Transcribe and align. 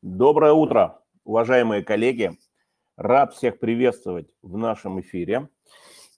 Доброе 0.00 0.52
утро, 0.52 1.00
уважаемые 1.24 1.82
коллеги. 1.82 2.30
Рад 2.96 3.34
всех 3.34 3.58
приветствовать 3.58 4.28
в 4.42 4.56
нашем 4.56 5.00
эфире. 5.00 5.48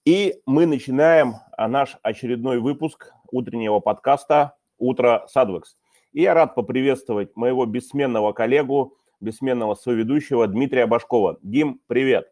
И 0.04 0.34
мы 0.44 0.66
начинаем 0.66 1.36
а, 1.56 1.66
наш 1.66 1.96
очередной 2.02 2.58
выпуск 2.58 3.10
утреннего 3.32 3.80
подкаста 3.80 4.54
«Утро 4.76 5.24
Садвекс». 5.28 5.78
И 6.12 6.20
я 6.20 6.34
рад 6.34 6.54
поприветствовать 6.54 7.34
моего 7.36 7.64
бессменного 7.64 8.34
коллегу, 8.34 8.98
бессменного 9.18 9.74
соведущего 9.74 10.46
Дмитрия 10.46 10.86
Башкова. 10.86 11.38
Дим, 11.40 11.80
привет. 11.86 12.30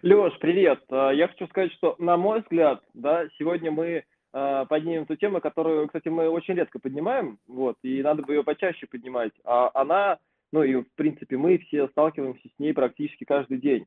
Леш, 0.00 0.32
привет. 0.40 0.80
А, 0.88 1.10
я 1.10 1.28
хочу 1.28 1.46
сказать, 1.48 1.72
что, 1.72 1.96
на 1.98 2.16
мой 2.16 2.40
взгляд, 2.40 2.82
да, 2.94 3.28
сегодня 3.38 3.70
мы 3.70 4.04
поднимем 4.68 5.06
ту 5.06 5.14
тему, 5.14 5.40
которую, 5.40 5.86
кстати, 5.86 6.08
мы 6.08 6.28
очень 6.28 6.54
редко 6.54 6.80
поднимаем, 6.80 7.38
вот, 7.46 7.76
и 7.82 8.02
надо 8.02 8.22
бы 8.22 8.34
ее 8.34 8.42
почаще 8.42 8.86
поднимать. 8.86 9.32
А 9.44 9.70
она, 9.74 10.18
ну 10.50 10.64
и, 10.64 10.74
в 10.74 10.92
принципе, 10.96 11.36
мы 11.36 11.58
все 11.58 11.86
сталкиваемся 11.88 12.48
с 12.48 12.58
ней 12.58 12.74
практически 12.74 13.22
каждый 13.24 13.58
день. 13.58 13.86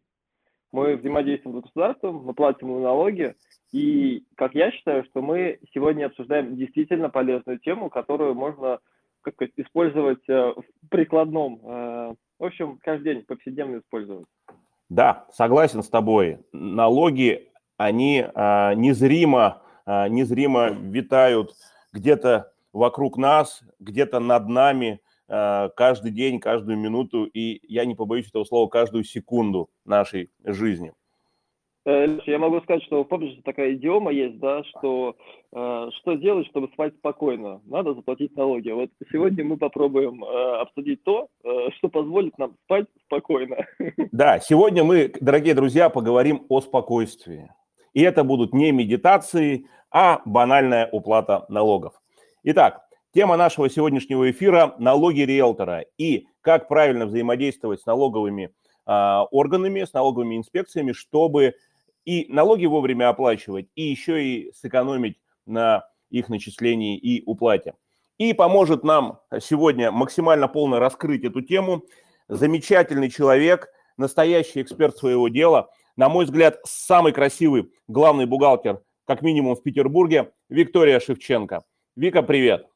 Мы 0.72 0.95
взаимодействуем 0.95 1.59
с 1.59 1.63
государством, 1.63 2.23
мы 2.23 2.34
платим 2.34 2.81
налоги, 2.81 3.36
и, 3.73 4.23
как 4.36 4.55
я 4.55 4.72
считаю, 4.72 5.03
что 5.05 5.22
мы 5.22 5.59
сегодня 5.73 6.05
обсуждаем 6.05 6.55
действительно 6.55 7.09
полезную 7.09 7.59
тему, 7.59 7.89
которую 7.89 8.34
можно 8.34 8.80
как 9.22 9.34
сказать, 9.34 9.53
использовать 9.58 10.30
э, 10.30 10.53
в 10.55 10.89
прикладном, 10.89 11.59
э, 11.61 12.14
в 12.39 12.44
общем, 12.45 12.80
каждый 12.81 13.16
день 13.16 13.25
повседневно 13.25 13.80
использовать. 13.80 14.27
Да, 14.88 15.25
согласен 15.31 15.84
с 15.84 15.89
тобой. 15.89 16.39
Налоги, 16.53 17.50
они 17.75 18.20
незримо 18.20 19.61
незримо 19.88 20.70
витают 20.70 21.54
где-то 21.94 22.52
вокруг 22.73 23.18
нас, 23.18 23.64
где-то 23.80 24.20
над 24.20 24.48
нами 24.48 25.02
а, 25.30 25.70
каждый 25.70 26.12
день, 26.12 26.40
каждую 26.40 26.78
минуту, 26.78 27.26
и 27.26 27.59
я 27.68 27.86
не 27.86 27.95
побоюсь 27.95 28.30
этого 28.30 28.45
слова, 28.45 28.70
каждую 28.70 29.04
секунду 29.04 29.70
нашей 29.86 30.30
жизни. 30.44 30.94
Э, 31.86 32.20
я 32.26 32.38
могу 32.38 32.61
сказать, 32.61 32.84
что 32.84 33.02
PUBG 33.02 33.42
такая 33.44 33.73
идиома 33.73 34.11
есть, 34.11 34.39
да, 34.39 34.64
что 34.66 35.16
э, 35.53 35.89
что 36.00 36.14
делать, 36.16 36.48
чтобы 36.48 36.67
спать 36.67 36.94
спокойно? 36.95 37.61
Надо 37.66 37.94
заплатить 37.94 38.36
налоги. 38.38 38.70
Вот 38.72 38.89
сегодня 39.11 39.44
мы 39.44 39.58
попробуем 39.58 40.23
э, 40.23 40.61
обсудить 40.61 41.04
то, 41.04 41.28
э, 41.44 41.50
что 41.78 41.89
позволит 41.89 42.38
нам 42.38 42.56
спать 42.64 42.88
спокойно. 43.06 43.58
Да, 44.11 44.39
сегодня 44.39 44.83
мы, 44.83 45.14
дорогие 45.20 45.54
друзья, 45.54 45.89
поговорим 45.89 46.45
о 46.50 46.61
спокойствии. 46.61 47.50
И 47.94 48.02
это 48.02 48.23
будут 48.23 48.54
не 48.54 48.72
медитации, 48.72 49.66
а 50.00 50.22
банальная 50.26 50.88
уплата 50.92 51.48
налогов. 51.50 52.00
Итак, 52.44 52.84
тема 53.16 53.36
нашего 53.36 53.67
сегодняшнего 53.67 54.30
эфира– 54.30 54.76
налоги 54.78 55.22
риэлтора 55.22 55.86
и 55.98 56.28
как 56.42 56.67
правильно 56.67 57.08
взаимодействовать 57.08 57.81
с 57.81 57.88
налоговыми 57.88 58.52
э, 58.86 58.92
органами, 59.31 59.86
с 59.86 59.94
налоговыми 59.94 60.38
инспекциями, 60.38 60.92
чтобы 60.92 61.56
и 62.06 62.28
налоги 62.30 62.67
вовремя 62.67 63.09
оплачивать, 63.09 63.70
и 63.73 63.86
еще 63.86 64.23
и 64.23 64.52
сэкономить 64.54 65.17
на 65.48 65.88
их 66.11 66.30
начислении 66.30 66.95
и 66.95 67.23
уплате. 67.26 67.73
И 68.20 68.34
поможет 68.34 68.84
нам 68.84 69.20
сегодня 69.42 69.92
максимально 69.92 70.48
полно 70.48 70.78
раскрыть 70.78 71.23
эту 71.23 71.42
тему 71.42 71.86
замечательный 72.28 73.09
человек, 73.09 73.67
настоящий 73.98 74.61
эксперт 74.61 74.95
своего 74.95 75.28
дела, 75.28 75.72
на 75.95 76.08
мой 76.08 76.26
взгляд, 76.26 76.59
самый 76.66 77.14
красивый 77.14 77.72
главный 77.88 78.28
бухгалтер 78.28 78.84
как 79.08 79.22
минимум 79.22 79.55
в 79.55 79.63
Петербурге, 79.63 80.33
Виктория 80.50 81.00
Шевченко. 81.00 81.63
Вика, 81.95 82.22
привет. 82.22 82.67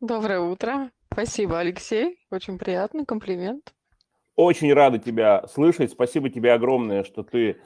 Доброе 0.00 0.40
утро. 0.40 0.90
Спасибо, 1.12 1.60
Алексей. 1.60 2.18
Очень 2.30 2.58
приятный 2.58 3.04
комплимент. 3.04 3.74
Очень 4.34 4.72
рада 4.72 4.98
тебя 4.98 5.46
слышать. 5.46 5.92
Спасибо 5.92 6.30
тебе 6.30 6.54
огромное, 6.54 7.04
что 7.04 7.22
ты 7.22 7.50
э, 7.50 7.56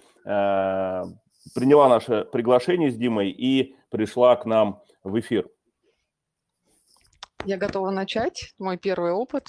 приняла 1.55 1.89
наше 1.89 2.25
приглашение 2.25 2.90
с 2.90 2.96
Димой 2.96 3.30
и 3.30 3.77
пришла 3.89 4.34
к 4.34 4.45
нам 4.45 4.83
в 5.05 5.18
эфир. 5.18 5.48
Я 7.45 7.57
готова 7.57 7.90
начать. 7.90 8.52
Мой 8.58 8.77
первый 8.77 9.13
опыт. 9.13 9.46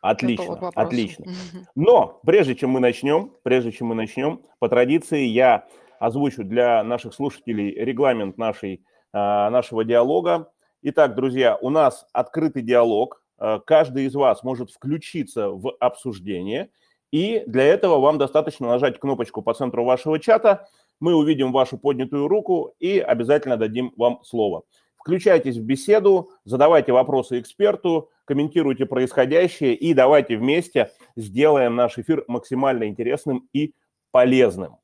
Отлично, 0.00 0.70
отлично. 0.76 1.26
Но 1.74 2.20
прежде 2.24 2.54
чем 2.54 2.70
мы 2.70 2.80
начнем, 2.80 3.32
прежде 3.42 3.72
чем 3.72 3.88
мы 3.88 3.96
начнем, 3.96 4.42
по 4.60 4.68
традиции 4.68 5.24
я 5.24 5.66
озвучу 5.98 6.44
для 6.44 6.82
наших 6.82 7.14
слушателей 7.14 7.70
регламент 7.72 8.38
нашей, 8.38 8.84
а, 9.12 9.50
нашего 9.50 9.84
диалога. 9.84 10.50
Итак, 10.82 11.14
друзья, 11.14 11.56
у 11.56 11.70
нас 11.70 12.06
открытый 12.12 12.62
диалог. 12.62 13.22
А, 13.38 13.60
каждый 13.60 14.04
из 14.06 14.14
вас 14.14 14.42
может 14.42 14.70
включиться 14.70 15.48
в 15.48 15.74
обсуждение. 15.80 16.70
И 17.12 17.42
для 17.46 17.64
этого 17.64 17.98
вам 18.00 18.18
достаточно 18.18 18.68
нажать 18.68 18.98
кнопочку 18.98 19.42
по 19.42 19.54
центру 19.54 19.84
вашего 19.84 20.18
чата. 20.18 20.68
Мы 21.00 21.14
увидим 21.14 21.52
вашу 21.52 21.78
поднятую 21.78 22.28
руку 22.28 22.74
и 22.78 22.98
обязательно 22.98 23.56
дадим 23.56 23.92
вам 23.96 24.20
слово. 24.24 24.62
Включайтесь 24.96 25.56
в 25.56 25.62
беседу, 25.62 26.30
задавайте 26.44 26.92
вопросы 26.92 27.38
эксперту, 27.38 28.10
комментируйте 28.24 28.86
происходящее 28.86 29.74
и 29.74 29.94
давайте 29.94 30.36
вместе 30.36 30.90
сделаем 31.14 31.76
наш 31.76 31.96
эфир 31.96 32.24
максимально 32.26 32.88
интересным 32.88 33.48
и 33.52 33.72
полезным. 34.10 34.78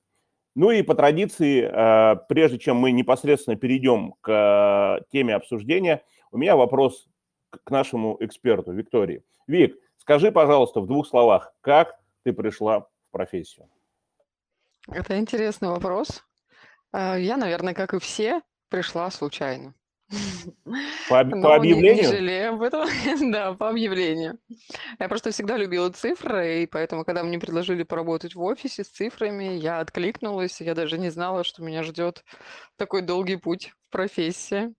Ну 0.54 0.70
и 0.70 0.82
по 0.82 0.94
традиции, 0.94 1.62
э, 1.62 2.16
прежде 2.28 2.58
чем 2.58 2.76
мы 2.76 2.92
непосредственно 2.92 3.56
перейдем 3.56 4.14
к 4.20 4.30
э, 4.30 5.04
теме 5.10 5.34
обсуждения, 5.34 6.02
у 6.30 6.36
меня 6.36 6.56
вопрос 6.56 7.08
к 7.50 7.70
нашему 7.70 8.16
эксперту 8.20 8.72
Виктории. 8.72 9.24
Вик, 9.46 9.76
скажи, 9.96 10.30
пожалуйста, 10.30 10.80
в 10.80 10.86
двух 10.86 11.06
словах, 11.06 11.54
как 11.62 11.98
ты 12.22 12.32
пришла 12.32 12.80
в 12.80 12.88
профессию? 13.10 13.68
Это 14.88 15.18
интересный 15.18 15.68
вопрос. 15.68 16.22
Э, 16.92 17.16
я, 17.18 17.38
наверное, 17.38 17.72
как 17.72 17.94
и 17.94 17.98
все, 17.98 18.42
пришла 18.68 19.10
случайно. 19.10 19.74
По, 21.08 21.24
Но 21.24 21.42
по 21.42 21.56
объявлению? 21.56 21.94
Не, 21.94 22.00
не 22.02 22.06
жалею 22.06 22.52
об 22.54 22.62
этом. 22.62 22.86
да, 23.32 23.54
по 23.54 23.70
объявлению. 23.70 24.38
Я 24.98 25.08
просто 25.08 25.30
всегда 25.30 25.56
любила 25.56 25.90
цифры, 25.90 26.62
и 26.62 26.66
поэтому, 26.66 27.04
когда 27.04 27.22
мне 27.22 27.38
предложили 27.38 27.82
поработать 27.82 28.34
в 28.34 28.42
офисе 28.42 28.84
с 28.84 28.88
цифрами, 28.88 29.54
я 29.54 29.80
откликнулась. 29.80 30.60
Я 30.60 30.74
даже 30.74 30.98
не 30.98 31.10
знала, 31.10 31.44
что 31.44 31.62
меня 31.62 31.82
ждет 31.82 32.24
такой 32.76 33.02
долгий 33.02 33.36
путь 33.36 33.72
в 33.88 33.92
профессии. 33.92 34.74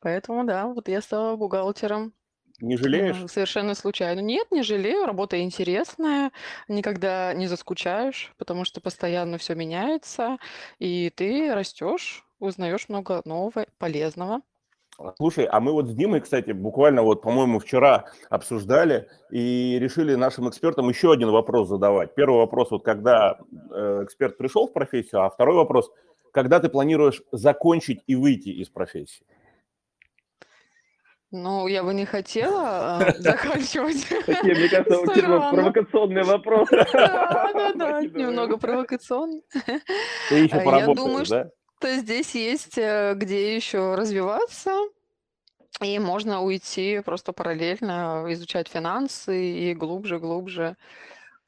Поэтому, 0.00 0.44
да, 0.44 0.66
вот 0.66 0.88
я 0.88 1.00
стала 1.00 1.36
бухгалтером. 1.36 2.12
Не 2.60 2.76
жалеешь? 2.76 3.30
Совершенно 3.30 3.74
случайно. 3.74 4.20
Нет, 4.20 4.50
не 4.50 4.62
жалею. 4.62 5.06
Работа 5.06 5.40
интересная. 5.40 6.32
Никогда 6.66 7.32
не 7.32 7.46
заскучаешь, 7.46 8.32
потому 8.36 8.64
что 8.64 8.80
постоянно 8.80 9.38
все 9.38 9.54
меняется, 9.54 10.38
и 10.80 11.10
ты 11.10 11.54
растешь, 11.54 12.27
узнаешь 12.38 12.88
много 12.88 13.22
нового, 13.24 13.66
полезного. 13.78 14.42
Слушай, 15.16 15.44
а 15.44 15.60
мы 15.60 15.72
вот 15.72 15.86
с 15.86 15.94
Димой, 15.94 16.20
кстати, 16.20 16.50
буквально 16.50 17.02
вот, 17.02 17.22
по-моему, 17.22 17.60
вчера 17.60 18.06
обсуждали 18.30 19.08
и 19.30 19.78
решили 19.80 20.16
нашим 20.16 20.48
экспертам 20.48 20.88
еще 20.88 21.12
один 21.12 21.30
вопрос 21.30 21.68
задавать. 21.68 22.16
Первый 22.16 22.38
вопрос, 22.38 22.72
вот 22.72 22.84
когда 22.84 23.38
э, 23.70 24.00
эксперт 24.04 24.36
пришел 24.36 24.66
в 24.66 24.72
профессию, 24.72 25.22
а 25.22 25.30
второй 25.30 25.54
вопрос, 25.54 25.88
когда 26.32 26.58
ты 26.58 26.68
планируешь 26.68 27.22
закончить 27.30 28.02
и 28.08 28.16
выйти 28.16 28.48
из 28.48 28.70
профессии? 28.70 29.24
Ну, 31.30 31.66
я 31.66 31.84
бы 31.84 31.92
не 31.92 32.06
хотела 32.06 33.00
э, 33.00 33.12
заканчивать. 33.18 34.04
Такие, 34.24 34.54
мне 34.54 34.68
кажется, 34.68 34.98
очень 35.00 35.22
провокационные 35.22 36.24
вопросы. 36.24 36.76
Да, 36.92 37.52
да, 37.52 37.72
да, 37.74 38.02
немного 38.02 38.56
провокационный. 38.56 39.42
Ты 40.28 40.34
еще 40.34 40.56
э, 40.56 40.64
поработаешь, 40.64 41.28
да? 41.28 41.50
То 41.80 41.96
здесь 41.96 42.34
есть 42.34 42.78
э, 42.78 43.14
где 43.14 43.54
еще 43.54 43.94
развиваться, 43.94 44.72
и 45.80 45.98
можно 45.98 46.42
уйти 46.42 47.00
просто 47.04 47.32
параллельно, 47.32 48.24
изучать 48.30 48.68
финансы 48.68 49.52
и 49.52 49.74
глубже-глубже 49.74 50.76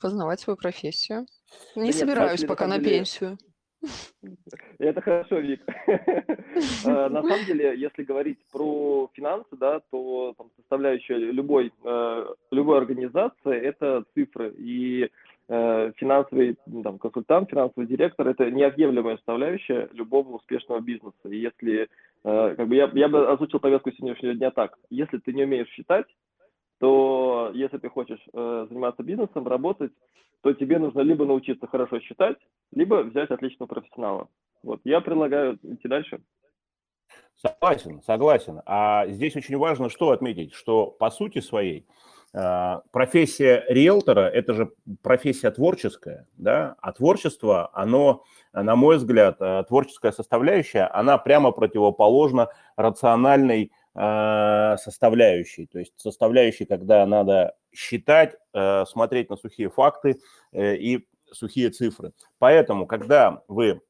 познавать 0.01 0.41
свою 0.41 0.57
профессию. 0.57 1.27
Не 1.75 1.87
Нет, 1.87 1.95
собираюсь 1.95 2.45
пока 2.45 2.67
на, 2.67 2.79
деле... 2.79 2.99
пенсию. 2.99 3.39
Это 4.79 5.01
хорошо, 5.01 5.39
Вик. 5.39 5.63
Э, 6.85 7.09
на 7.09 7.23
самом 7.23 7.47
деле, 7.47 7.79
если 7.79 8.03
говорить 8.03 8.39
про 8.53 9.09
финансы, 9.15 9.49
да, 9.53 9.81
то 9.91 10.35
там, 10.37 10.51
составляющая 10.57 11.17
любой, 11.17 11.73
э, 11.85 12.27
любой 12.51 12.79
организации– 12.79 13.57
это 13.63 14.05
цифры. 14.15 14.53
И 14.59 15.05
Э, 15.05 15.09
финансовый 15.97 16.57
там, 16.85 16.99
консультант, 16.99 17.51
финансовый 17.51 17.87
директор– 17.87 18.29
это 18.29 18.49
неотъемлемая 18.51 19.17
составляющая 19.17 19.89
любого 19.93 20.37
успешного 20.37 20.81
бизнеса. 20.81 21.17
И 21.25 21.39
если, 21.39 21.83
э, 21.83 22.55
как 22.55 22.69
бы 22.69 22.77
я, 22.77 22.89
я 22.95 23.09
бы 23.09 23.29
озвучил 23.29 23.59
повестку 23.59 23.91
сегодняшнего 23.91 24.35
дня 24.35 24.53
так, 24.53 24.79
если 24.91 25.19
ты 25.19 25.33
не 25.33 25.43
умеешь 25.43 25.69
считать, 25.71 26.07
то 26.79 27.51
если 27.53 27.79
ты 27.79 27.89
хочешь 27.89 28.21
э, 28.33 28.67
заниматься 28.69 29.03
бизнесом, 29.03 29.49
работать, 29.49 29.93
то 30.43 30.53
тебе 30.53 30.79
нужно 30.79 31.01
либо 31.01 31.27
научиться 31.27 31.67
хорошо 31.67 31.99
считать, 31.99 32.39
либо 32.73 33.03
взять 33.03 33.31
отличного 33.31 33.69
профессионала. 33.69 34.29
Вот, 34.63 34.81
я 34.85 35.01
предлагаю 35.01 35.59
идти 35.65 35.89
дальше. 35.89 36.21
Согласен, 37.35 38.03
согласен. 38.03 38.61
А 38.67 39.07
здесь 39.09 39.35
очень 39.35 39.57
важно 39.57 39.89
что 39.89 40.11
отметить, 40.11 40.53
что 40.53 40.87
по 40.87 41.11
сути 41.11 41.41
своей 41.41 41.87
профессия 42.33 43.65
риэлтора– 43.69 44.29
это 44.33 44.55
же 44.55 44.73
профессия 45.03 45.51
творческая, 45.51 46.29
да, 46.37 46.77
а 46.81 46.93
творчество, 46.93 47.71
оно, 47.73 48.23
на 48.53 48.77
мой 48.77 48.99
взгляд, 48.99 49.37
а, 49.41 49.65
творческая 49.65 50.13
составляющая, 50.13 50.85
она 50.85 51.19
прямо 51.19 51.51
противоположна 51.51 52.49
рациональной 52.77 53.73
а, 53.95 54.77
составляющей, 54.77 55.67
то 55.67 55.81
есть 55.81 55.95
составляющей, 55.97 56.67
когда 56.67 57.05
надо 57.07 57.55
считать, 57.73 58.37
смотреть 58.87 59.31
на 59.31 59.37
сухие 59.37 59.71
факты 59.71 60.21
э, 60.51 60.75
и 60.75 61.07
сухие 61.31 61.71
цифры. 61.71 62.13
Поэтому, 62.41 62.85
когда 62.85 63.43
вы 63.47 63.81
Э, 63.81 63.90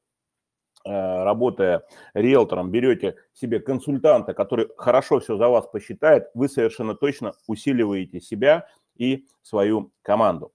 работая 0.85 1.83
риэлтором, 2.13 2.71
берете 2.71 3.15
себе 3.33 3.59
консультанта, 3.59 4.33
который 4.33 4.67
хорошо 4.77 5.19
все 5.19 5.37
за 5.37 5.47
вас 5.47 5.67
посчитает, 5.67 6.29
вы 6.33 6.47
совершенно 6.47 6.95
точно 6.95 7.33
усиливаете 7.47 8.19
себя 8.19 8.67
и 8.97 9.25
свою 9.41 9.91
команду. 10.01 10.51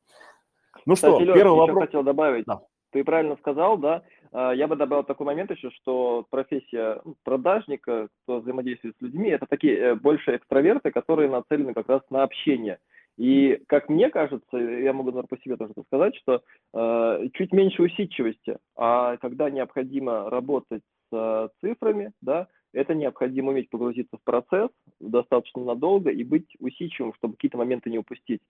Ну 0.87 0.95
что, 0.95 1.19
Кстати, 1.19 1.33
первый 1.33 1.59
Леш, 1.59 1.69
вопрос. 1.69 1.85
хотел 1.87 2.03
добавить. 2.03 2.45
Да. 2.47 2.61
Ты 2.93 3.03
правильно 3.05 3.37
сказал, 3.37 3.77
да? 3.77 4.03
А, 4.33 4.53
я 4.53 4.69
бы 4.69 4.77
добавил 4.77 5.03
такой 5.03 5.27
момент 5.27 5.51
еще, 5.51 5.71
что 5.71 6.25
профессия 6.31 7.01
ну, 7.05 7.17
продажника, 7.25 8.09
кто 8.23 8.41
взаимодействует 8.41 8.97
с 8.97 9.03
людьми, 9.03 9.31
это 9.31 9.47
такие 9.47 9.77
э, 9.77 9.95
больше 9.95 10.37
экстраверты, 10.37 10.93
которые 10.93 11.29
нацелены 11.29 11.75
как 11.75 11.89
раз 11.89 12.03
на 12.11 12.23
общение. 12.23 12.79
И, 13.17 13.63
как 13.67 13.89
мне 13.89 14.11
кажется, 14.11 14.57
я 14.59 14.93
могу, 14.93 15.11
наверное, 15.11 15.29
по 15.29 15.39
себе 15.39 15.57
тоже 15.57 15.73
сказать, 15.87 16.15
что 16.17 16.43
э, 16.75 17.29
чуть 17.33 17.53
меньше 17.53 17.83
усидчивости, 17.83 18.59
а 18.77 19.17
когда 19.17 19.49
необходимо 19.49 20.29
работать 20.29 20.83
с 21.11 21.17
э, 21.17 21.49
цифрами, 21.61 22.13
да, 22.21 22.49
это 22.75 22.95
необходимо 22.95 23.53
уметь 23.53 23.71
погрузиться 23.71 24.19
в 24.19 24.23
процесс 24.23 24.69
достаточно 25.01 25.65
надолго 25.65 26.11
и 26.11 26.25
быть 26.25 26.49
усидчивым, 26.59 27.15
чтобы 27.15 27.35
какие-то 27.35 27.57
моменты 27.57 27.89
не 27.89 27.99
упустить. 27.99 28.43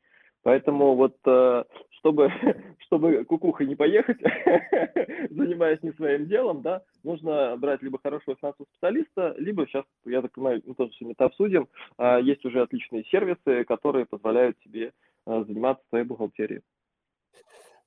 Поэтому 0.47 0.95
вот, 0.95 1.17
э, 1.27 1.65
чтобы, 1.99 2.31
чтобы 2.87 3.25
кукухой 3.25 3.67
не 3.67 3.75
поехать, 3.75 4.19
занимаясь 5.31 5.83
не 5.83 5.91
своим 5.95 6.27
делом, 6.27 6.63
да, 6.63 6.83
нужно 7.03 7.57
брать 7.57 7.83
либо 7.83 7.99
хорошего 8.01 8.37
финансового 8.41 8.69
специалиста, 8.71 9.35
либо 9.39 9.67
сейчас, 9.67 9.85
я 10.05 10.23
так 10.23 10.31
понимаю, 10.31 10.63
мы 10.65 10.75
тоже 10.75 10.93
сегодня 10.93 11.15
это 11.15 11.25
обсудим, 11.25 11.67
а, 11.99 12.21
есть 12.21 12.45
уже 12.45 12.63
отличные 12.63 13.03
сервисы, 13.07 13.65
которые 13.65 14.07
позволяют 14.07 14.57
тебе 14.61 14.93
э, 15.27 15.45
заниматься 15.49 15.85
своей 15.89 16.05
бухгалтерией. 16.05 16.63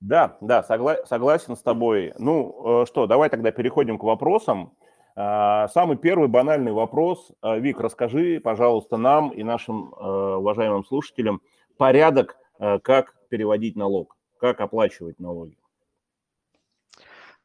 Да, 0.02 0.38
да, 0.42 0.66
согла- 0.70 1.06
согласен 1.06 1.56
с 1.56 1.62
тобой. 1.62 2.12
Ну 2.20 2.82
э, 2.82 2.86
что, 2.88 3.08
давай 3.08 3.30
тогда 3.30 3.52
переходим 3.52 3.98
к 3.98 4.04
вопросам. 4.04 4.74
А, 5.16 5.70
самый 5.70 5.96
первый 5.96 6.28
банальный 6.28 6.74
вопрос. 6.74 7.32
Вик, 7.42 7.80
расскажи, 7.80 8.42
пожалуйста, 8.44 8.98
нам 8.98 9.30
и 9.30 9.44
нашим 9.44 9.94
уважаемым 9.94 10.84
слушателям 10.84 11.40
порядок 11.78 12.36
как 12.60 13.16
переводить 13.30 13.76
налог, 13.76 14.18
как 14.38 14.60
оплачивать 14.60 15.20
налоги. 15.20 15.58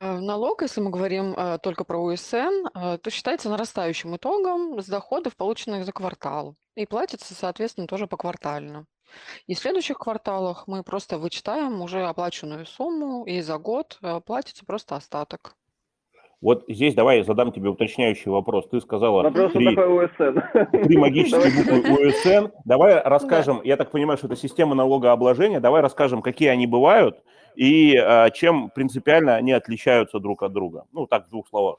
Э, 0.01 0.19
налог, 0.19 0.63
если 0.63 0.81
мы 0.81 0.91
говорим 0.91 1.35
э, 1.35 1.59
только 1.63 1.85
про 1.85 1.99
УСН, 1.99 2.69
то 2.73 3.11
считается 3.11 3.49
нарастающим 3.49 4.17
итогом 4.17 4.81
с 4.83 4.87
доходов, 4.87 5.37
полученных 5.37 5.85
за 5.85 5.93
квартал, 5.93 6.57
и 6.75 6.87
платится, 6.87 7.35
соответственно, 7.35 7.87
тоже 7.87 8.07
поквартально. 8.07 8.87
И 9.47 9.55
в 9.55 9.59
следующих 9.59 9.99
кварталах 9.99 10.67
мы 10.67 10.83
просто 10.83 11.19
вычитаем 11.19 11.81
уже 11.81 12.05
оплаченную 12.05 12.67
сумму, 12.67 13.25
и 13.25 13.41
за 13.41 13.59
год 13.59 14.01
платится 14.27 14.67
просто 14.67 14.97
остаток. 14.97 15.55
Вот 16.41 16.65
здесь 16.69 16.95
давай 16.95 17.19
я 17.19 17.25
задам 17.25 17.53
тебе 17.53 17.71
уточняющий 17.71 18.31
вопрос. 18.31 18.69
Ты 18.69 18.81
сказала 18.81 19.23
вопрос 19.23 19.53
три, 19.53 19.75
три 19.75 20.97
магические 20.97 21.65
буквы 21.75 22.09
УСН. 22.09 22.53
Давай 22.65 23.01
расскажем, 23.03 23.61
я 23.65 23.77
так 23.77 23.91
понимаю, 23.91 24.19
что 24.19 24.27
это 24.27 24.37
система 24.37 24.75
налогообложения. 24.75 25.61
Давай 25.61 25.81
расскажем, 25.81 26.23
какие 26.23 26.49
они 26.49 26.67
бывают 26.67 27.23
и 27.55 27.97
а, 27.97 28.31
чем 28.31 28.71
принципиально 28.75 29.37
они 29.37 29.53
отличаются 29.53 30.19
друг 30.19 30.43
от 30.43 30.53
друга. 30.53 30.85
Ну, 30.93 31.07
так, 31.07 31.27
в 31.27 31.31
двух 31.31 31.49
словах. 31.49 31.77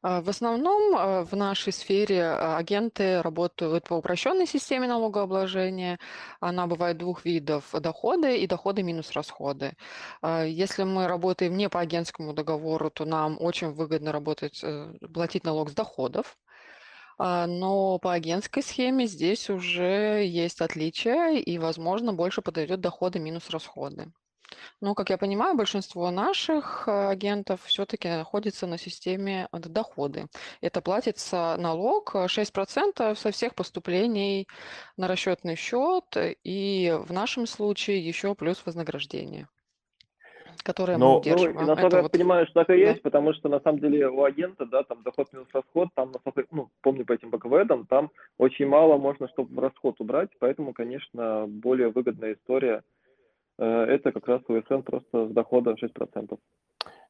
А, 0.00 0.20
в 0.22 0.28
основном 0.28 0.94
а, 0.96 1.24
в 1.24 1.34
нашей 1.34 1.72
сфере 1.72 2.22
а, 2.24 2.56
агенты 2.56 3.20
работают 3.22 3.84
по 3.88 3.94
упрощенной 3.94 4.46
системе 4.46 4.86
налогообложения. 4.86 5.98
Она 6.40 6.66
бывает 6.66 6.98
двух 6.98 7.24
видов– 7.24 7.72
доходы 7.72 8.38
и 8.38 8.46
доходы 8.46 8.82
минус 8.82 9.12
расходы. 9.12 9.74
Если 10.22 10.84
мы 10.84 11.08
работаем 11.08 11.56
не 11.56 11.68
по 11.68 11.80
агентскому 11.80 12.32
договору, 12.32 12.90
то 12.90 13.04
нам 13.04 13.36
очень 13.40 13.70
выгодно 13.70 14.12
работать, 14.12 14.60
э, 14.62 14.92
платить 15.12 15.44
налог 15.44 15.70
с 15.70 15.74
доходов. 15.74 16.36
Но 17.18 17.98
по 17.98 18.12
агентской 18.12 18.62
схеме 18.62 19.06
здесь 19.06 19.50
уже 19.50 20.24
есть 20.24 20.60
отличия, 20.60 21.32
и, 21.32 21.58
возможно, 21.58 22.12
больше 22.12 22.42
подойдет 22.42 22.80
доходы 22.80 23.18
минус 23.18 23.50
расходы. 23.50 24.12
Ну, 24.80 24.94
как 24.94 25.10
я 25.10 25.18
понимаю, 25.18 25.56
большинство 25.56 26.10
наших 26.10 26.84
э, 26.86 27.08
агентов 27.08 27.62
все-таки 27.64 28.08
находится 28.08 28.66
на 28.66 28.78
системе 28.78 29.48
доходы. 29.52 30.26
Это 30.60 30.80
платится 30.80 31.56
налог 31.58 32.14
6% 32.14 32.92
э, 32.98 33.14
со 33.14 33.30
всех 33.30 33.54
поступлений 33.54 34.46
на 34.96 35.08
расчетный 35.08 35.56
счет, 35.56 36.04
и 36.44 36.96
в 37.06 37.12
нашем 37.12 37.46
случае 37.46 38.06
еще 38.06 38.34
плюс 38.34 38.64
вознаграждение 38.64 39.48
которое 40.64 40.98
Но, 40.98 41.12
мы 41.12 41.18
удерживаем. 41.20 41.56
Ну, 41.56 41.66
насколько 41.66 41.96
я 41.96 42.02
вот... 42.02 42.12
понимаю, 42.12 42.44
что 42.46 42.64
так 42.64 42.70
и 42.70 42.84
да. 42.84 42.90
есть, 42.90 43.02
потому 43.02 43.32
что 43.32 43.48
на 43.48 43.60
самом 43.60 43.78
деле 43.78 44.08
у 44.08 44.24
агента, 44.24 44.66
да, 44.66 44.82
там 44.82 45.02
доход 45.02 45.32
минус 45.32 45.46
расход, 45.52 45.88
там, 45.94 46.10
насколько, 46.12 46.44
ну, 46.50 46.68
помню 46.82 47.06
по 47.06 47.12
этим 47.12 47.30
БКВДам, 47.30 47.86
там 47.86 48.10
очень 48.38 48.66
мало 48.66 48.98
можно, 48.98 49.28
чтобы 49.28 49.62
расход 49.62 50.00
убрать, 50.00 50.30
поэтому, 50.40 50.74
конечно, 50.74 51.46
более 51.46 51.88
выгодная 51.90 52.34
история– 52.34 52.82
это 53.58 54.12
как 54.12 54.28
раз 54.28 54.42
УСН 54.48 54.80
просто 54.80 55.28
с 55.28 55.30
дохода 55.30 55.72
6%. 55.72 56.38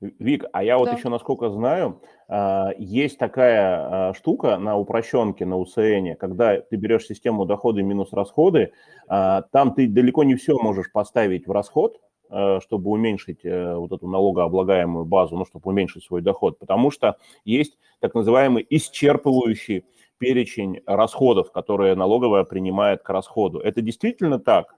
Вик, 0.00 0.44
а 0.52 0.62
я 0.62 0.78
вот 0.78 0.86
да. 0.86 0.92
еще, 0.92 1.08
насколько 1.08 1.50
знаю, 1.50 2.00
а, 2.28 2.70
есть 2.78 3.18
такая 3.18 4.10
а, 4.10 4.14
штука 4.14 4.56
на 4.56 4.76
упрощенке, 4.76 5.44
на 5.44 5.56
УСН, 5.56 6.14
когда 6.18 6.60
ты 6.60 6.76
берешь 6.76 7.06
систему 7.06 7.46
доходы 7.46 7.82
минус 7.82 8.12
расходы, 8.12 8.72
там 9.08 9.74
ты 9.74 9.88
далеко 9.88 10.22
не 10.22 10.34
все 10.34 10.56
можешь 10.58 10.92
поставить 10.92 11.46
в 11.46 11.50
расход, 11.50 12.00
чтобы 12.28 12.90
уменьшить 12.90 13.42
э, 13.42 13.74
вот 13.74 13.90
эту 13.90 14.06
налогооблагаемую 14.06 15.06
базу, 15.06 15.34
ну, 15.34 15.46
чтобы 15.46 15.70
уменьшить 15.70 16.04
свой 16.04 16.20
доход, 16.20 16.58
потому 16.58 16.90
что 16.90 17.16
есть 17.46 17.78
так 18.00 18.14
называемый 18.14 18.66
исчерпывающий 18.68 19.84
перечень 20.18 20.82
расходов, 20.84 21.50
которые 21.52 21.94
налоговая 21.94 22.44
принимает 22.44 23.02
к 23.02 23.08
расходу. 23.08 23.60
Это 23.60 23.80
действительно 23.80 24.38
так? 24.38 24.74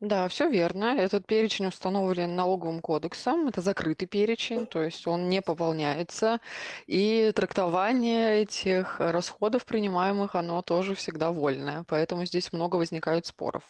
Да, 0.00 0.28
все 0.28 0.48
верно. 0.48 0.96
Этот 0.96 1.26
перечень 1.26 1.66
установлен 1.66 2.36
налоговым 2.36 2.80
кодексом. 2.80 3.48
Это 3.48 3.60
закрытый 3.62 4.06
перечень, 4.06 4.66
то 4.66 4.80
есть 4.80 5.06
он 5.08 5.28
не 5.28 5.42
пополняется. 5.42 6.38
И 6.86 7.32
трактование 7.34 8.42
этих 8.42 9.00
расходов 9.00 9.64
принимаемых, 9.64 10.36
оно 10.36 10.62
тоже 10.62 10.94
всегда 10.94 11.32
вольное. 11.32 11.84
Поэтому 11.88 12.24
здесь 12.26 12.52
много 12.52 12.76
возникает 12.76 13.26
споров. 13.26 13.64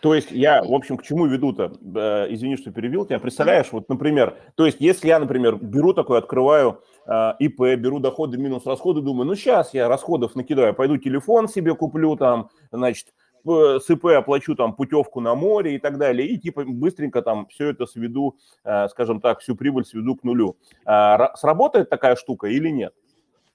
То 0.00 0.14
есть 0.14 0.30
я, 0.30 0.62
в 0.62 0.72
общем, 0.72 0.96
к 0.96 1.02
чему 1.02 1.26
веду-то? 1.26 1.72
Э, 1.94 2.32
извини, 2.32 2.56
что 2.56 2.70
перевел 2.70 3.04
тебя. 3.04 3.18
Представляешь, 3.18 3.72
вот, 3.72 3.88
например, 3.88 4.38
то 4.54 4.64
есть 4.64 4.80
если 4.80 5.08
я, 5.08 5.18
например, 5.18 5.56
беру 5.56 5.92
такой, 5.92 6.18
открываю 6.18 6.80
э, 7.06 7.32
ИП, 7.40 7.60
беру 7.76 7.98
доходы 7.98 8.38
минус 8.38 8.64
расходы, 8.64 9.02
думаю, 9.02 9.26
ну 9.26 9.34
сейчас 9.34 9.74
я 9.74 9.88
расходов 9.88 10.34
накидаю, 10.34 10.74
пойду 10.74 10.96
телефон 10.96 11.46
себе 11.46 11.74
куплю 11.74 12.16
там, 12.16 12.48
значит, 12.70 13.08
с 13.44 13.90
ИП 13.90 14.06
оплачу 14.06 14.54
там 14.54 14.74
путевку 14.74 15.20
на 15.20 15.34
море 15.34 15.74
и 15.76 15.78
так 15.78 15.98
далее, 15.98 16.28
и 16.28 16.38
типа 16.38 16.64
быстренько 16.64 17.22
там 17.22 17.46
все 17.46 17.70
это 17.70 17.86
сведу, 17.86 18.38
э, 18.64 18.88
скажем 18.88 19.20
так, 19.20 19.40
всю 19.40 19.56
прибыль 19.56 19.84
сведу 19.84 20.16
к 20.16 20.24
нулю. 20.24 20.56
А, 20.84 21.34
сработает 21.36 21.90
такая 21.90 22.16
штука 22.16 22.46
или 22.46 22.68
нет? 22.68 22.94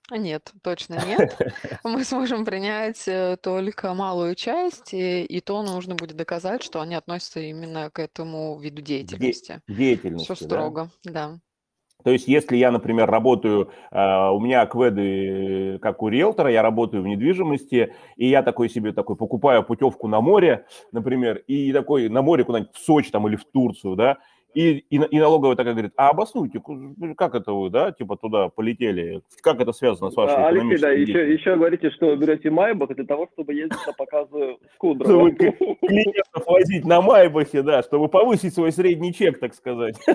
Нет, 0.09 0.53
точно 0.61 0.99
нет. 1.05 1.37
Мы 1.83 2.05
сможем 2.05 2.45
принять 2.45 3.07
э, 3.07 3.37
только 3.41 3.93
малую 3.93 4.35
часть, 4.35 4.93
и, 4.93 5.25
и 5.25 5.41
то 5.41 5.61
нужно 5.63 5.95
будет 5.95 6.15
доказать, 6.15 6.63
что 6.63 6.79
они 6.79 6.95
относятся 6.95 7.41
именно 7.41 7.89
к 7.89 7.99
этому 7.99 8.57
виду 8.57 8.81
деятельности. 8.81 9.61
Де- 9.67 9.73
деятельности, 9.75 10.33
Все 10.33 10.45
строго, 10.45 10.89
да. 11.03 11.11
да. 11.11 11.39
То 12.03 12.11
есть, 12.11 12.27
если 12.27 12.55
я, 12.55 12.71
например, 12.71 13.09
работаю, 13.09 13.69
а, 13.91 14.31
у 14.31 14.39
меня 14.39 14.65
кведы, 14.65 15.77
как 15.79 16.01
у 16.01 16.07
риэлтора, 16.07 16.49
я 16.49 16.61
работаю 16.61 17.03
в 17.03 17.07
недвижимости, 17.07 17.93
и 18.15 18.27
я 18.27 18.43
такой 18.43 18.69
себе 18.69 18.93
такой 18.93 19.15
покупаю 19.15 19.63
путевку 19.63 20.07
на 20.07 20.21
море, 20.21 20.65
например, 20.91 21.43
и 21.47 21.73
такой 21.73 22.07
на 22.07 22.21
море 22.21 22.45
куда-нибудь 22.45 22.73
в 22.73 22.79
Сочи 22.79 23.11
там 23.11 23.27
или 23.27 23.35
в 23.35 23.43
Турцию, 23.45 23.95
да, 23.95 24.19
и, 24.53 24.85
и, 24.89 24.95
и 24.95 25.19
налоговая 25.19 25.55
такая 25.55 25.73
говорит, 25.73 25.91
а 25.97 26.09
обоснуйте, 26.09 26.61
как 27.15 27.35
это 27.35 27.51
вы, 27.51 27.69
да, 27.69 27.91
типа 27.91 28.15
туда 28.15 28.49
полетели, 28.49 29.21
как 29.41 29.59
это 29.59 29.71
связано 29.71 30.09
с 30.09 30.15
вашей 30.15 30.35
а, 30.35 30.47
Алексей, 30.47 30.79
да, 30.79 30.91
еще, 30.91 31.33
еще 31.33 31.55
говорите, 31.55 31.91
что 31.91 32.15
берете 32.15 32.49
Майбах 32.49 32.95
для 32.95 33.05
того, 33.05 33.27
чтобы 33.33 33.53
ездить 33.53 33.85
на 33.85 33.93
показы 33.93 34.57
скудро. 34.75 35.05
Чтобы 35.05 35.31
клиентов 35.31 36.45
возить 36.47 36.85
на 36.85 37.01
Майбахе, 37.01 37.61
да, 37.61 37.83
чтобы 37.83 38.07
повысить 38.07 38.53
свой 38.53 38.71
средний 38.71 39.13
чек, 39.13 39.39
так 39.39 39.53
сказать. 39.53 39.97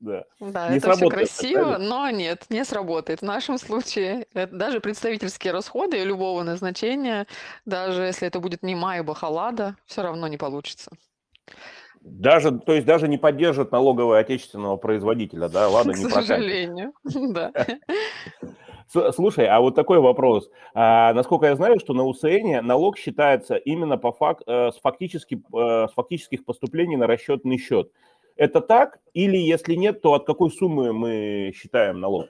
Да. 0.00 0.24
Да, 0.38 0.68
не 0.68 0.78
это 0.78 0.92
все 0.92 1.08
красиво, 1.08 1.76
но 1.78 2.08
нет, 2.10 2.46
не 2.50 2.64
сработает. 2.64 3.20
В 3.20 3.24
нашем 3.24 3.58
случае 3.58 4.26
это 4.32 4.54
даже 4.54 4.80
представительские 4.80 5.52
расходы 5.52 6.04
любого 6.04 6.42
назначения, 6.44 7.26
даже 7.64 8.02
если 8.02 8.28
это 8.28 8.38
будет 8.38 8.62
не 8.62 8.76
Майба 8.76 9.14
Халада, 9.14 9.76
все 9.86 10.02
равно 10.02 10.28
не 10.28 10.36
получится. 10.36 10.92
Даже, 12.00 12.52
то 12.52 12.74
есть 12.74 12.86
даже 12.86 13.08
не 13.08 13.18
поддержит 13.18 13.72
налогового 13.72 14.18
отечественного 14.18 14.76
производителя, 14.76 15.48
да, 15.48 15.68
ладно, 15.68 15.92
не 15.96 16.04
К 16.04 16.10
сожалению, 16.10 16.92
да. 17.04 17.52
Слушай, 19.12 19.46
а 19.46 19.60
вот 19.60 19.74
такой 19.74 19.98
вопрос. 19.98 20.48
А, 20.72 21.12
насколько 21.12 21.46
я 21.46 21.56
знаю, 21.56 21.78
что 21.78 21.92
на 21.92 22.04
УСН 22.04 22.60
налог 22.62 22.96
считается 22.96 23.56
именно 23.56 23.98
по 23.98 24.12
фак, 24.12 24.42
э, 24.46 24.70
с, 24.70 24.80
фактически, 24.80 25.34
э, 25.34 25.88
с 25.88 25.92
фактических 25.92 26.46
поступлений 26.46 26.96
на 26.96 27.06
расчетный 27.06 27.58
счет. 27.58 27.92
Это 28.38 28.60
так? 28.60 28.98
Или 29.14 29.36
если 29.36 29.74
нет, 29.74 30.00
то 30.00 30.14
от 30.14 30.24
какой 30.24 30.50
суммы 30.50 30.92
мы 30.92 31.52
считаем 31.54 32.00
налог? 32.00 32.26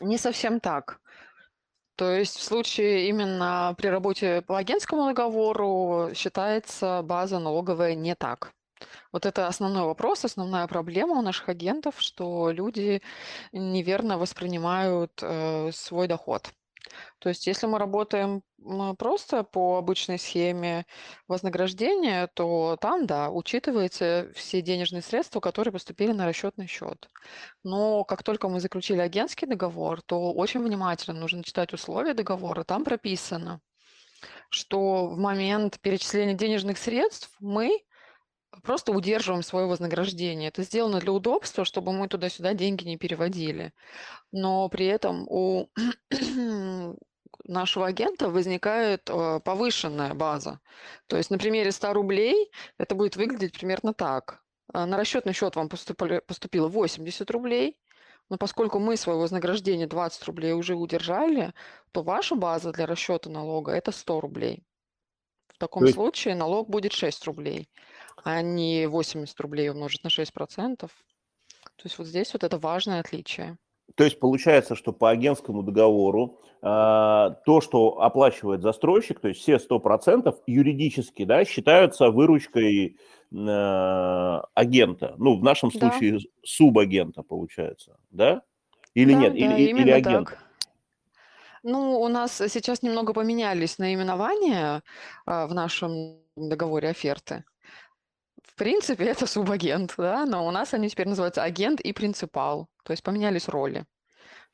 Не 0.00 0.18
совсем 0.18 0.60
так. 0.60 1.00
То 1.96 2.10
есть 2.12 2.36
в 2.36 2.42
случае 2.42 3.08
именно 3.08 3.74
при 3.78 3.88
работе 3.88 4.42
по 4.42 4.58
агентскому 4.58 5.06
договору 5.06 6.10
считается 6.14 7.00
база 7.02 7.38
налоговая 7.38 7.94
не 7.94 8.14
так. 8.14 8.52
Вот 9.10 9.24
это 9.24 9.46
основной 9.46 9.84
вопрос, 9.84 10.26
основная 10.26 10.66
проблема 10.66 11.14
у 11.14 11.22
наших 11.22 11.48
агентов, 11.48 11.94
что 11.98 12.50
люди 12.50 13.00
неверно 13.52 14.18
воспринимают 14.18 15.12
э, 15.22 15.70
свой 15.72 16.08
доход. 16.08 16.52
То 17.18 17.28
есть, 17.28 17.46
если 17.46 17.66
мы 17.66 17.78
работаем 17.78 18.42
просто 18.98 19.44
по 19.44 19.78
обычной 19.78 20.18
схеме 20.18 20.86
вознаграждения, 21.28 22.28
то 22.34 22.76
там, 22.80 23.06
да, 23.06 23.30
учитываются 23.30 24.30
все 24.34 24.60
денежные 24.62 25.02
средства, 25.02 25.40
которые 25.40 25.72
поступили 25.72 26.12
на 26.12 26.26
расчетный 26.26 26.66
счет. 26.66 27.08
Но 27.62 28.04
как 28.04 28.22
только 28.22 28.48
мы 28.48 28.60
заключили 28.60 29.00
агентский 29.00 29.46
договор, 29.46 30.02
то 30.02 30.32
очень 30.32 30.62
внимательно 30.62 31.18
нужно 31.18 31.42
читать 31.44 31.72
условия 31.72 32.14
договора. 32.14 32.64
Там 32.64 32.84
прописано, 32.84 33.60
что 34.50 35.06
в 35.06 35.18
момент 35.18 35.78
перечисления 35.80 36.34
денежных 36.34 36.78
средств 36.78 37.30
мы 37.40 37.82
просто 38.62 38.92
удерживаем 38.92 39.42
свое 39.42 39.66
вознаграждение. 39.66 40.48
Это 40.48 40.62
сделано 40.62 41.00
для 41.00 41.12
удобства, 41.12 41.64
чтобы 41.64 41.92
мы 41.92 42.08
туда-сюда 42.08 42.54
деньги 42.54 42.84
не 42.84 42.96
переводили. 42.96 43.72
Но 44.32 44.68
при 44.68 44.86
этом 44.86 45.26
у 45.28 45.68
нашего 47.44 47.86
агента 47.86 48.28
возникает 48.28 49.08
э, 49.08 49.40
повышенная 49.44 50.14
база. 50.14 50.60
То 51.06 51.16
есть 51.16 51.30
на 51.30 51.38
примере 51.38 51.72
100 51.72 51.92
рублей 51.92 52.50
это 52.78 52.94
будет 52.94 53.16
выглядеть 53.16 53.52
примерно 53.52 53.92
так. 53.92 54.42
Э, 54.72 54.84
на 54.84 54.96
расчетный 54.96 55.32
счет 55.32 55.56
вам 55.56 55.68
поступили, 55.68 56.20
поступило 56.26 56.68
80 56.68 57.30
рублей, 57.30 57.78
но 58.28 58.38
поскольку 58.38 58.78
мы 58.78 58.96
свое 58.96 59.18
вознаграждение 59.18 59.86
20 59.86 60.24
рублей 60.24 60.52
уже 60.52 60.74
удержали, 60.74 61.52
то 61.92 62.02
ваша 62.02 62.34
база 62.34 62.72
для 62.72 62.86
расчета 62.86 63.30
налога 63.30 63.72
это 63.72 63.92
100 63.92 64.20
рублей. 64.20 64.64
В 65.48 65.58
таком 65.58 65.84
есть... 65.84 65.94
случае 65.94 66.34
налог 66.34 66.68
будет 66.68 66.92
6 66.92 67.24
рублей 67.24 67.68
а 68.24 68.42
не 68.42 68.86
80 68.86 69.38
рублей 69.40 69.70
умножить 69.70 70.04
на 70.04 70.08
6%. 70.08 70.76
То 70.78 70.88
есть 71.84 71.98
вот 71.98 72.06
здесь 72.06 72.32
вот 72.32 72.44
это 72.44 72.58
важное 72.58 73.00
отличие. 73.00 73.58
То 73.94 74.04
есть 74.04 74.18
получается, 74.18 74.74
что 74.74 74.92
по 74.92 75.10
агентскому 75.10 75.62
договору 75.62 76.38
э, 76.60 76.64
то, 76.64 77.60
что 77.60 78.00
оплачивает 78.00 78.62
застройщик, 78.62 79.20
то 79.20 79.28
есть 79.28 79.40
все 79.40 79.56
100% 79.56 80.34
юридически 80.46 81.24
да, 81.24 81.44
считаются 81.44 82.10
выручкой 82.10 82.96
э, 83.32 84.40
агента. 84.54 85.14
Ну, 85.18 85.38
в 85.38 85.42
нашем 85.42 85.70
случае 85.70 86.12
да. 86.12 86.18
субагента 86.44 87.22
получается, 87.22 87.96
да? 88.10 88.42
Или 88.94 89.12
да, 89.12 89.20
нет? 89.20 89.32
Да, 89.32 89.38
или, 89.38 89.80
или 89.80 89.90
агент? 89.90 90.28
Так. 90.30 90.38
Ну, 91.62 92.00
у 92.00 92.08
нас 92.08 92.36
сейчас 92.36 92.82
немного 92.82 93.12
поменялись 93.12 93.78
наименования 93.78 94.82
э, 95.26 95.46
в 95.46 95.54
нашем 95.54 96.18
договоре 96.36 96.88
оферты. 96.90 97.44
В 98.56 98.58
принципе, 98.58 99.04
это 99.04 99.26
субагент, 99.26 99.94
да, 99.98 100.24
но 100.24 100.46
у 100.46 100.50
нас 100.50 100.72
они 100.72 100.88
теперь 100.88 101.06
называются 101.06 101.42
агент 101.42 101.78
и 101.78 101.92
принципал, 101.92 102.68
то 102.84 102.92
есть 102.94 103.02
поменялись 103.02 103.50
роли. 103.50 103.84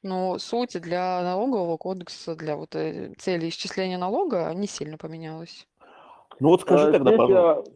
Но 0.02 0.38
суть 0.38 0.72
для 0.80 1.22
налогового 1.22 1.76
кодекса, 1.76 2.34
для 2.34 2.56
вот 2.56 2.74
э, 2.74 3.12
цели 3.18 3.48
исчисления 3.48 3.98
налога 3.98 4.52
не 4.56 4.66
сильно 4.66 4.98
поменялась. 4.98 5.68
Ну 6.40 6.48
вот 6.48 6.62
скажи 6.62 6.88
а, 6.88 6.92
тогда, 6.94 7.10
здесь 7.10 7.16
пожалуйста. 7.16 7.70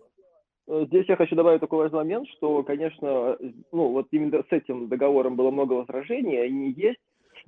Я, 0.67 0.75
э, 0.75 0.87
здесь 0.87 1.09
я 1.09 1.15
хочу 1.15 1.37
добавить 1.37 1.61
такой 1.61 1.79
важный 1.79 1.99
момент, 1.99 2.29
что, 2.31 2.65
конечно, 2.65 3.37
ну 3.71 3.93
вот 3.93 4.09
именно 4.11 4.43
с 4.43 4.53
этим 4.53 4.89
договором 4.89 5.37
было 5.37 5.53
много 5.53 5.75
возражений, 5.75 6.45
они 6.45 6.73
есть, 6.73 6.99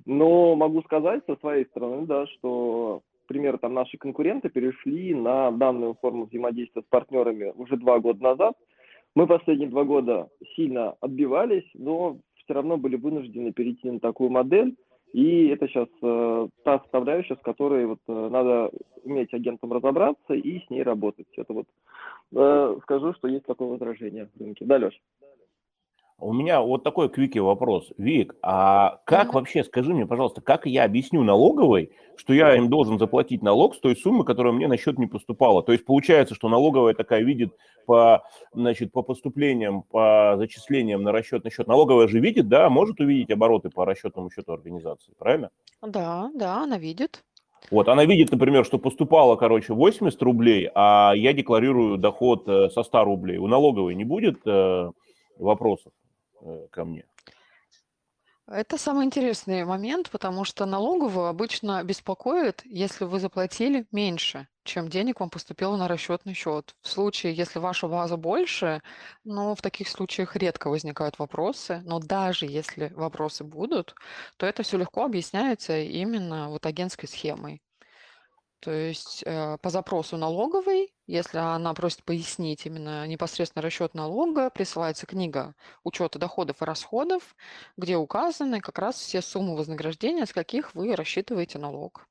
но 0.05 0.55
могу 0.55 0.83
сказать 0.83 1.21
со 1.27 1.35
своей 1.35 1.65
стороны, 1.65 2.05
да, 2.05 2.25
что 2.27 3.01
примеру, 3.29 3.59
там 3.59 3.73
наши 3.75 3.97
конкуренты 3.97 4.49
перешли 4.49 5.13
на 5.13 5.51
данную 5.51 5.95
форму 6.01 6.25
взаимодействия 6.25 6.81
с 6.81 6.89
партнерами 6.89 7.53
уже 7.55 7.77
два 7.77 7.99
года 7.99 8.21
назад. 8.21 8.55
Мы 9.15 9.27
последние 9.27 9.69
два 9.69 9.83
года 9.83 10.29
сильно 10.55 10.95
отбивались, 11.01 11.69
но 11.73 12.19
все 12.35 12.53
равно 12.53 12.77
были 12.77 12.95
вынуждены 12.95 13.51
перейти 13.51 13.89
на 13.89 13.99
такую 13.99 14.29
модель. 14.29 14.75
И 15.13 15.47
это 15.47 15.67
сейчас 15.67 15.87
э, 16.03 16.47
та 16.63 16.79
составляющая, 16.79 17.35
с 17.35 17.39
которой 17.39 17.87
вот, 17.87 17.99
э, 18.07 18.29
надо 18.29 18.71
уметь 19.03 19.33
агентом 19.33 19.73
разобраться 19.73 20.33
и 20.33 20.59
с 20.59 20.69
ней 20.69 20.83
работать. 20.83 21.27
Это 21.35 21.51
вот 21.51 21.65
э, 22.35 22.77
скажу, 22.83 23.13
что 23.13 23.27
есть 23.27 23.45
такое 23.45 23.69
возражение 23.69 24.29
в 24.35 24.39
рынке. 24.39 24.65
Да, 24.65 24.77
Леш? 24.77 25.01
У 26.21 26.33
меня 26.33 26.61
вот 26.61 26.83
такой 26.83 27.09
квики 27.09 27.39
вопрос. 27.39 27.91
Вик, 27.97 28.35
а 28.41 28.99
как 29.05 29.29
mm-hmm. 29.29 29.33
вообще, 29.33 29.63
скажи 29.63 29.93
мне, 29.93 30.05
пожалуйста, 30.05 30.41
как 30.41 30.65
я 30.65 30.83
объясню 30.83 31.23
налоговой, 31.23 31.91
что 32.17 32.33
я 32.33 32.55
им 32.55 32.69
должен 32.69 32.99
заплатить 32.99 33.41
налог 33.41 33.75
с 33.75 33.79
той 33.79 33.95
суммы, 33.95 34.25
которая 34.25 34.51
мне 34.51 34.67
на 34.67 34.77
счет 34.77 34.99
не 34.99 35.07
поступала? 35.07 35.63
То 35.63 35.71
есть 35.71 35.85
получается, 35.85 36.35
что 36.35 36.49
налоговая 36.49 36.93
такая 36.93 37.23
видит 37.23 37.53
по, 37.85 38.23
значит, 38.53 38.91
по 38.91 39.01
поступлениям, 39.01 39.83
по 39.83 40.35
зачислениям 40.37 41.03
на 41.03 41.11
расчетный 41.13 41.51
счет. 41.51 41.67
Налоговая 41.67 42.07
же 42.07 42.19
видит, 42.19 42.49
да, 42.49 42.69
может 42.69 42.99
увидеть 42.99 43.31
обороты 43.31 43.69
по 43.69 43.85
расчетному 43.85 44.29
счету 44.29 44.51
организации, 44.51 45.13
правильно? 45.17 45.51
Да, 45.81 46.29
да, 46.35 46.63
она 46.63 46.77
видит. 46.77 47.23
Вот, 47.71 47.87
она 47.87 48.03
видит, 48.05 48.31
например, 48.31 48.65
что 48.65 48.77
поступало, 48.77 49.35
короче, 49.35 49.73
80 49.73 50.21
рублей, 50.23 50.69
а 50.75 51.13
я 51.15 51.33
декларирую 51.33 51.97
доход 51.97 52.47
э, 52.47 52.69
со 52.69 52.83
100 52.83 53.03
рублей. 53.03 53.37
У 53.37 53.47
налоговой 53.47 53.95
не 53.95 54.03
будет 54.03 54.39
э, 54.45 54.91
вопросов? 55.37 55.91
Э, 56.41 56.67
ко 56.71 56.85
мне. 56.85 57.05
Это 58.47 58.77
самый 58.79 59.05
интересный 59.05 59.63
момент, 59.63 60.09
потому 60.09 60.43
что 60.43 60.65
налоговую 60.65 61.27
обычно 61.27 61.83
беспокоит, 61.83 62.63
если 62.65 63.05
вы 63.05 63.19
заплатили 63.19 63.85
меньше, 63.91 64.47
чем 64.63 64.89
денег 64.89 65.19
вам 65.19 65.29
поступило 65.29 65.77
на 65.77 65.87
расчетный 65.87 66.33
счет. 66.33 66.75
В 66.81 66.87
случае, 66.87 67.33
если 67.35 67.59
ваша 67.59 67.87
база 67.87 68.17
больше, 68.17 68.81
ну, 69.23 69.53
в 69.53 69.61
таких 69.61 69.87
случаях 69.87 70.35
редко 70.35 70.69
возникают 70.69 71.19
вопросы, 71.19 71.81
но 71.85 71.99
даже 71.99 72.47
если 72.47 72.91
вопросы 72.95 73.43
будут, 73.43 73.93
то 74.37 74.47
это 74.47 74.63
все 74.63 74.77
легко 74.77 75.05
объясняется 75.05 75.77
именно 75.77 76.49
вот 76.49 76.65
агентской 76.65 77.07
схемой. 77.07 77.61
То 78.59 78.71
есть 78.71 79.23
э, 79.25 79.57
по 79.61 79.69
запросу 79.69 80.17
налоговой, 80.17 80.93
если 81.07 81.37
она 81.37 81.73
просит 81.73 82.03
пояснить 82.03 82.65
именно 82.65 83.07
непосредственно 83.07 83.63
расчет 83.63 83.93
налога, 83.93 84.49
присылается 84.49 85.05
книга 85.05 85.55
учета 85.83 86.19
доходов 86.19 86.61
и 86.61 86.65
расходов, 86.65 87.35
где 87.77 87.95
указаны 87.95 88.59
как 88.59 88.77
раз 88.79 88.97
все 88.97 89.21
суммы 89.21 89.55
вознаграждения, 89.55 90.25
с 90.25 90.33
каких 90.33 90.75
вы 90.75 90.95
рассчитываете 90.95 91.57
налог. 91.57 92.07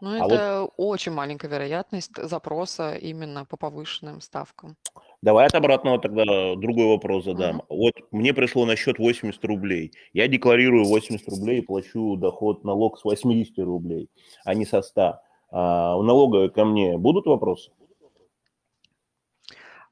Ну, 0.00 0.16
А 0.16 0.24
вот 0.24 0.32
это 0.32 0.64
очень 0.78 1.12
маленькая 1.12 1.48
вероятность 1.48 2.16
запроса 2.16 2.96
именно 2.96 3.44
по 3.44 3.56
повышенным 3.56 4.20
ставкам. 4.20 4.76
давай 5.20 5.46
от 5.46 5.54
обратного 5.54 6.00
тогда 6.00 6.56
другой 6.56 6.86
вопрос 6.86 7.24
задам. 7.24 7.56
Мгм. 7.56 7.64
Вот 7.68 7.94
мне 8.10 8.34
пришло 8.34 8.64
на 8.64 8.76
счет 8.76 8.98
80 8.98 9.44
рублей. 9.44 9.92
Я 10.12 10.26
декларирую 10.26 10.86
80 10.86 11.28
рублей 11.28 11.58
и 11.58 11.64
плачу 11.64 12.16
доход, 12.16 12.64
налог 12.64 12.98
с 12.98 13.04
80 13.04 13.58
рублей, 13.58 14.10
а 14.44 14.54
не 14.54 14.64
со 14.64 14.82
100. 14.82 15.20
А 15.52 15.96
у 15.96 16.02
налоговой 16.02 16.50
ко 16.50 16.64
мне 16.64 16.96
будут 16.96 17.26
вопросы? 17.26 17.70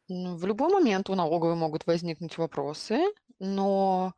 В 0.09 0.45
любой 0.47 0.73
момент 0.73 1.11
у 1.11 1.15
налоговой 1.15 1.55
могут 1.55 1.87
возникнуть 1.87 2.37
вопросы, 2.39 2.99
но, 3.39 4.15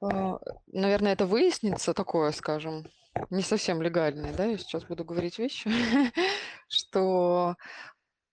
а, 0.00 0.38
наверное, 0.68 1.14
это 1.14 1.26
выяснится 1.26 1.92
такое, 1.92 2.30
скажем, 2.30 2.84
не 3.30 3.42
совсем 3.42 3.82
легальное, 3.82 4.32
да, 4.32 4.44
я 4.44 4.58
сейчас 4.58 4.84
буду 4.84 5.04
говорить 5.04 5.38
вещи, 5.38 5.68
что 6.68 7.56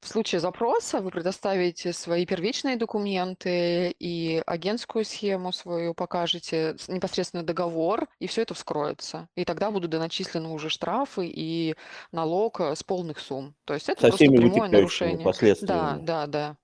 в 0.05 0.07
случае 0.07 0.39
запроса 0.39 1.01
вы 1.01 1.09
предоставите 1.09 1.91
свои 1.91 2.25
первичные 2.27 2.75
документы 2.75 3.89
и 3.99 4.41
агентскую 4.45 5.03
схему 5.03 5.51
свою 5.51 5.95
покажете, 5.95 6.75
непосредственно 6.87 7.43
договор, 7.43 8.07
и 8.19 8.27
все 8.27 8.43
это 8.43 8.53
вскроется. 8.53 9.27
И 9.35 9.43
тогда 9.45 9.71
будут 9.71 9.89
доначислены 9.89 10.49
уже 10.49 10.69
штрафы 10.69 11.25
и 11.25 11.75
налог 12.11 12.61
э, 12.61 12.75
с 12.75 12.83
полных 12.83 13.19
сумм. 13.19 13.55
То 13.65 13.73
есть 13.73 13.89
это 13.89 14.01
Со 14.01 14.07
просто 14.09 14.25
прямое 14.27 14.69
нарушение. 14.69 15.23
Да, 15.61 15.97
да, 15.99 16.27
да. 16.27 16.57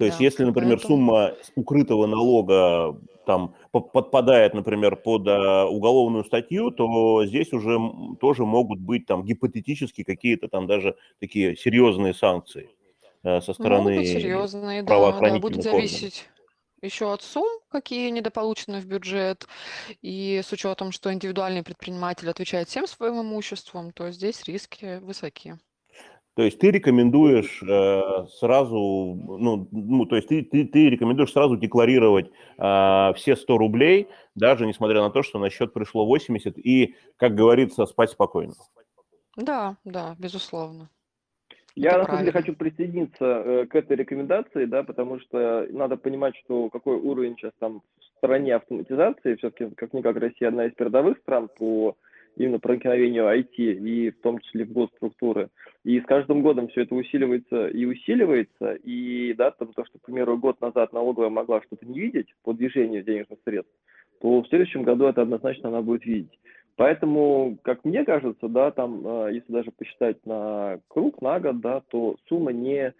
То 0.00 0.06
есть, 0.06 0.16
да, 0.16 0.24
если, 0.24 0.44
например, 0.44 0.78
поэтому... 0.78 0.96
сумма 0.96 1.34
укрытого 1.56 2.06
налога 2.06 2.98
там 3.26 3.54
подпадает, 3.70 4.54
например, 4.54 4.96
под 4.96 5.28
а, 5.28 5.66
уголовную 5.66 6.24
статью, 6.24 6.70
то 6.70 7.26
здесь 7.26 7.52
уже 7.52 7.78
тоже 8.18 8.46
могут 8.46 8.80
быть 8.80 9.04
там 9.04 9.22
гипотетически 9.22 10.02
какие-то 10.02 10.48
там 10.48 10.66
даже 10.66 10.96
такие 11.18 11.54
серьезные 11.54 12.14
санкции 12.14 12.70
э, 13.24 13.42
со 13.42 13.52
стороны 13.52 13.96
могут 13.96 14.06
серьезные, 14.06 14.82
да, 14.84 15.20
да, 15.20 15.38
будет 15.38 15.62
зависеть 15.62 16.30
еще 16.80 17.12
от 17.12 17.20
сумм, 17.20 17.60
какие 17.68 18.08
недополучены 18.08 18.80
в 18.80 18.86
бюджет, 18.86 19.46
и 20.00 20.40
с 20.42 20.50
учетом, 20.50 20.92
что 20.92 21.12
индивидуальный 21.12 21.62
предприниматель 21.62 22.30
отвечает 22.30 22.70
всем 22.70 22.86
своим 22.86 23.20
имуществом, 23.20 23.92
то 23.92 24.10
здесь 24.10 24.44
риски 24.44 24.98
высоки. 25.00 25.58
То 26.34 26.44
есть 26.44 26.58
ты 26.58 26.70
рекомендуешь 26.70 27.62
э, 27.62 28.26
сразу, 28.38 28.76
ну, 28.78 29.68
ну, 29.72 30.06
то 30.06 30.16
есть 30.16 30.28
ты, 30.28 30.42
ты, 30.42 30.64
ты 30.64 30.88
рекомендуешь 30.88 31.32
сразу 31.32 31.56
декларировать 31.56 32.30
э, 32.56 33.12
все 33.16 33.34
100 33.34 33.58
рублей, 33.58 34.08
даже 34.36 34.66
несмотря 34.66 35.00
на 35.00 35.10
то, 35.10 35.22
что 35.22 35.38
на 35.38 35.50
счет 35.50 35.72
пришло 35.72 36.06
80, 36.06 36.56
и, 36.56 36.94
как 37.16 37.34
говорится, 37.34 37.84
спать 37.86 38.10
спокойно. 38.10 38.54
Да, 39.36 39.76
да, 39.84 40.14
безусловно. 40.18 40.88
Я, 41.74 41.90
Это 41.90 41.98
на 41.98 42.04
самом 42.06 42.20
деле, 42.20 42.32
хочу 42.32 42.54
присоединиться 42.54 43.24
э, 43.24 43.66
к 43.66 43.74
этой 43.74 43.96
рекомендации, 43.96 44.64
да, 44.66 44.82
потому 44.82 45.18
что 45.20 45.66
надо 45.70 45.96
понимать, 45.96 46.36
что 46.44 46.68
какой 46.68 46.96
уровень 46.96 47.36
сейчас 47.36 47.52
там 47.58 47.82
в 47.98 48.18
стороне 48.18 48.54
автоматизации, 48.56 49.36
все-таки, 49.36 49.74
как-никак, 49.74 50.16
Россия 50.16 50.48
одна 50.48 50.66
из 50.66 50.74
передовых 50.74 51.18
стран 51.18 51.48
по 51.56 51.96
именно 52.36 52.58
проникновению 52.58 53.24
IT 53.24 53.56
и 53.56 54.10
в 54.10 54.20
том 54.20 54.38
числе 54.38 54.64
в 54.64 54.72
госструктуры. 54.72 55.48
И 55.84 56.00
с 56.00 56.04
каждым 56.04 56.42
годом 56.42 56.68
все 56.68 56.82
это 56.82 56.94
усиливается 56.94 57.68
и 57.68 57.84
усиливается. 57.84 58.74
И 58.84 59.34
да, 59.34 59.50
там, 59.50 59.72
то, 59.72 59.84
что, 59.84 59.98
к 59.98 60.02
примеру, 60.02 60.38
год 60.38 60.60
назад 60.60 60.92
налоговая 60.92 61.30
могла 61.30 61.62
что-то 61.62 61.86
не 61.86 62.00
видеть 62.00 62.34
по 62.42 62.52
движению 62.52 63.02
денежных 63.02 63.38
средств, 63.44 63.72
то 64.20 64.42
в 64.42 64.48
следующем 64.48 64.82
году 64.82 65.06
это 65.06 65.22
однозначно 65.22 65.68
она 65.68 65.82
будет 65.82 66.04
видеть. 66.04 66.38
Поэтому, 66.76 67.58
как 67.62 67.84
мне 67.84 68.04
кажется, 68.04 68.48
да, 68.48 68.70
там, 68.70 69.06
э, 69.06 69.34
если 69.34 69.52
даже 69.52 69.70
посчитать 69.70 70.24
на 70.24 70.80
круг, 70.88 71.20
на 71.20 71.38
год, 71.38 71.60
да, 71.60 71.82
то 71.88 72.16
сумма 72.26 72.52
не 72.52 72.94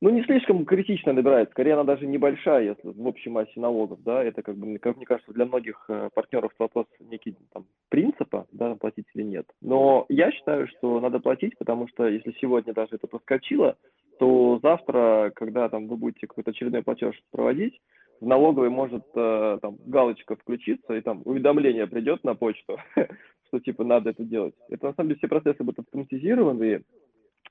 ну, 0.00 0.10
не 0.10 0.24
слишком 0.24 0.64
критично 0.64 1.12
набирает, 1.12 1.50
скорее 1.50 1.74
она 1.74 1.84
даже 1.84 2.06
небольшая, 2.06 2.70
если 2.70 2.88
в 2.88 3.06
общей 3.06 3.28
массе 3.28 3.60
налогов, 3.60 4.02
да, 4.02 4.24
это 4.24 4.42
как 4.42 4.56
бы, 4.56 4.78
как 4.78 4.96
мне 4.96 5.04
кажется, 5.04 5.32
для 5.32 5.44
многих 5.44 5.84
э, 5.88 6.08
партнеров 6.14 6.52
вопрос 6.58 6.86
некий 7.00 7.36
там 7.52 7.66
принципа, 7.90 8.46
да, 8.52 8.74
платить 8.76 9.06
или 9.14 9.22
нет. 9.22 9.46
Но 9.60 10.06
я 10.08 10.32
считаю, 10.32 10.68
что 10.68 11.00
надо 11.00 11.20
платить, 11.20 11.56
потому 11.58 11.86
что 11.88 12.08
если 12.08 12.34
сегодня 12.40 12.72
даже 12.72 12.96
это 12.96 13.06
проскочило, 13.06 13.76
то 14.18 14.58
завтра, 14.62 15.32
когда 15.34 15.68
там 15.68 15.86
вы 15.86 15.96
будете 15.96 16.26
какой-то 16.26 16.50
очередной 16.50 16.82
платеж 16.82 17.14
проводить, 17.30 17.78
в 18.20 18.26
налоговой 18.26 18.70
может 18.70 19.04
э, 19.14 19.58
там 19.60 19.76
галочка 19.86 20.36
включиться, 20.36 20.94
и 20.94 21.00
там 21.00 21.22
уведомление 21.24 21.86
придет 21.86 22.24
на 22.24 22.34
почту, 22.34 22.78
что 23.48 23.60
типа 23.60 23.84
надо 23.84 24.10
это 24.10 24.24
делать. 24.24 24.54
Это 24.68 24.88
на 24.88 24.94
самом 24.94 25.08
деле 25.08 25.18
все 25.18 25.28
процессы 25.28 25.62
будут 25.62 25.80
автоматизированы, 25.80 26.82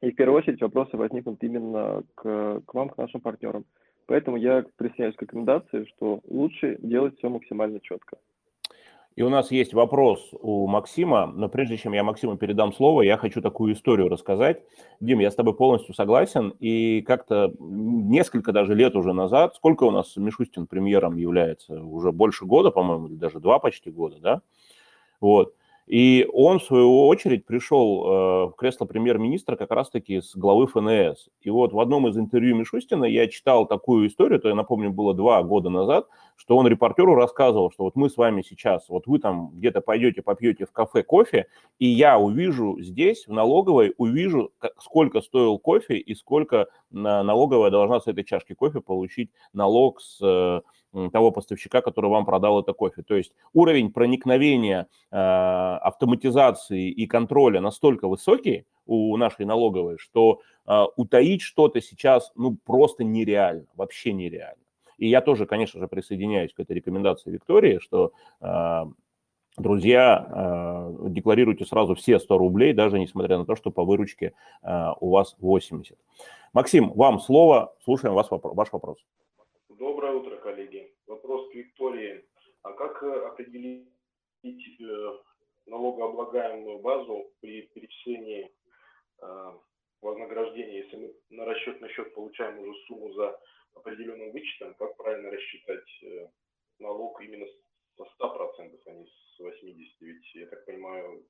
и 0.02 0.12
в 0.12 0.16
первую 0.16 0.38
очередь 0.40 0.62
вопросы 0.62 0.98
возникнут 0.98 1.44
именно 1.44 2.04
к, 2.16 2.62
к 2.66 2.74
вам, 2.74 2.90
к 2.90 2.98
нашим 2.98 3.22
партнерам. 3.22 3.66
Поэтому 4.06 4.38
я 4.38 4.66
присоединяюсь 4.78 5.16
к 5.16 5.22
рекомендации, 5.22 5.86
что 5.86 6.20
лучше 6.28 6.78
делать 6.82 7.18
все 7.18 7.30
максимально 7.30 7.80
четко. 7.80 8.18
И 9.16 9.22
у 9.22 9.30
нас 9.30 9.52
есть 9.52 9.74
вопрос 9.74 10.30
у 10.32 10.66
Максима, 10.66 11.28
но 11.28 11.50
прежде 11.50 11.76
чем 11.76 11.92
я 11.92 12.04
Максиму 12.06 12.38
передам 12.38 12.72
слово, 12.72 13.02
я 13.02 13.18
хочу 13.18 13.42
такую 13.42 13.74
историю 13.74 14.08
рассказать. 14.08 14.64
Дим, 15.02 15.20
я 15.20 15.30
с 15.30 15.36
тобой 15.36 15.54
полностью 15.56 15.94
согласен, 15.94 16.54
и 16.60 17.02
как-то 17.02 17.54
несколько 17.60 18.54
даже 18.54 18.76
лет 18.76 18.96
уже 18.96 19.12
назад, 19.12 19.56
сколько 19.56 19.84
у 19.84 19.92
нас 19.92 20.16
Мишустин 20.16 20.68
премьером 20.68 21.18
является? 21.18 21.84
Уже 21.84 22.14
больше 22.14 22.46
года, 22.46 22.72
по-моему, 22.72 23.08
или 23.08 23.16
даже 23.16 23.42
два 23.42 23.60
почти 23.60 23.92
года, 23.92 24.20
да? 24.22 24.42
Вот. 25.20 25.54
И 25.90 26.28
он, 26.32 26.60
в 26.60 26.64
свою 26.64 27.08
очередь, 27.08 27.48
пришел 27.48 28.04
э, 28.06 28.46
в 28.50 28.52
кресло 28.52 28.86
премьер-министра 28.86 29.56
как 29.56 29.72
раз-таки 29.72 30.22
с 30.22 30.36
главы 30.36 30.68
ФНС. 30.68 31.30
И 31.42 31.50
вот 31.50 31.74
в 31.74 31.80
одном 31.80 32.08
из 32.08 32.16
интервью 32.16 32.56
Мишустина 32.56 33.06
я 33.06 33.28
читал 33.28 33.66
такую 33.66 34.08
историю, 34.08 34.40
то 34.40 34.50
я 34.50 34.54
напомню, 34.54 34.92
было 34.92 35.16
два 35.16 35.42
года 35.42 35.72
назад, 35.72 36.08
что 36.36 36.58
он 36.58 36.68
репортеру 36.68 37.16
рассказывал, 37.16 37.72
что 37.72 37.86
вот 37.86 37.96
мы 37.96 38.12
с 38.12 38.18
вами 38.18 38.44
сейчас, 38.44 38.88
вот 38.88 39.08
вы 39.08 39.18
там 39.18 39.50
где-то 39.56 39.82
пойдете, 39.82 40.22
попьете 40.22 40.68
в 40.68 40.72
кафе 40.72 41.02
кофе, 41.02 41.48
и 41.80 41.88
я 41.88 42.20
увижу 42.20 42.80
здесь, 42.80 43.26
в 43.26 43.34
налоговой, 43.34 43.96
увижу, 43.98 44.52
сколько 44.80 45.22
стоил 45.22 45.58
кофе 45.58 45.98
и 45.98 46.14
сколько 46.14 46.68
налоговая 46.92 47.72
должна 47.72 48.00
с 48.00 48.06
этой 48.06 48.24
чашки 48.24 48.54
кофе 48.54 48.80
получить 48.80 49.32
налог 49.54 50.00
с 50.02 50.20
э, 50.22 50.62
того 51.12 51.32
поставщика, 51.32 51.82
который 51.82 52.10
вам 52.10 52.26
продал 52.26 52.60
это 52.60 52.74
кофе. 52.74 53.04
То 53.04 53.16
есть 53.16 53.34
уровень 53.54 53.92
проникновения 53.92 54.88
э, 55.12 55.16
автоматизации 55.16 56.90
и 56.90 57.08
контроля 57.08 57.62
настолько 57.62 58.08
высокий 58.08 58.66
у 58.86 59.16
нашей 59.18 59.46
налоговой, 59.46 59.98
что 59.98 60.42
э, 60.66 60.84
утаить 60.96 61.42
что-то 61.42 61.82
сейчас 61.82 62.32
ну 62.36 62.58
просто 62.66 63.04
нереально, 63.04 63.66
вообще 63.76 64.14
нереально. 64.14 64.64
И 64.98 65.08
я 65.08 65.22
тоже, 65.22 65.46
конечно 65.46 65.80
же, 65.80 65.88
присоединяюсь 65.88 66.54
к 66.54 66.60
этой 66.60 66.76
рекомендации 66.76 67.32
Виктории, 67.32 67.80
что 67.80 68.12
э, 68.42 68.84
друзья, 69.58 70.92
э, 71.02 71.10
декларируйте 71.10 71.66
сразу 71.66 71.96
все 71.96 72.20
100 72.20 72.38
рублей, 72.38 72.74
даже 72.74 73.00
несмотря 73.00 73.38
на 73.38 73.46
то, 73.46 73.56
что 73.56 73.72
по 73.72 73.84
выручке 73.84 74.34
э, 74.64 74.90
у 75.00 75.12
вас 75.12 75.36
80. 75.40 75.98
Максим, 76.54 76.92
вам 76.94 77.20
слово, 77.20 77.76
слушаем 77.84 78.16
вас, 78.16 78.28
ваш 78.30 78.74
вопрос. 78.74 78.98
Доброе 79.70 80.14
утро, 80.14 80.36
коллеги. 80.38 80.92
Вопрос 81.08 81.49
к 81.49 81.49
Виктории. 81.60 82.26
А 82.64 82.74
как 82.74 83.04
э, 83.04 83.28
определить 83.28 83.88
э, 84.44 85.18
налогооблагаемую 85.66 86.80
базу 86.80 87.32
при 87.40 87.64
перечислении 87.68 88.52
э, 89.22 89.52
вознаграждения, 90.02 90.84
если 90.84 90.98
мы 90.98 91.14
на 91.30 91.46
расчетный 91.46 91.90
счет 91.90 92.14
получаем 92.14 92.60
уже 92.60 92.74
сумму 92.88 93.14
за 93.14 93.40
определенным 93.76 94.32
вычетом, 94.32 94.74
как 94.76 94.96
правильно 94.98 95.30
рассчитать 95.32 96.04
налог 96.80 97.22
именно 97.22 97.46
со 97.98 98.04
100%, 98.04 98.80
а 98.86 98.92
не 98.92 99.06
с 99.06 99.40
80%? 99.40 99.96
Ведь, 100.02 100.36
я 100.36 100.48
так 100.48 100.66
понимаю, 100.66 101.26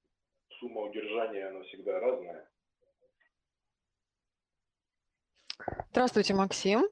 сумма 0.60 0.82
удержания, 0.82 1.48
она 1.48 1.64
всегда 1.64 2.00
разная. 2.00 2.50
Здравствуйте, 5.92 6.34
Максим. 6.34 6.88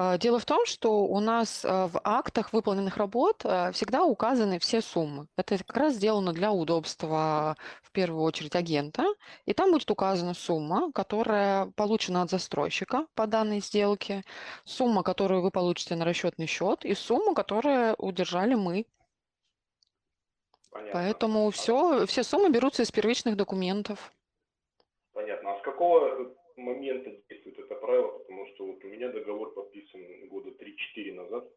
А, 0.00 0.16
дело 0.16 0.38
в 0.38 0.44
том, 0.44 0.64
что 0.64 1.06
у 1.06 1.18
нас 1.18 1.64
а, 1.64 1.88
в 1.88 2.00
актах 2.04 2.52
выполненных 2.52 2.98
работ 2.98 3.40
а, 3.44 3.72
всегда 3.72 4.04
указаны 4.04 4.60
все 4.60 4.80
суммы. 4.80 5.26
Это 5.36 5.58
как 5.58 5.76
раз 5.76 5.94
сделано 5.94 6.32
для 6.32 6.52
удобства, 6.52 7.56
в 7.82 7.90
первую 7.90 8.22
очередь, 8.22 8.54
агента. 8.54 9.04
И 9.44 9.54
там 9.54 9.72
будет 9.72 9.90
указана 9.90 10.34
сумма, 10.34 10.92
которая 10.92 11.72
получена 11.74 12.22
от 12.22 12.30
застройщика 12.30 13.08
по 13.16 13.26
данной 13.26 13.58
сделке, 13.58 14.22
сумма, 14.64 15.02
которую 15.02 15.42
вы 15.42 15.50
получите 15.50 15.96
на 15.96 16.04
расчетный 16.04 16.46
счет, 16.46 16.84
и 16.84 16.94
сумма, 16.94 17.34
которую 17.34 17.96
удержали 17.98 18.54
мы. 18.54 18.86
Понятно. 20.70 20.92
Поэтому 20.92 21.50
все, 21.50 22.06
все 22.06 22.22
суммы 22.22 22.50
берутся 22.50 22.84
из 22.84 22.92
первичных 22.92 23.36
документов. 23.36 24.12
Понятно. 25.12 25.54
А 25.54 25.58
с 25.58 25.62
какого 25.62 26.36
момента 26.58 27.10
действует 27.28 27.58
это 27.58 27.74
правило, 27.76 28.18
потому 28.18 28.46
что 28.48 28.66
вот 28.66 28.84
у 28.84 28.88
меня 28.88 29.10
договор 29.10 29.54
подписан 29.54 30.28
года 30.28 30.50
3-4 30.50 31.12
назад 31.14 31.48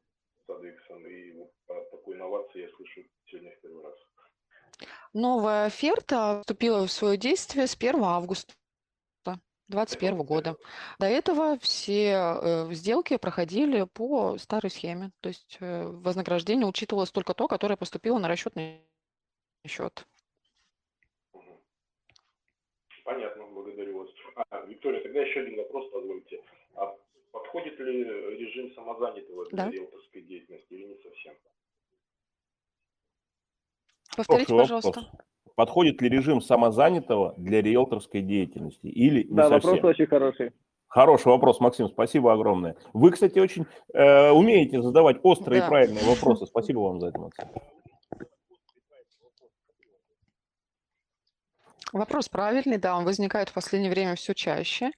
с 0.45 0.49
Адексом, 0.49 1.05
и 1.05 1.31
вот 1.33 1.51
о 1.67 1.83
такой 1.91 2.15
инновации 2.15 2.61
я 2.61 2.69
слышу 2.69 3.01
сегодня 3.25 3.51
в 3.51 3.61
первый 3.61 3.83
раз. 3.83 3.95
Новая 5.13 5.65
оферта 5.65 6.39
вступила 6.41 6.87
в 6.87 6.91
свое 6.91 7.17
действие 7.17 7.67
с 7.67 7.75
1 7.75 8.01
августа 8.01 8.53
2021 9.71 10.25
года. 10.25 10.57
До 10.99 11.05
этого 11.05 11.57
все 11.59 12.11
э, 12.13 12.73
сделки 12.73 13.17
проходили 13.17 13.87
по 13.93 14.37
старой 14.37 14.69
схеме, 14.69 15.11
то 15.21 15.29
есть 15.29 15.57
э, 15.59 15.85
вознаграждение 15.87 16.67
учитывалось 16.67 17.11
только 17.11 17.33
то, 17.33 17.47
которое 17.47 17.77
поступило 17.77 18.19
на 18.19 18.27
расчетный 18.27 18.81
счет. 19.67 20.05
Понятно, 23.03 23.45
благодарю 23.47 23.99
вас. 23.99 24.09
А, 24.49 24.65
Виктория, 24.65 25.01
тогда 25.01 25.21
еще 25.21 25.41
один 25.41 25.57
вопрос, 25.57 25.89
позвольте. 25.91 26.41
А 26.75 26.95
подходит 27.31 27.79
ли 27.79 28.03
режим 28.37 28.71
самозанятого 28.73 29.45
для 29.49 29.65
да. 29.65 29.71
риэлторской 29.71 30.21
деятельности 30.21 30.73
или 30.73 30.85
не 30.85 30.95
совсем? 30.95 31.33
Повторите, 34.15 34.53
пожалуйста. 34.53 34.89
Вопрос. 34.89 35.11
Подходит 35.55 36.01
ли 36.01 36.09
режим 36.09 36.41
самозанятого 36.41 37.35
для 37.37 37.61
риэлторской 37.61 38.21
деятельности 38.21 38.87
или 38.87 39.23
не 39.23 39.35
да, 39.35 39.49
совсем? 39.49 39.71
вопрос 39.71 39.91
очень 39.91 40.07
хороший. 40.07 40.51
Хороший 40.87 41.27
вопрос, 41.27 41.61
Максим, 41.61 41.87
спасибо 41.87 42.33
огромное. 42.33 42.75
Вы, 42.91 43.11
кстати, 43.11 43.39
очень 43.39 43.65
э, 43.93 44.31
умеете 44.31 44.81
задавать 44.81 45.19
острые 45.23 45.61
да. 45.61 45.65
и 45.65 45.69
правильные 45.69 46.03
вопросы. 46.03 46.45
Спасибо 46.47 46.79
вам 46.79 46.99
за 46.99 47.07
это, 47.07 47.19
Максим. 47.19 47.47
Вопрос 51.93 52.29
правильный, 52.29 52.77
да, 52.77 52.95
он 52.95 53.03
возникает 53.03 53.49
в 53.49 53.53
последнее 53.53 53.91
время 53.91 54.15
все 54.15 54.33
чаще, 54.33 54.91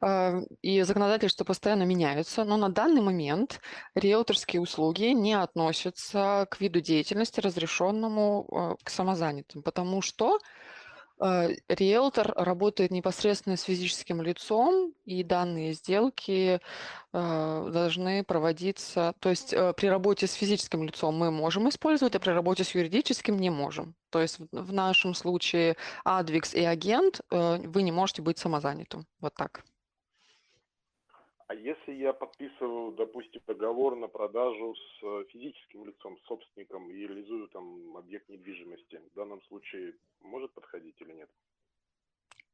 э, 0.00 0.40
и 0.62 0.80
законодательства 0.82 1.44
постоянно 1.44 1.82
меняются, 1.82 2.44
но 2.44 2.56
на 2.56 2.70
данный 2.70 3.02
момент 3.02 3.60
риэлторские 3.94 4.62
услуги 4.62 5.12
не 5.12 5.34
относятся 5.34 6.46
к 6.50 6.60
виду 6.60 6.80
деятельности, 6.80 7.40
разрешенному 7.40 8.46
э, 8.50 8.84
к 8.84 8.88
самозанятым, 8.88 9.62
потому 9.62 10.00
что 10.00 10.38
риэлтор 11.20 12.32
работает 12.34 12.90
непосредственно 12.90 13.56
с 13.56 13.62
физическим 13.62 14.22
лицом, 14.22 14.94
и 15.04 15.22
данные 15.22 15.74
сделки 15.74 16.60
э, 17.12 17.70
должны 17.72 18.24
проводиться. 18.24 19.14
То 19.20 19.28
есть 19.30 19.52
э, 19.52 19.72
при 19.76 19.88
работе 19.88 20.26
с 20.26 20.32
физическим 20.32 20.82
лицом 20.84 21.16
мы 21.16 21.30
можем 21.30 21.68
использовать, 21.68 22.14
а 22.14 22.20
при 22.20 22.30
работе 22.30 22.64
с 22.64 22.74
юридическим 22.74 23.38
не 23.38 23.50
можем. 23.50 23.94
То 24.10 24.20
есть 24.20 24.38
в 24.50 24.72
нашем 24.72 25.14
случае 25.14 25.76
Advix 26.06 26.54
и 26.54 26.64
агент 26.64 27.20
вы 27.30 27.82
не 27.82 27.92
можете 27.92 28.22
быть 28.22 28.38
самозанятым. 28.38 29.06
Вот 29.20 29.34
так. 29.34 29.64
А 31.50 31.54
если 31.54 31.94
я 31.94 32.12
подписываю, 32.12 32.92
допустим, 32.92 33.42
договор 33.44 33.96
на 33.96 34.06
продажу 34.06 34.76
с 34.76 35.02
э, 35.02 35.24
физическим 35.30 35.84
лицом, 35.84 36.16
с 36.16 36.26
собственником 36.28 36.88
и 36.92 36.94
реализую 36.94 37.48
там 37.48 37.96
объект 37.96 38.28
недвижимости, 38.28 39.00
в 39.10 39.16
данном 39.16 39.42
случае 39.42 39.94
может 40.20 40.54
подходить 40.54 40.94
или 41.00 41.12
нет? 41.12 41.28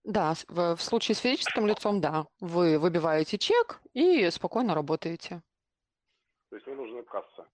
Да, 0.05 0.33
в, 0.49 0.77
в 0.77 0.81
случае 0.81 1.15
с 1.15 1.19
физическим 1.19 1.67
лицом, 1.67 2.01
да. 2.01 2.25
Вы 2.41 2.79
выбиваете 2.79 3.37
чек 3.37 3.83
и 3.93 4.31
спокойно 4.31 4.75
работаете. 4.75 5.43
То 6.49 6.57
есть 6.57 6.67
мне 6.67 6.77
нужна 6.77 7.03
касса? 7.03 7.47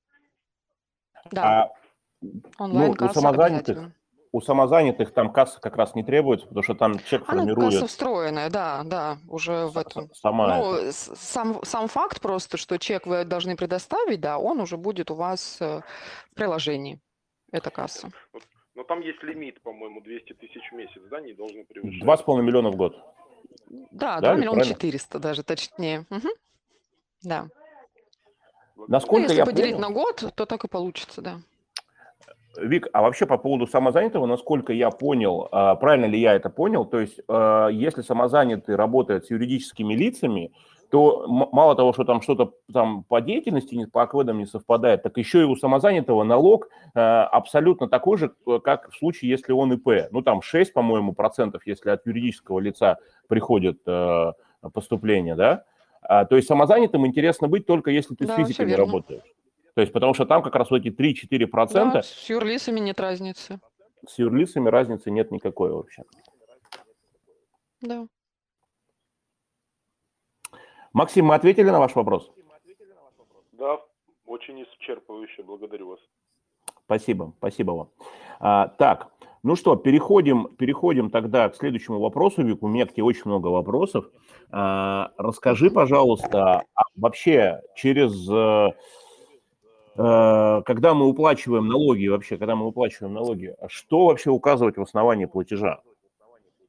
Да. 1.32 1.64
А, 1.64 1.72
Онлайн-касса 2.60 3.20
ну, 3.20 3.28
у 3.28 3.32
самозанятых, 3.32 3.78
у 4.32 4.40
самозанятых 4.40 5.12
там 5.12 5.30
касса 5.30 5.60
как 5.60 5.76
раз 5.76 5.94
не 5.94 6.02
требуется, 6.02 6.46
потому 6.46 6.62
что 6.62 6.74
там 6.74 6.98
чек 6.98 7.22
а, 7.22 7.32
формирует. 7.32 7.58
Ну, 7.58 7.70
касса 7.70 7.86
встроенная, 7.86 8.48
да, 8.48 8.82
да, 8.84 9.18
уже 9.28 9.66
в 9.66 9.76
этом. 9.76 10.08
Сама 10.14 10.56
ну, 10.56 10.74
это. 10.74 10.92
сам, 10.92 11.62
сам 11.62 11.86
факт 11.88 12.20
просто, 12.20 12.56
что 12.56 12.78
чек 12.78 13.06
вы 13.06 13.24
должны 13.24 13.56
предоставить, 13.56 14.20
да, 14.20 14.38
он 14.38 14.60
уже 14.60 14.78
будет 14.78 15.10
у 15.10 15.14
вас 15.14 15.58
э, 15.60 15.82
в 16.30 16.34
приложении. 16.34 16.98
Это 17.52 17.70
касса. 17.70 18.08
Но 18.74 18.84
там 18.84 19.00
есть 19.02 19.22
лимит, 19.22 19.60
по-моему, 19.62 20.00
200 20.00 20.32
тысяч 20.32 20.62
в 20.72 20.74
месяц, 20.74 21.02
да, 21.10 21.20
не 21.20 21.34
должны 21.34 21.64
превышать? 21.66 22.00
Два 22.00 22.16
с 22.16 22.22
половиной 22.22 22.46
миллиона 22.46 22.70
в 22.70 22.76
год. 22.76 22.96
Да, 23.90 24.18
да 24.20 24.32
2 24.32 24.36
миллиона 24.36 24.64
400 24.64 25.18
даже, 25.18 25.42
точнее. 25.42 26.06
Угу. 26.08 26.28
Да. 27.22 27.48
Насколько 28.88 29.16
ну, 29.16 29.22
если 29.24 29.36
я 29.36 29.44
поделить 29.44 29.74
понял... 29.74 29.88
на 29.88 29.94
год, 29.94 30.32
то 30.34 30.46
так 30.46 30.64
и 30.64 30.68
получится, 30.68 31.20
да. 31.20 31.40
Вик, 32.58 32.88
а 32.92 33.02
вообще 33.02 33.26
по 33.26 33.38
поводу 33.38 33.66
самозанятого, 33.66 34.26
насколько 34.26 34.72
я 34.72 34.90
понял, 34.90 35.48
а, 35.50 35.74
правильно 35.74 36.06
ли 36.06 36.20
я 36.20 36.34
это 36.34 36.50
понял, 36.50 36.84
то 36.84 37.00
есть 37.00 37.20
а, 37.28 37.68
если 37.68 38.02
самозанятый 38.02 38.76
работает 38.76 39.24
с 39.26 39.30
юридическими 39.30 39.94
лицами, 39.94 40.52
то 40.90 41.24
мало 41.26 41.74
того, 41.74 41.94
что 41.94 42.04
там 42.04 42.20
что-то 42.20 42.52
там 42.70 43.04
по 43.04 43.22
деятельности, 43.22 43.86
по 43.86 44.02
акведам 44.02 44.36
не 44.36 44.44
совпадает, 44.44 45.02
так 45.02 45.16
еще 45.16 45.40
и 45.40 45.44
у 45.44 45.56
самозанятого 45.56 46.22
налог 46.24 46.68
а, 46.94 47.26
абсолютно 47.26 47.88
такой 47.88 48.18
же, 48.18 48.34
как 48.62 48.90
в 48.90 48.98
случае, 48.98 49.30
если 49.30 49.52
он 49.52 49.72
ИП. 49.72 50.10
Ну 50.10 50.20
там 50.20 50.42
6, 50.42 50.74
по-моему, 50.74 51.14
процентов, 51.14 51.62
если 51.66 51.88
от 51.88 52.06
юридического 52.06 52.60
лица 52.60 52.98
приходит 53.28 53.78
поступление, 54.74 55.34
да? 55.34 55.64
То 56.02 56.36
есть 56.36 56.48
самозанятым 56.48 57.06
интересно 57.06 57.48
быть 57.48 57.64
только 57.64 57.90
если 57.90 58.14
ты 58.14 58.26
да, 58.26 58.34
с 58.34 58.36
физиками 58.36 58.72
работаешь. 58.72 59.22
То 59.74 59.80
есть, 59.80 59.92
потому 59.92 60.12
что 60.14 60.26
там 60.26 60.42
как 60.42 60.54
раз 60.54 60.70
вот 60.70 60.84
эти 60.84 60.88
3-4%... 60.88 61.92
Да, 61.92 62.02
с 62.02 62.28
юрлицами 62.28 62.80
нет 62.80 63.00
разницы. 63.00 63.58
С 64.06 64.18
юрлицами 64.18 64.68
разницы 64.68 65.10
нет 65.10 65.30
никакой 65.30 65.70
вообще. 65.70 66.02
Да. 67.80 68.06
Максим, 70.92 71.26
мы 71.26 71.34
ответили 71.34 71.70
на 71.70 71.78
ваш 71.78 71.94
вопрос? 71.94 72.30
Да, 73.52 73.80
очень 74.26 74.62
исчерпывающе. 74.62 75.42
Благодарю 75.42 75.88
вас. 75.88 76.00
Спасибо, 76.84 77.32
спасибо 77.38 77.70
вам. 77.72 77.90
А, 78.40 78.68
так, 78.68 79.10
ну 79.42 79.56
что, 79.56 79.76
переходим, 79.76 80.54
переходим 80.56 81.10
тогда 81.10 81.48
к 81.48 81.56
следующему 81.56 81.98
вопросу. 81.98 82.42
Вик, 82.42 82.62
у 82.62 82.68
меня 82.68 82.86
к 82.86 82.92
тебе 82.92 83.04
очень 83.04 83.22
много 83.24 83.46
вопросов. 83.46 84.04
А, 84.50 85.12
расскажи, 85.16 85.70
пожалуйста, 85.70 86.64
а 86.74 86.82
вообще 86.94 87.62
через 87.74 88.28
Э, 88.28 88.72
когда 89.94 90.94
мы 90.94 91.06
уплачиваем 91.06 91.66
налоги, 91.66 92.06
вообще, 92.06 92.38
когда 92.38 92.56
мы 92.56 92.66
уплачиваем 92.66 93.14
налоги, 93.14 93.54
а 93.60 93.68
что 93.68 94.06
вообще 94.06 94.30
указывать 94.30 94.76
в 94.76 94.82
основании 94.82 95.26
платежа? 95.26 95.80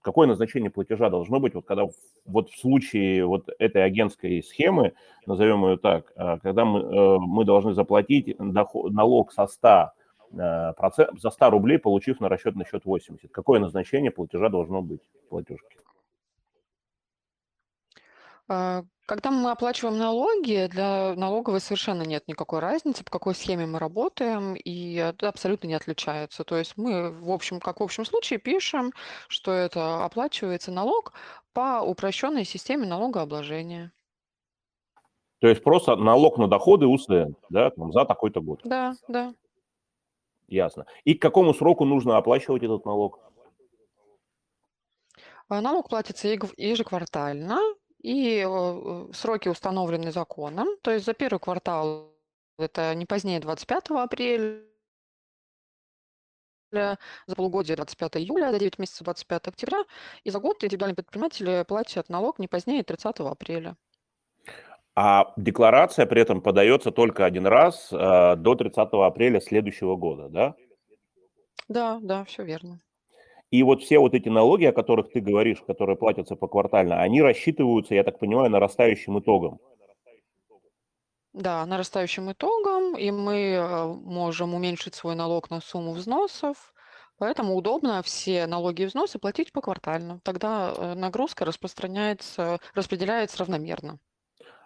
Какое 0.01 0.27
назначение 0.27 0.69
платежа 0.69 1.09
должно 1.09 1.39
быть, 1.39 1.55
вот 1.55 1.65
когда 1.65 1.85
вот 2.25 2.49
в 2.49 2.59
случае 2.59 3.25
вот 3.25 3.49
этой 3.57 3.85
агентской 3.85 4.43
схемы, 4.43 4.93
назовем 5.25 5.65
ее 5.65 5.77
так, 5.77 6.11
э, 6.17 6.39
когда 6.43 6.65
мы, 6.65 6.79
э, 6.81 7.17
мы 7.19 7.45
должны 7.45 7.73
заплатить 7.73 8.35
доход, 8.37 8.91
налог 8.91 9.31
со 9.31 9.47
100 9.47 9.93
процент, 10.75 11.21
за 11.21 11.29
100 11.29 11.49
рублей, 11.51 11.77
получив 11.77 12.19
на 12.19 12.27
расчет 12.27 12.55
на 12.55 12.65
счет 12.65 12.85
80. 12.85 13.31
Какое 13.31 13.59
назначение 13.59 14.11
платежа 14.11 14.49
должно 14.49 14.81
быть 14.81 15.01
в 15.25 15.29
платежке? 15.29 15.77
А, 18.47 18.83
когда 19.05 19.31
мы 19.31 19.51
оплачиваем 19.51 19.97
налоги, 19.97 20.67
для 20.71 21.13
налоговой 21.15 21.59
совершенно 21.59 22.03
нет 22.03 22.27
никакой 22.27 22.59
разницы, 22.59 23.03
по 23.03 23.11
какой 23.11 23.35
схеме 23.35 23.65
мы 23.65 23.79
работаем, 23.79 24.55
и 24.55 24.95
это 24.95 25.29
абсолютно 25.29 25.67
не 25.67 25.73
отличается. 25.73 26.43
То 26.43 26.57
есть 26.57 26.73
мы, 26.77 27.11
в 27.11 27.31
общем, 27.31 27.59
как 27.59 27.79
в 27.79 27.83
общем 27.83 28.05
случае, 28.05 28.39
пишем, 28.39 28.93
что 29.27 29.51
это 29.51 30.03
оплачивается 30.05 30.71
налог 30.71 31.13
по 31.53 31.81
упрощенной 31.81 32.45
системе 32.45 32.85
налогообложения. 32.85 33.91
То 35.39 35.49
есть 35.49 35.61
просто 35.61 35.97
налог 35.97 36.37
на 36.37 36.47
доходы 36.47 36.85
УСН, 36.85 37.33
да, 37.49 37.69
там, 37.71 37.91
за 37.91 38.05
такой-то 38.05 38.39
год. 38.39 38.61
Да, 38.63 38.93
да. 39.09 39.33
Ясно. 40.47 40.85
И 41.03 41.15
к 41.15 41.21
какому 41.21 41.53
сроку 41.53 41.83
нужно 41.83 42.17
оплачивать 42.17 42.63
этот 42.63 42.85
налог? 42.85 43.19
А, 45.49 45.61
налог 45.61 45.89
платится 45.89 46.29
ежеквартально, 46.29 47.59
и 48.03 48.45
э, 48.45 49.13
сроки 49.13 49.49
установлены 49.49 50.11
законом. 50.11 50.67
То 50.83 50.91
есть 50.91 51.05
за 51.05 51.13
первый 51.13 51.39
квартал 51.39 52.13
это 52.59 52.93
не 52.93 53.05
позднее 53.05 53.39
25 53.39 53.89
апреля, 53.91 54.61
за 56.71 56.97
полугодие 57.35 57.75
25 57.75 58.17
июля, 58.17 58.51
за 58.51 58.59
9 58.59 58.77
месяцев 58.79 59.05
25 59.05 59.47
октября, 59.47 59.83
и 60.23 60.29
за 60.29 60.39
год 60.39 60.63
индивидуальные 60.63 60.95
предприниматели 60.95 61.63
платят 61.67 62.09
налог 62.09 62.39
не 62.39 62.47
позднее 62.47 62.83
30 62.83 63.19
апреля. 63.19 63.75
А 64.95 65.33
декларация 65.37 66.05
при 66.05 66.21
этом 66.21 66.41
подается 66.41 66.91
только 66.91 67.25
один 67.25 67.47
раз 67.47 67.91
э, 67.91 68.35
до 68.35 68.55
30 68.55 68.89
апреля 68.91 69.39
следующего 69.39 69.95
года, 69.95 70.29
да? 70.29 70.55
Да, 71.67 71.99
да, 72.01 72.25
все 72.25 72.43
верно. 72.43 72.79
И 73.53 73.61
вот 73.61 73.83
все 73.83 73.99
вот 73.99 74.15
эти 74.15 74.29
налоги, 74.29 74.65
о 74.65 74.71
которых 74.71 75.11
ты 75.11 75.21
говоришь, 75.21 75.61
которые 75.61 75.95
платятся 75.95 76.35
поквартально, 76.35 76.99
они 77.03 77.21
рассчитываются, 77.21 77.93
я 77.93 78.03
так 78.03 78.17
понимаю, 78.17 78.49
нарастающим 78.49 79.19
итогом. 79.19 79.59
Да, 81.33 81.63
нарастающим 81.67 82.31
итогом, 82.31 82.97
и 82.97 83.11
мы 83.11 83.51
э, 83.51 83.85
можем 83.85 84.55
уменьшить 84.55 84.95
свой 84.95 85.13
налог 85.13 85.51
на 85.51 85.61
сумму 85.61 85.93
взносов, 85.93 86.73
поэтому 87.19 87.53
удобно 87.53 88.01
все 88.01 88.47
налоги 88.47 88.81
и 88.81 88.85
взносы 88.87 89.19
платить 89.19 89.51
поквартально. 89.51 90.19
Тогда 90.23 90.73
э, 90.75 90.95
нагрузка 90.95 91.45
распространяется, 91.45 92.57
распределяется 92.73 93.37
равномерно. 93.37 93.99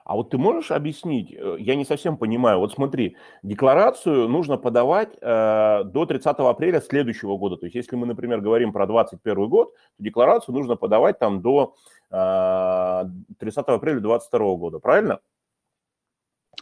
А 0.07 0.15
вот 0.15 0.29
ты 0.29 0.37
можешь 0.37 0.71
объяснить, 0.71 1.33
э, 1.33 1.57
я 1.59 1.75
не 1.75 1.83
совсем 1.83 2.15
понимаю, 2.15 2.59
вот 2.59 2.71
смотри, 2.71 3.17
декларацию 3.43 4.29
нужно 4.29 4.57
подавать 4.57 5.09
э, 5.19 5.83
до 5.83 6.05
30 6.05 6.25
апреля 6.37 6.79
следующего 6.79 7.35
года. 7.35 7.57
То 7.57 7.65
есть 7.65 7.75
если 7.75 7.97
мы, 7.97 8.05
например, 8.05 8.39
говорим 8.39 8.71
про 8.71 8.87
2021 8.87 9.49
год, 9.49 9.73
то 9.73 10.03
декларацию 10.03 10.55
нужно 10.55 10.77
подавать 10.77 11.19
там 11.19 11.41
до 11.41 11.75
э, 12.09 13.03
30 13.37 13.57
апреля 13.67 13.99
2022 13.99 14.55
года, 14.55 14.79
правильно? 14.79 15.19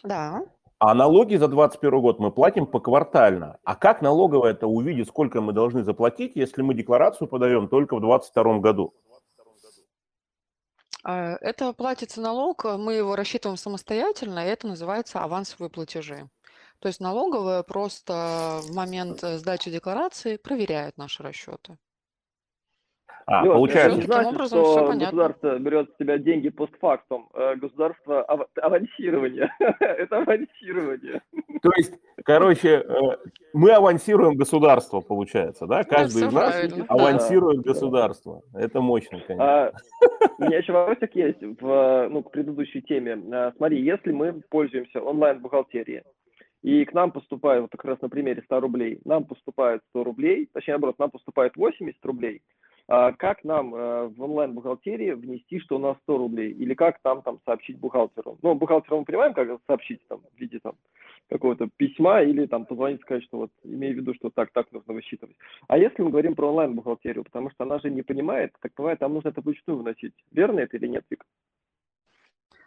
Да. 0.04 0.42
А 0.80 0.96
налоги 0.96 1.36
за 1.36 1.48
2021 1.48 2.02
год 2.02 2.20
мы 2.20 2.32
платим 2.32 2.66
поквартально. 2.66 3.60
А 3.64 3.76
как 3.76 4.02
налоговая 4.02 4.54
это 4.54 4.66
увидит, 4.66 5.08
сколько 5.08 5.42
мы 5.42 5.54
должны 5.54 5.84
заплатить, 5.84 6.32
если 6.34 6.64
мы 6.64 6.74
декларацию 6.74 7.28
подаем 7.28 7.68
только 7.68 7.96
в 7.96 8.00
2022 8.00 8.58
году? 8.58 8.96
А, 11.08 11.38
это 11.42 11.72
платится 11.74 12.20
налог, 12.20 12.66
мы 12.66 12.96
его 12.96 13.16
рассчитываем 13.16 13.58
самостоятельно, 13.58 14.40
и 14.40 14.50
это 14.50 14.66
называется 14.66 15.20
авансовые 15.22 15.70
платежи. 15.70 16.28
То 16.80 16.88
есть 16.88 17.00
налоговая 17.00 17.62
просто 17.62 18.60
в 18.64 18.74
момент 18.74 19.24
э, 19.24 19.38
сдачи 19.38 19.70
декларации 19.70 20.38
проверяет 20.38 20.98
наши 20.98 21.22
расчеты. 21.22 21.78
А, 23.28 23.44
Лёш, 23.44 23.56
получается, 23.56 23.98
не 23.98 24.06
значит, 24.06 24.34
образом, 24.34 24.66
что 24.66 24.94
государство 24.94 25.58
берет 25.58 25.90
с 25.90 25.98
тебя 25.98 26.18
деньги 26.20 26.50
постфактум. 26.50 27.28
Э, 27.34 27.56
государство 27.56 28.24
ав- 28.24 28.48
авансирование. 28.62 29.52
Это 29.80 30.18
авансирование. 30.18 31.22
То 31.64 31.72
есть, 31.76 31.94
короче, 32.24 32.84
э, 32.88 33.00
мы 33.54 33.72
авансируем 33.72 34.36
государство, 34.36 35.02
получается, 35.02 35.66
да? 35.66 35.84
Каждый 35.84 36.28
из 36.28 36.32
нас 36.32 36.52
правильно. 36.52 36.86
авансирует 36.88 37.62
да, 37.64 37.74
государство. 37.74 38.42
Да. 38.54 38.62
Это 38.62 38.82
мощно, 38.82 39.20
конечно. 39.26 39.44
А, 39.44 39.72
у 40.38 40.44
меня 40.44 40.58
еще 40.60 40.74
вопросик 40.74 41.16
есть 41.16 41.42
в, 41.42 42.08
ну, 42.10 42.22
к 42.22 42.30
предыдущей 42.30 42.84
теме. 42.84 43.20
А, 43.34 43.54
смотри, 43.58 43.82
если 43.82 44.12
мы 44.12 44.42
пользуемся 44.50 45.02
онлайн-бухгалтерией, 45.02 46.04
и 46.62 46.84
к 46.86 46.94
нам 46.94 47.12
поступает, 47.12 47.62
вот 47.62 47.72
как 47.72 47.86
раз 47.86 48.02
на 48.02 48.10
примере 48.10 48.44
100 48.44 48.60
рублей, 48.60 49.00
нам 49.04 49.24
поступает 49.26 49.82
100 49.90 50.04
рублей, 50.04 50.50
точнее, 50.52 50.74
наоборот, 50.74 51.00
нам 51.00 51.12
поступает 51.12 51.56
80 51.56 52.04
рублей, 52.06 52.42
как 52.88 53.44
нам 53.44 53.74
э, 53.74 54.08
в 54.08 54.22
онлайн-бухгалтерии 54.22 55.12
внести, 55.12 55.60
что 55.60 55.78
у 55.78 55.80
нас 55.80 55.98
100 56.04 56.18
рублей, 56.18 56.52
или 56.52 56.74
как 56.76 57.00
там, 57.02 57.22
там 57.24 57.40
сообщить 57.46 57.80
бухгалтеру? 57.80 58.38
Ну, 58.44 58.54
бухгалтеру 58.54 59.00
мы 59.00 59.06
понимаем, 59.06 59.34
как 59.34 59.60
сообщить 59.66 60.06
там, 60.08 60.22
в 60.22 60.40
виде 60.40 60.60
там, 60.60 60.74
какого-то 61.30 61.68
письма 61.78 62.22
или 62.22 62.46
там 62.46 62.66
позвонить, 62.66 63.02
сказать, 63.02 63.24
что 63.24 63.38
вот 63.38 63.52
имею 63.64 63.96
в 63.96 63.98
виду, 63.98 64.14
что 64.14 64.30
так, 64.30 64.52
так 64.52 64.72
нужно 64.72 64.94
высчитывать. 64.94 65.36
А 65.68 65.78
если 65.78 66.04
мы 66.04 66.12
говорим 66.12 66.36
про 66.36 66.50
онлайн-бухгалтерию, 66.50 67.24
потому 67.24 67.50
что 67.50 67.64
она 67.64 67.80
же 67.80 67.90
не 67.90 68.04
понимает, 68.04 68.54
так 68.62 68.72
бывает, 68.78 69.00
там 69.00 69.14
нужно 69.14 69.30
это 69.30 69.42
вручную 69.42 69.80
вносить. 69.80 70.14
Верно 70.32 70.60
это 70.60 70.78
или 70.78 70.88
нет, 70.88 71.04
Вика? 71.10 71.26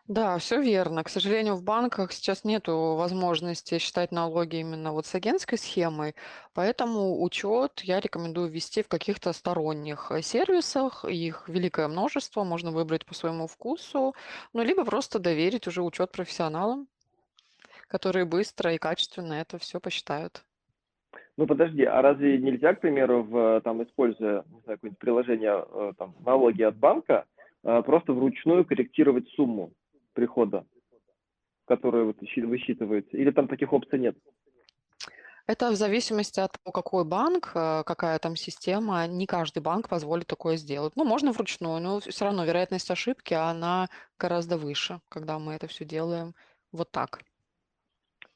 Да, 0.08 0.38
все 0.38 0.58
верно. 0.62 1.04
К 1.04 1.10
сожалению, 1.10 1.54
в 1.54 1.62
банках 1.62 2.12
сейчас 2.12 2.42
нету 2.42 2.94
возможности 2.96 3.76
считать 3.76 4.10
налоги 4.10 4.56
именно 4.56 4.92
вот 4.92 5.04
с 5.04 5.14
агентской 5.14 5.58
схемой, 5.58 6.14
поэтому 6.54 7.22
учет 7.22 7.80
я 7.80 8.00
рекомендую 8.00 8.48
ввести 8.48 8.82
в 8.82 8.88
каких-то 8.88 9.34
сторонних 9.34 10.10
э, 10.10 10.22
сервисах. 10.22 11.04
Их 11.04 11.46
великое 11.46 11.88
множество, 11.88 12.42
можно 12.42 12.70
выбрать 12.70 13.04
по 13.04 13.12
своему 13.12 13.46
вкусу, 13.46 14.14
ну, 14.54 14.62
либо 14.62 14.86
просто 14.86 15.18
доверить 15.18 15.66
уже 15.66 15.82
учет 15.82 16.10
профессионалам, 16.10 16.88
которые 17.88 18.24
быстро 18.24 18.72
и 18.72 18.78
качественно 18.78 19.34
это 19.34 19.58
все 19.58 19.78
посчитают. 19.78 20.42
Ну 21.36 21.46
подожди, 21.46 21.84
а 21.84 22.00
разве 22.00 22.38
нельзя, 22.38 22.74
к 22.74 22.80
примеру, 22.80 23.24
в, 23.24 23.60
там, 23.60 23.82
используя 23.82 24.42
не 24.54 24.60
знаю, 24.62 24.78
какое-нибудь 24.78 24.98
приложение 24.98 25.66
э, 25.70 25.92
там, 25.98 26.14
налоги 26.24 26.62
от 26.62 26.78
банка, 26.78 27.26
э, 27.62 27.82
просто 27.82 28.14
вручную 28.14 28.64
корректировать 28.64 29.28
сумму? 29.36 29.74
Прихода, 30.18 30.64
который 31.66 32.04
вот 32.04 32.16
высчитывается? 32.20 33.16
Или 33.16 33.30
там 33.30 33.46
таких 33.46 33.72
опций 33.72 34.00
нет? 34.00 34.16
Это 35.46 35.70
в 35.70 35.76
зависимости 35.76 36.40
от 36.40 36.52
того, 36.52 36.72
какой 36.72 37.04
банк, 37.04 37.52
э, 37.54 37.82
какая 37.86 38.18
там 38.18 38.36
система. 38.36 39.06
Не 39.06 39.26
каждый 39.26 39.62
банк 39.62 39.88
позволит 39.88 40.26
такое 40.26 40.56
сделать. 40.56 40.92
Ну, 40.96 41.04
можно 41.04 41.32
вручную, 41.32 41.80
но 41.80 42.00
все 42.00 42.24
равно 42.24 42.44
вероятность 42.44 42.90
ошибки, 42.90 43.34
она 43.34 43.86
гораздо 44.18 44.58
выше, 44.58 45.00
когда 45.08 45.38
мы 45.38 45.54
это 45.54 45.66
все 45.68 45.84
делаем 45.84 46.34
вот 46.72 46.90
так. 46.90 47.20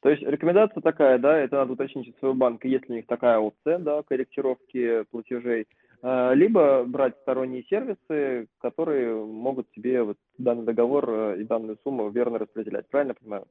То 0.01 0.09
есть 0.09 0.23
рекомендация 0.23 0.81
такая, 0.81 1.19
да, 1.19 1.39
это 1.39 1.57
надо 1.57 1.73
уточнить 1.73 2.09
у 2.09 2.19
своего 2.19 2.35
банка, 2.35 2.69
есть 2.69 2.89
ли 2.89 2.95
у 2.95 2.97
них 2.97 3.07
такая 3.07 3.39
опция, 3.39 3.79
да, 3.79 4.03
корректировки 4.03 5.03
платежей. 5.11 5.67
Э, 6.03 6.35
либо 6.35 6.85
брать 6.85 7.17
сторонние 7.21 7.63
сервисы, 7.65 8.49
которые 8.59 9.15
могут 9.25 9.71
тебе 9.71 10.03
вот 10.03 10.19
данный 10.37 10.65
договор 10.65 11.09
э, 11.09 11.41
и 11.41 11.45
данную 11.45 11.79
сумму 11.85 12.11
верно 12.11 12.39
распределять. 12.39 12.89
Правильно 12.89 13.15
понимаю? 13.15 13.47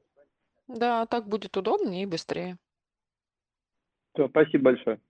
Да, 0.68 1.06
так 1.06 1.26
будет 1.28 1.56
удобнее 1.56 2.02
и 2.02 2.06
быстрее. 2.06 2.58
Все, 4.12 4.28
спасибо 4.28 4.64
большое. 4.64 5.00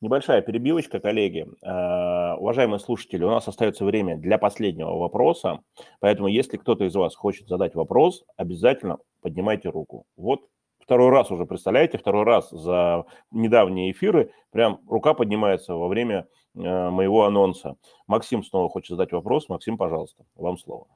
Небольшая 0.00 0.42
перебивочка, 0.42 1.00
коллеги. 1.00 1.46
Э, 1.62 2.36
уважаемые 2.36 2.78
слушатели, 2.78 3.24
у 3.24 3.30
нас 3.30 3.48
остается 3.48 3.84
время 3.84 4.16
для 4.16 4.38
последнего 4.38 4.96
вопроса, 4.96 5.60
поэтому 5.98 6.28
если 6.28 6.56
кто-то 6.56 6.84
из 6.84 6.94
вас 6.94 7.16
хочет 7.16 7.48
задать 7.48 7.74
вопрос, 7.74 8.24
обязательно 8.36 8.98
поднимайте 9.22 9.70
руку. 9.70 10.06
Вот 10.16 10.46
второй 10.78 11.10
раз 11.10 11.32
уже, 11.32 11.46
представляете, 11.46 11.98
второй 11.98 12.24
раз 12.24 12.50
за 12.50 13.06
недавние 13.32 13.90
эфиры 13.90 14.30
прям 14.52 14.80
рука 14.88 15.14
поднимается 15.14 15.74
во 15.74 15.88
время 15.88 16.28
моего 16.54 17.24
анонса. 17.24 17.76
Максим 18.06 18.42
снова 18.42 18.68
хочет 18.68 18.90
задать 18.90 19.12
вопрос. 19.12 19.48
Максим, 19.48 19.76
пожалуйста, 19.76 20.24
вам 20.34 20.56
слово. 20.56 20.86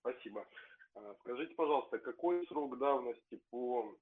Спасибо. 0.00 0.46
А, 0.94 1.14
скажите, 1.20 1.54
пожалуйста, 1.54 1.98
какой 1.98 2.46
срок 2.46 2.78
давности 2.78 3.40
по 3.50 3.96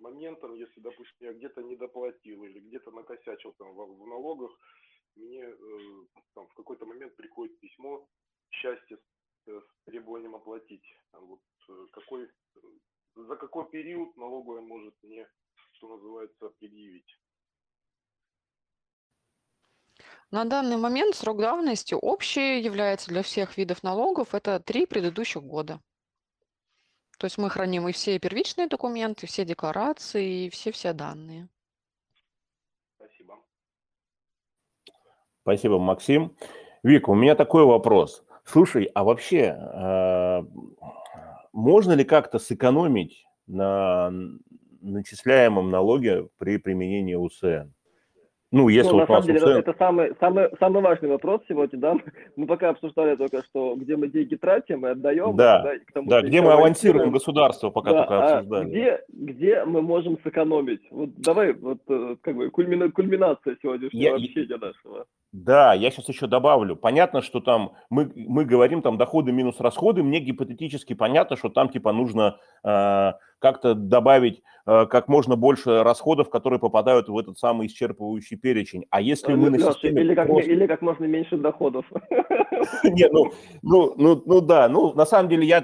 моментам, 0.00 0.54
если, 0.54 0.80
допустим, 0.80 1.26
я 1.26 1.32
где-то 1.32 1.62
не 1.62 1.76
доплатил 1.76 2.44
или 2.44 2.60
где-то 2.60 2.90
накосячил 2.90 3.52
там 3.52 3.74
в, 3.74 4.06
налогах, 4.06 4.50
мне 5.16 5.42
э, 5.42 5.56
там, 6.34 6.46
в 6.48 6.54
какой-то 6.54 6.84
момент 6.86 7.16
приходит 7.16 7.58
письмо 7.60 8.06
счастье 8.50 8.98
с, 8.98 9.50
с 9.50 9.84
требованием 9.86 10.34
оплатить. 10.34 10.84
Вот 11.12 11.40
э, 11.68 11.86
какой 11.92 12.28
за 13.16 13.36
какой 13.36 13.70
период 13.70 14.16
налоговая 14.16 14.60
может 14.60 14.94
мне, 15.02 15.28
что 15.72 15.96
называется, 15.96 16.48
предъявить? 16.58 17.18
На 20.34 20.44
данный 20.44 20.76
момент 20.76 21.14
срок 21.14 21.38
давности 21.38 21.94
общий 21.94 22.60
является 22.60 23.08
для 23.08 23.22
всех 23.22 23.56
видов 23.56 23.84
налогов. 23.84 24.34
Это 24.34 24.58
три 24.58 24.84
предыдущих 24.84 25.44
года. 25.44 25.80
То 27.18 27.26
есть 27.26 27.38
мы 27.38 27.48
храним 27.48 27.86
и 27.86 27.92
все 27.92 28.18
первичные 28.18 28.66
документы, 28.66 29.28
все 29.28 29.44
декларации, 29.44 30.46
и 30.46 30.50
все-все 30.50 30.92
данные. 30.92 31.48
Спасибо. 32.96 33.38
Спасибо, 35.42 35.78
Максим. 35.78 36.36
Вика, 36.82 37.10
у 37.10 37.14
меня 37.14 37.36
такой 37.36 37.64
вопрос. 37.64 38.24
Слушай, 38.42 38.90
а 38.92 39.04
вообще 39.04 39.56
э, 39.56 40.42
можно 41.52 41.92
ли 41.92 42.02
как-то 42.02 42.40
сэкономить 42.40 43.24
на 43.46 44.10
начисляемом 44.80 45.70
налоге 45.70 46.28
при 46.38 46.56
применении 46.56 47.14
УСН? 47.14 47.70
Ну, 48.54 48.68
если 48.68 48.90
ну, 48.90 49.00
вот 49.00 49.08
на 49.08 49.20
самом 49.20 49.26
деле, 49.26 49.38
УСН... 49.38 49.58
это 49.58 49.74
самый, 49.76 50.12
самый, 50.20 50.48
самый 50.60 50.80
важный 50.80 51.08
вопрос 51.08 51.40
сегодня, 51.48 51.76
да? 51.76 51.96
Мы 52.36 52.46
пока 52.46 52.68
обсуждали 52.70 53.16
только, 53.16 53.42
что 53.42 53.74
где 53.74 53.96
мы 53.96 54.06
деньги 54.06 54.36
тратим 54.36 54.86
и 54.86 54.90
отдаем. 54.90 55.34
Да, 55.34 55.62
да, 55.62 55.78
к 55.84 55.92
тому, 55.92 56.08
да 56.08 56.22
где 56.22 56.40
мы 56.40 56.52
авансируем 56.52 57.10
государство, 57.10 57.70
пока 57.70 57.90
да, 57.90 57.98
только 57.98 58.14
а 58.14 58.38
обсуждали. 58.38 58.64
А 58.64 58.68
где, 58.68 59.00
где 59.08 59.64
мы 59.64 59.82
можем 59.82 60.18
сэкономить? 60.22 60.82
Вот 60.92 61.10
давай, 61.16 61.52
вот 61.52 61.78
э, 61.88 62.16
как 62.20 62.36
бы 62.36 62.50
кульмина, 62.50 62.92
кульминация 62.92 63.56
сегодняшнего 63.60 64.00
я, 64.00 64.14
общения 64.14 64.56
нашего. 64.56 65.06
Да, 65.32 65.74
я 65.74 65.90
сейчас 65.90 66.08
еще 66.08 66.28
добавлю. 66.28 66.76
Понятно, 66.76 67.22
что 67.22 67.40
там 67.40 67.72
мы, 67.90 68.12
мы 68.14 68.44
говорим 68.44 68.82
там 68.82 68.98
доходы 68.98 69.32
минус 69.32 69.58
расходы. 69.58 70.04
Мне 70.04 70.20
гипотетически 70.20 70.94
понятно, 70.94 71.36
что 71.36 71.48
там 71.48 71.70
типа 71.70 71.92
нужно 71.92 72.38
э, 72.62 73.12
как-то 73.44 73.74
добавить 73.74 74.42
э, 74.66 74.86
как 74.86 75.06
можно 75.06 75.36
больше 75.36 75.82
расходов, 75.82 76.30
которые 76.30 76.58
попадают 76.58 77.10
в 77.10 77.18
этот 77.18 77.38
самый 77.38 77.66
исчерпывающий 77.66 78.38
перечень. 78.38 78.86
А 78.88 79.02
если 79.02 79.34
мы 79.34 79.50
на 79.50 79.58
системе 79.58 80.00
или 80.00 80.14
как, 80.14 80.28
просто... 80.28 80.50
или 80.50 80.66
как 80.66 80.80
можно 80.80 81.04
меньше 81.04 81.36
доходов. 81.36 81.84
Нет, 82.84 83.12
ну, 83.12 83.32
ну, 83.60 83.92
ну, 83.98 84.22
ну 84.24 84.40
да, 84.40 84.66
ну 84.70 84.94
на 84.94 85.04
самом 85.04 85.28
деле 85.28 85.46
я 85.46 85.62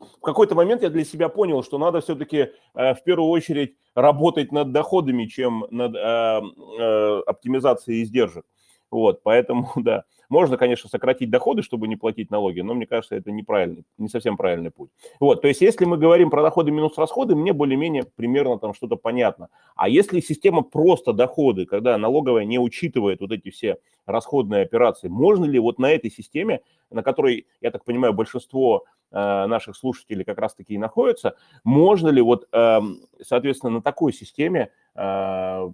в 0.00 0.20
какой-то 0.22 0.54
момент 0.54 0.82
я 0.82 0.90
для 0.90 1.04
себя 1.04 1.28
понял, 1.28 1.64
что 1.64 1.76
надо 1.78 2.00
все-таки 2.00 2.50
э, 2.76 2.94
в 2.94 3.02
первую 3.02 3.30
очередь 3.30 3.74
работать 3.96 4.52
над 4.52 4.70
доходами, 4.70 5.24
чем 5.24 5.66
над 5.72 5.96
э, 5.96 5.98
э, 5.98 7.20
оптимизацией 7.26 8.04
издержек. 8.04 8.44
Вот, 8.90 9.22
поэтому, 9.22 9.70
да, 9.76 10.04
можно, 10.28 10.56
конечно, 10.56 10.90
сократить 10.90 11.30
доходы, 11.30 11.62
чтобы 11.62 11.88
не 11.88 11.96
платить 11.96 12.30
налоги, 12.30 12.60
но 12.60 12.74
мне 12.74 12.86
кажется, 12.86 13.16
это 13.16 13.30
неправильный, 13.30 13.84
не 13.96 14.08
совсем 14.08 14.36
правильный 14.36 14.70
путь. 14.70 14.90
Вот, 15.20 15.40
то 15.40 15.48
есть, 15.48 15.60
если 15.60 15.84
мы 15.84 15.96
говорим 15.96 16.30
про 16.30 16.42
доходы 16.42 16.70
минус 16.70 16.98
расходы, 16.98 17.34
мне 17.34 17.52
более-менее 17.52 18.04
примерно 18.16 18.58
там 18.58 18.74
что-то 18.74 18.96
понятно. 18.96 19.48
А 19.74 19.88
если 19.88 20.20
система 20.20 20.62
просто 20.62 21.12
доходы, 21.12 21.66
когда 21.66 21.96
налоговая 21.96 22.44
не 22.44 22.58
учитывает 22.58 23.20
вот 23.20 23.32
эти 23.32 23.50
все 23.50 23.78
расходные 24.06 24.62
операции, 24.62 25.08
можно 25.08 25.44
ли 25.44 25.58
вот 25.58 25.78
на 25.78 25.90
этой 25.90 26.10
системе, 26.10 26.60
на 26.90 27.02
которой, 27.02 27.46
я 27.60 27.70
так 27.70 27.84
понимаю, 27.84 28.12
большинство 28.12 28.84
э, 29.10 29.46
наших 29.46 29.76
слушателей 29.76 30.24
как 30.24 30.38
раз-таки 30.38 30.74
и 30.74 30.78
находятся, 30.78 31.36
можно 31.64 32.08
ли 32.08 32.20
вот, 32.20 32.48
э, 32.52 32.80
соответственно, 33.22 33.72
на 33.72 33.82
такой 33.82 34.12
системе 34.12 34.70
э, 34.94 35.70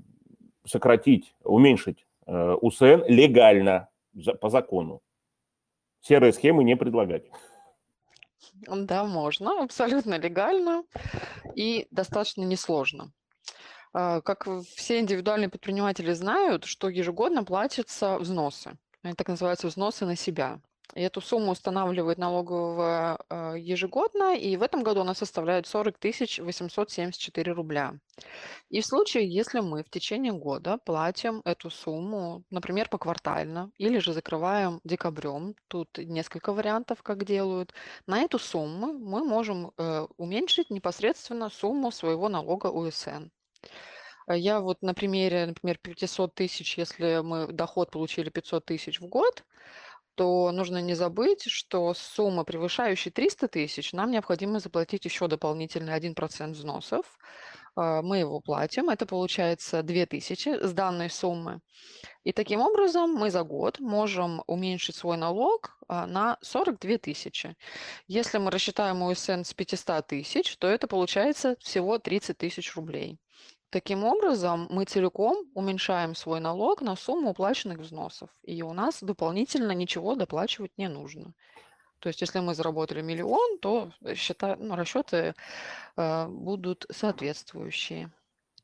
сократить, 0.65 1.35
уменьшить 1.43 2.05
УСН 2.27 3.05
легально, 3.07 3.89
по 4.41 4.49
закону. 4.49 5.03
Серые 6.01 6.33
схемы 6.33 6.65
не 6.65 6.77
предлагать. 6.77 7.25
Да, 8.67 9.05
можно, 9.05 9.63
абсолютно 9.63 10.19
легально 10.19 10.85
и 11.55 11.87
достаточно 11.91 12.43
несложно. 12.43 13.13
А, 13.93 14.21
как 14.21 14.47
все 14.77 15.01
индивидуальные 15.01 15.49
предприниматели 15.49 16.13
знают, 16.13 16.65
что 16.65 16.89
ежегодно 16.89 17.45
платятся 17.45 18.19
взносы. 18.19 18.77
Они 19.03 19.15
так 19.15 19.29
называются 19.29 19.69
взносы 19.69 20.05
на 20.05 20.17
себя. 20.17 20.61
И 20.95 21.01
эту 21.01 21.21
сумму 21.21 21.53
устанавливает 21.53 22.19
налоговая 22.19 23.19
ежегодно, 23.57 24.37
и 24.37 24.57
в 24.57 24.63
этом 24.63 24.83
году 24.83 25.01
она 25.01 25.15
составляет 25.15 25.67
40 25.67 25.97
874 26.39 27.53
рубля. 27.53 27.95
И 28.69 28.81
в 28.81 28.87
случае, 28.87 29.29
если 29.29 29.61
мы 29.61 29.83
в 29.83 29.91
течение 29.91 30.33
года 30.33 30.79
платим 30.85 31.41
эту 31.45 31.71
сумму, 31.71 32.45
например, 32.51 32.89
поквартально, 32.89 33.73
или 33.79 33.99
же 33.99 34.13
закрываем 34.13 34.81
декабрем, 34.85 35.55
тут 35.69 35.99
несколько 35.99 36.53
вариантов, 36.53 37.03
как 37.03 37.25
делают, 37.25 37.73
на 38.07 38.21
эту 38.21 38.39
сумму 38.39 38.93
мы 38.93 39.25
можем 39.25 39.73
э, 39.77 40.07
уменьшить 40.17 40.71
непосредственно 40.71 41.51
сумму 41.51 41.91
своего 41.91 42.29
налога 42.29 42.69
УСН. 42.69 43.31
Я 44.27 44.61
вот 44.61 44.81
на 44.81 44.95
примере, 44.95 45.47
например, 45.47 45.79
500 45.79 46.35
тысяч, 46.35 46.79
если 46.79 47.21
мы 47.23 47.49
доход 47.49 47.91
получили 47.91 48.31
500 48.31 48.65
тысяч 48.65 49.01
в 49.01 49.07
год, 49.07 49.45
то 50.15 50.51
нужно 50.53 50.79
не 50.81 50.95
забыть, 50.95 51.45
что 51.47 51.95
сумма, 51.95 52.45
превышающая 52.45 53.13
300 53.13 53.49
тысяч, 53.49 53.93
нам 53.93 54.11
необходимо 54.11 54.61
заплатить 54.61 55.05
еще 55.05 55.29
дополнительный 55.29 55.95
1% 55.95 56.53
взносов. 56.53 57.05
А, 57.77 58.03
мы 58.03 58.19
его 58.19 58.41
платим, 58.41 58.91
это 58.91 59.07
получается 59.07 59.83
2000 59.83 60.65
с 60.65 60.73
данной 60.73 61.11
суммы. 61.11 61.61
И 62.23 62.33
таким 62.33 62.61
образом 62.61 63.13
мы 63.13 63.31
за 63.31 63.43
год 63.43 63.81
можем 63.81 64.43
уменьшить 64.47 64.97
свой 64.97 65.17
налог 65.17 65.77
а, 65.89 66.07
на 66.07 66.39
42 66.43 66.99
тысячи. 66.99 67.57
Если 68.07 68.39
мы 68.39 68.51
рассчитаем 68.51 69.03
УСН 69.03 69.43
с 69.43 69.55
500 69.55 70.07
тысяч, 70.07 70.57
то 70.59 70.69
это 70.69 70.87
получается 70.87 71.57
всего 71.61 71.99
30 71.99 72.39
тысяч 72.39 72.75
рублей. 72.77 73.19
Таким 73.75 74.05
образом, 74.05 74.69
мы 74.71 74.85
целиком 74.85 75.49
уменьшаем 75.53 76.15
свой 76.15 76.39
налог 76.39 76.81
на 76.81 76.95
сумму 76.95 77.31
уплаченных 77.31 77.81
взносов, 77.81 78.31
и 78.45 78.63
у 78.63 78.73
нас 78.73 79.03
дополнительно 79.03 79.73
ничего 79.73 80.15
доплачивать 80.15 80.71
не 80.77 80.89
нужно. 80.89 81.33
То 81.99 82.09
есть, 82.09 82.21
если 82.21 82.39
мы 82.39 82.55
заработали 82.55 83.03
миллион, 83.03 83.59
то 83.59 83.91
счета, 84.15 84.57
ну, 84.61 84.77
расчеты 84.77 85.35
э, 85.97 86.29
будут 86.29 86.87
соответствующие. 86.89 88.13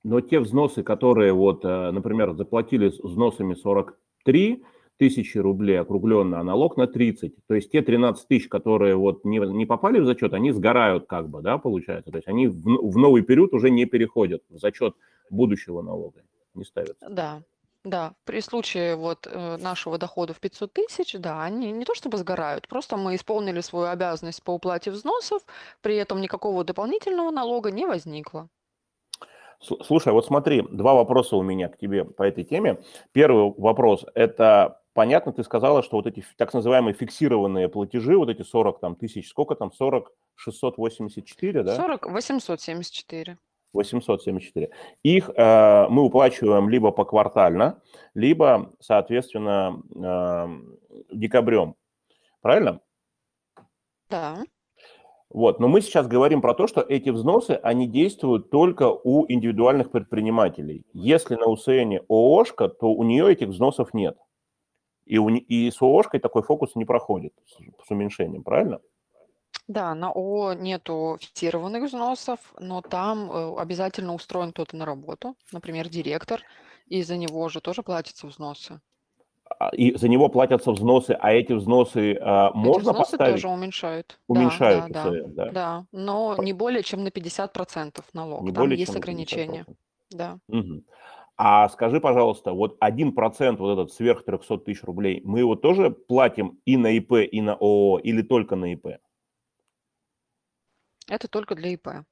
Но 0.04 0.20
те 0.20 0.38
взносы, 0.38 0.84
которые, 0.84 1.32
вот, 1.32 1.64
э, 1.64 1.90
например, 1.90 2.34
заплатили 2.34 2.92
взносами 3.02 3.54
43 3.54 4.62
тысячи 5.00 5.38
рублей 5.38 5.80
округленно, 5.80 6.40
а 6.40 6.44
налог 6.44 6.76
на 6.76 6.86
30, 6.86 7.34
то 7.46 7.54
есть 7.54 7.72
те 7.72 7.80
13 7.80 8.28
тысяч, 8.28 8.48
которые 8.48 8.96
вот 8.96 9.24
не, 9.24 9.38
не 9.38 9.64
попали 9.64 9.98
в 9.98 10.04
зачет, 10.04 10.34
они 10.34 10.52
сгорают 10.52 11.06
как 11.06 11.30
бы, 11.30 11.40
да, 11.40 11.56
получается. 11.56 12.10
То 12.10 12.18
есть 12.18 12.28
они 12.28 12.48
в, 12.48 12.62
в 12.62 12.98
новый 12.98 13.22
период 13.22 13.54
уже 13.54 13.70
не 13.70 13.86
переходят 13.86 14.42
в 14.50 14.58
зачет 14.58 14.94
будущего 15.30 15.80
налога, 15.80 16.20
не 16.52 16.64
ставятся. 16.64 17.08
Да, 17.08 17.42
да, 17.82 18.12
при 18.24 18.42
случае 18.42 18.94
вот 18.94 19.26
э, 19.26 19.56
нашего 19.56 19.96
дохода 19.96 20.34
в 20.34 20.38
500 20.40 20.70
тысяч, 20.70 21.14
да, 21.18 21.42
они 21.42 21.72
не 21.72 21.86
то 21.86 21.94
чтобы 21.94 22.18
сгорают, 22.18 22.68
просто 22.68 22.98
мы 22.98 23.14
исполнили 23.14 23.60
свою 23.60 23.86
обязанность 23.86 24.42
по 24.44 24.50
уплате 24.50 24.90
взносов, 24.90 25.40
при 25.80 25.96
этом 25.96 26.20
никакого 26.20 26.62
дополнительного 26.62 27.30
налога 27.30 27.70
не 27.70 27.86
возникло. 27.86 28.50
Слушай, 29.60 30.12
вот 30.12 30.26
смотри, 30.26 30.62
два 30.70 30.94
вопроса 30.94 31.36
у 31.36 31.42
меня 31.42 31.68
к 31.68 31.76
тебе 31.76 32.04
по 32.04 32.22
этой 32.22 32.44
теме. 32.44 32.82
Первый 33.12 33.54
вопрос– 33.58 34.06
это 34.14 34.79
понятно, 34.94 35.32
ты 35.32 35.42
сказала, 35.44 35.82
что 35.82 35.96
вот 35.96 36.06
эти 36.06 36.24
так 36.36 36.52
называемые 36.54 36.94
фиксированные 36.94 37.68
платежи, 37.68 38.16
вот 38.16 38.28
эти 38.28 38.42
40 38.42 38.80
там, 38.80 38.96
тысяч, 38.96 39.28
сколько 39.28 39.54
там, 39.54 39.72
40 39.72 40.12
684, 40.36 41.62
да? 41.62 41.76
40 41.76 42.06
874. 42.10 43.38
874. 43.72 44.70
Их 45.02 45.30
э, 45.30 45.86
мы 45.88 46.02
уплачиваем 46.02 46.68
либо 46.68 46.90
поквартально, 46.90 47.80
либо, 48.14 48.72
соответственно, 48.80 49.80
э, 49.94 51.14
декабрем. 51.14 51.76
Правильно? 52.40 52.80
Да. 54.08 54.38
Вот, 55.28 55.60
но 55.60 55.68
мы 55.68 55.80
сейчас 55.80 56.08
говорим 56.08 56.40
про 56.40 56.54
то, 56.54 56.66
что 56.66 56.80
эти 56.80 57.10
взносы, 57.10 57.52
они 57.62 57.86
действуют 57.86 58.50
только 58.50 58.90
у 58.90 59.26
индивидуальных 59.30 59.92
предпринимателей. 59.92 60.84
Если 60.92 61.36
на 61.36 61.46
УСН 61.46 62.04
ООшка, 62.08 62.68
то 62.68 62.88
у 62.88 63.04
нее 63.04 63.30
этих 63.30 63.48
взносов 63.48 63.94
нет. 63.94 64.18
И, 65.10 65.18
у, 65.18 65.28
и 65.28 65.70
с 65.72 65.82
ООшкой 65.82 66.20
такой 66.20 66.42
фокус 66.42 66.76
не 66.76 66.84
проходит 66.84 67.32
с, 67.44 67.86
с 67.86 67.90
уменьшением, 67.90 68.44
правильно? 68.44 68.80
Да, 69.66 69.92
на 69.96 70.10
ООО 70.10 70.54
нету 70.54 71.18
фиксированных 71.20 71.82
взносов, 71.82 72.38
но 72.60 72.80
там 72.80 73.28
э, 73.28 73.56
обязательно 73.58 74.14
устроен 74.14 74.52
кто-то 74.52 74.76
на 74.76 74.86
работу, 74.86 75.34
например, 75.50 75.88
директор, 75.88 76.40
и 76.86 77.02
за 77.02 77.16
него 77.16 77.48
же 77.48 77.60
тоже 77.60 77.82
платятся 77.82 78.28
взносы. 78.28 78.80
А, 79.58 79.70
и 79.70 79.98
за 79.98 80.06
него 80.06 80.28
платятся 80.28 80.70
взносы, 80.70 81.16
а 81.18 81.32
эти 81.32 81.54
взносы 81.54 82.16
а, 82.20 82.52
можно 82.52 82.92
взносы 82.92 83.10
поставить? 83.10 83.34
тоже 83.34 83.48
уменьшают. 83.48 84.20
Уменьшают 84.28 84.92
да, 84.92 85.10
да, 85.10 85.10
УСН, 85.10 85.34
да, 85.34 85.50
да, 85.50 85.86
но 85.90 86.36
не 86.38 86.52
более 86.52 86.84
чем 86.84 87.02
на 87.02 87.08
50% 87.08 88.04
налог. 88.12 88.42
Не 88.42 88.52
Там 88.52 88.62
более 88.62 88.78
есть 88.78 88.94
ограничения. 88.94 89.66
50%. 89.66 89.76
Да. 90.10 90.38
Мгм. 90.46 90.84
А 91.42 91.70
скажи, 91.70 92.00
пожалуйста, 92.00 92.52
вот 92.52 92.76
1% 92.82 93.56
вот 93.56 93.72
этот 93.72 93.94
сверх 93.94 94.26
300 94.26 94.58
тысяч 94.58 94.84
рублей, 94.84 95.22
мы 95.24 95.38
его 95.38 95.56
тоже 95.56 95.90
платим 95.90 96.60
и 96.66 96.76
на 96.76 96.90
ИП, 96.98 97.12
и 97.12 97.40
на 97.40 97.54
ООО, 97.54 97.98
или 98.00 98.20
только 98.20 98.56
на 98.56 98.74
ИП? 98.74 98.98
Это 101.08 101.28
только 101.28 101.54
для 101.54 101.70
ИП. 101.70 102.04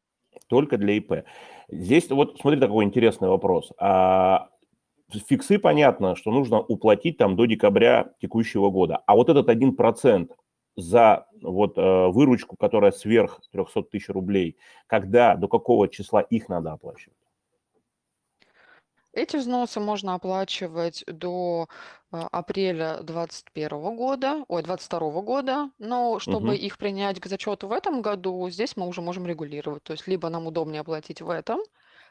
Только 0.47 0.79
для 0.79 0.95
ИП. 0.95 1.25
Здесь 1.69 2.09
вот 2.09 2.39
смотри 2.41 2.59
такой 2.59 2.87
интересный 2.87 3.29
вопрос. 3.29 3.71
А, 3.79 4.49
фиксы 5.11 5.59
понятно, 5.59 6.17
что 6.17 6.31
нужно 6.31 6.61
уплатить 6.61 7.19
там 7.19 7.37
до 7.37 7.45
декабря 7.45 8.15
текущего 8.23 8.71
года. 8.71 9.03
А 9.07 9.15
вот 9.15 9.29
этот 9.29 9.51
1% 9.51 10.31
за 10.77 11.27
вот 11.43 11.77
э, 11.77 12.07
выручку, 12.09 12.57
которая 12.57 12.93
сверх 12.93 13.43
300 13.53 13.83
тысяч 13.83 14.09
рублей, 14.09 14.57
когда, 14.87 15.37
до 15.37 15.49
какого 15.49 15.87
числа 15.89 16.23
их 16.23 16.49
надо 16.49 16.73
оплачивать? 16.73 17.18
Эти 19.13 19.37
взносы 19.37 19.81
можно 19.81 20.15
оплачивать 20.15 21.03
до 21.07 21.67
а, 22.11 22.29
апреля 22.31 22.99
2021 23.03 23.97
года, 23.97 24.45
ой, 24.49 24.63
2022 24.63 25.23
года, 25.23 25.71
но 25.79 26.19
чтобы 26.19 26.49
Мгм. 26.49 26.55
их 26.55 26.79
принять 26.79 27.19
к 27.21 27.27
зачету 27.27 27.69
в 27.69 27.73
этом 27.73 28.03
году, 28.03 28.49
здесь 28.51 28.77
мы 28.77 28.87
уже 28.87 29.01
можем 29.01 29.27
регулировать. 29.27 29.83
То 29.83 29.93
есть 29.93 30.07
либо 30.07 30.29
нам 30.29 30.47
удобнее 30.47 30.81
оплатить 30.83 31.23
в 31.23 31.31
этом, 31.31 31.61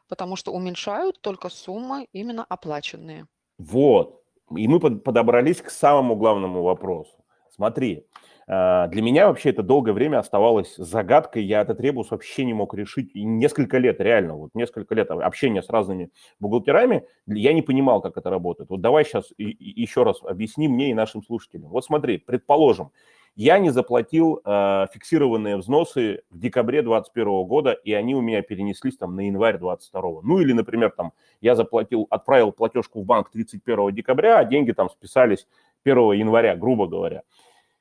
потому 0.07 0.35
что 0.35 0.51
уменьшают 0.51 1.21
только 1.21 1.49
суммы 1.49 2.07
именно 2.13 2.43
оплаченные. 2.43 3.27
Вот. 3.57 4.23
И 4.55 4.67
мы 4.67 4.79
под- 4.79 5.03
подобрались 5.03 5.61
к 5.61 5.69
самому 5.69 6.15
главному 6.15 6.63
вопросу. 6.63 7.13
Смотри, 7.51 8.07
для 8.47 9.01
меня 9.01 9.27
вообще 9.27 9.49
это 9.49 9.61
долгое 9.61 9.91
время 9.91 10.19
оставалось 10.19 10.75
загадкой. 10.77 11.43
Я 11.43 11.61
этот 11.61 11.81
ребус 11.81 12.11
вообще 12.11 12.45
не 12.45 12.53
мог 12.53 12.73
решить. 12.73 13.11
И 13.13 13.25
несколько 13.25 13.77
лет, 13.77 13.99
реально, 13.99 14.35
вот 14.35 14.51
несколько 14.53 14.95
лет 14.95 15.11
общения 15.11 15.61
с 15.61 15.69
разными 15.69 16.11
бухгалтерами, 16.39 17.03
я 17.25 17.51
не 17.51 17.61
понимал, 17.61 18.01
как 18.01 18.15
это 18.15 18.29
работает. 18.29 18.69
Вот 18.69 18.79
давай 18.79 19.03
сейчас 19.03 19.33
еще 19.37 20.03
раз 20.03 20.23
объясни 20.23 20.69
мне 20.69 20.91
и 20.91 20.93
нашим 20.93 21.23
слушателям. 21.23 21.69
Вот 21.69 21.83
смотри, 21.83 22.19
предположим, 22.19 22.91
я 23.37 23.59
не 23.59 23.69
заплатил 23.69 24.41
э, 24.43 24.87
фиксированные 24.91 25.57
взносы 25.57 26.21
в 26.31 26.39
декабре 26.39 26.81
2021 26.81 27.45
года, 27.45 27.71
и 27.71 27.93
они 27.93 28.15
у 28.15 28.21
меня 28.21 28.41
перенеслись 28.41 28.97
там 28.97 29.15
на 29.15 29.27
январь 29.27 29.59
2022. 29.59 30.21
Ну 30.23 30.39
или, 30.39 30.53
например, 30.53 30.89
там 30.89 31.11
я 31.39 31.55
заплатил, 31.55 32.07
отправил 32.09 32.51
платежку 32.51 33.01
в 33.01 33.05
банк 33.05 33.29
31 33.29 33.93
декабря, 33.93 34.39
а 34.39 34.45
деньги 34.45 34.71
там 34.71 34.89
списались 34.89 35.47
1 35.83 36.13
января, 36.13 36.55
грубо 36.55 36.87
говоря. 36.87 37.21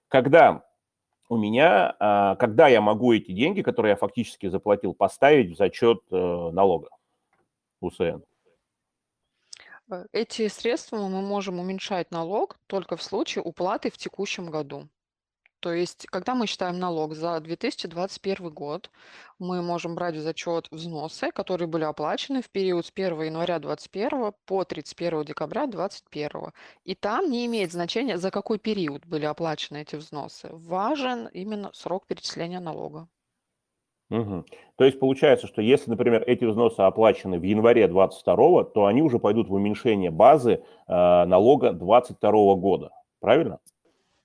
Когда 0.09 0.65
у 1.29 1.37
меня, 1.37 1.97
а, 1.99 2.37
когда 2.37 2.69
я 2.69 2.81
могу 2.81 3.13
эти 3.13 3.33
деньги, 3.33 3.63
которые 3.63 3.91
я 3.91 3.97
фактически 3.97 4.49
заплатил, 4.49 4.95
поставить 4.95 5.51
в 5.51 5.57
зачет 5.57 6.01
э, 6.11 6.17
налога 6.17 6.89
УСН? 7.81 8.23
Э, 9.91 10.07
эти 10.13 10.49
средства 10.49 10.97
мы 10.97 11.23
можем 11.23 11.59
уменьшать 11.59 12.11
налог 12.11 12.59
только 12.67 12.97
в 12.97 13.03
случае 13.03 13.43
уплаты 13.43 13.91
в 13.91 13.99
текущем 13.99 14.51
году. 14.51 14.89
То 15.67 15.73
есть, 15.73 16.07
когда 16.07 16.37
мы 16.37 16.47
считаем 16.47 16.79
налог 16.79 17.17
за 17.17 17.41
2021 17.41 18.51
год, 18.51 18.89
мы 19.41 19.63
можем 19.63 19.97
брать 19.97 20.15
в 20.15 20.21
зачет 20.21 20.69
взносы, 20.71 21.33
которые 21.33 21.67
были 21.67 21.83
оплачены 21.83 22.41
в 22.41 22.51
период 22.51 22.87
с 22.87 22.93
1 22.95 23.21
января 23.23 23.59
2021 23.59 24.33
по 24.45 24.63
31 24.63 25.25
декабря 25.25 25.67
2021. 25.67 26.53
И 26.85 26.95
там 26.95 27.29
не 27.29 27.47
имеет 27.47 27.73
значения, 27.73 28.17
за 28.17 28.31
какой 28.31 28.61
период 28.61 29.05
были 29.07 29.25
оплачены 29.25 29.83
эти 29.83 29.97
взносы. 29.97 30.51
Важен 30.53 31.27
именно 31.33 31.71
срок 31.73 32.07
перечисления 32.07 32.61
налога. 32.61 33.09
Угу. 34.11 34.45
То 34.77 34.85
есть 34.85 35.01
получается, 35.01 35.49
что 35.49 35.63
если, 35.63 35.91
например, 35.91 36.23
эти 36.29 36.45
взносы 36.45 36.79
оплачены 36.79 37.41
в 37.41 37.43
январе 37.43 37.89
2022, 37.89 38.65
то 38.67 38.87
они 38.87 39.03
уже 39.03 39.19
пойдут 39.19 39.49
в 39.49 39.55
уменьшение 39.55 40.13
базы 40.13 40.63
э, 40.87 40.93
налога 41.25 41.73
2022 41.73 42.55
года. 42.55 42.91
Правильно? 43.19 43.59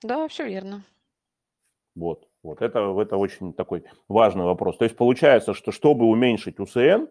Да, 0.04 0.28
все 0.28 0.46
верно. 0.46 0.84
Вот, 1.94 2.26
вот 2.42 2.62
это, 2.62 2.94
это 3.00 3.16
очень 3.16 3.52
такой 3.52 3.84
важный 4.08 4.44
вопрос. 4.44 4.78
То 4.78 4.84
есть 4.84 4.96
получается, 4.96 5.52
что 5.52 5.72
чтобы 5.72 6.06
уменьшить 6.06 6.58
УСН, 6.58 7.06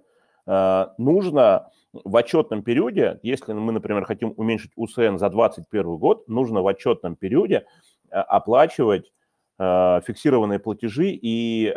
э, 0.47 0.85
нужно 0.97 1.69
в 1.93 2.15
отчетном 2.15 2.63
периоде, 2.63 3.19
если 3.21 3.53
мы, 3.53 3.73
например, 3.73 4.05
хотим 4.05 4.33
уменьшить 4.37 4.71
УСН 4.75 5.17
за 5.17 5.29
2021 5.29 5.97
год, 5.97 6.27
нужно 6.27 6.61
в 6.61 6.67
отчетном 6.67 7.15
периоде 7.15 7.65
э, 8.09 8.15
оплачивать 8.15 9.11
э, 9.59 10.01
фиксированные 10.05 10.59
платежи 10.59 11.11
и 11.11 11.75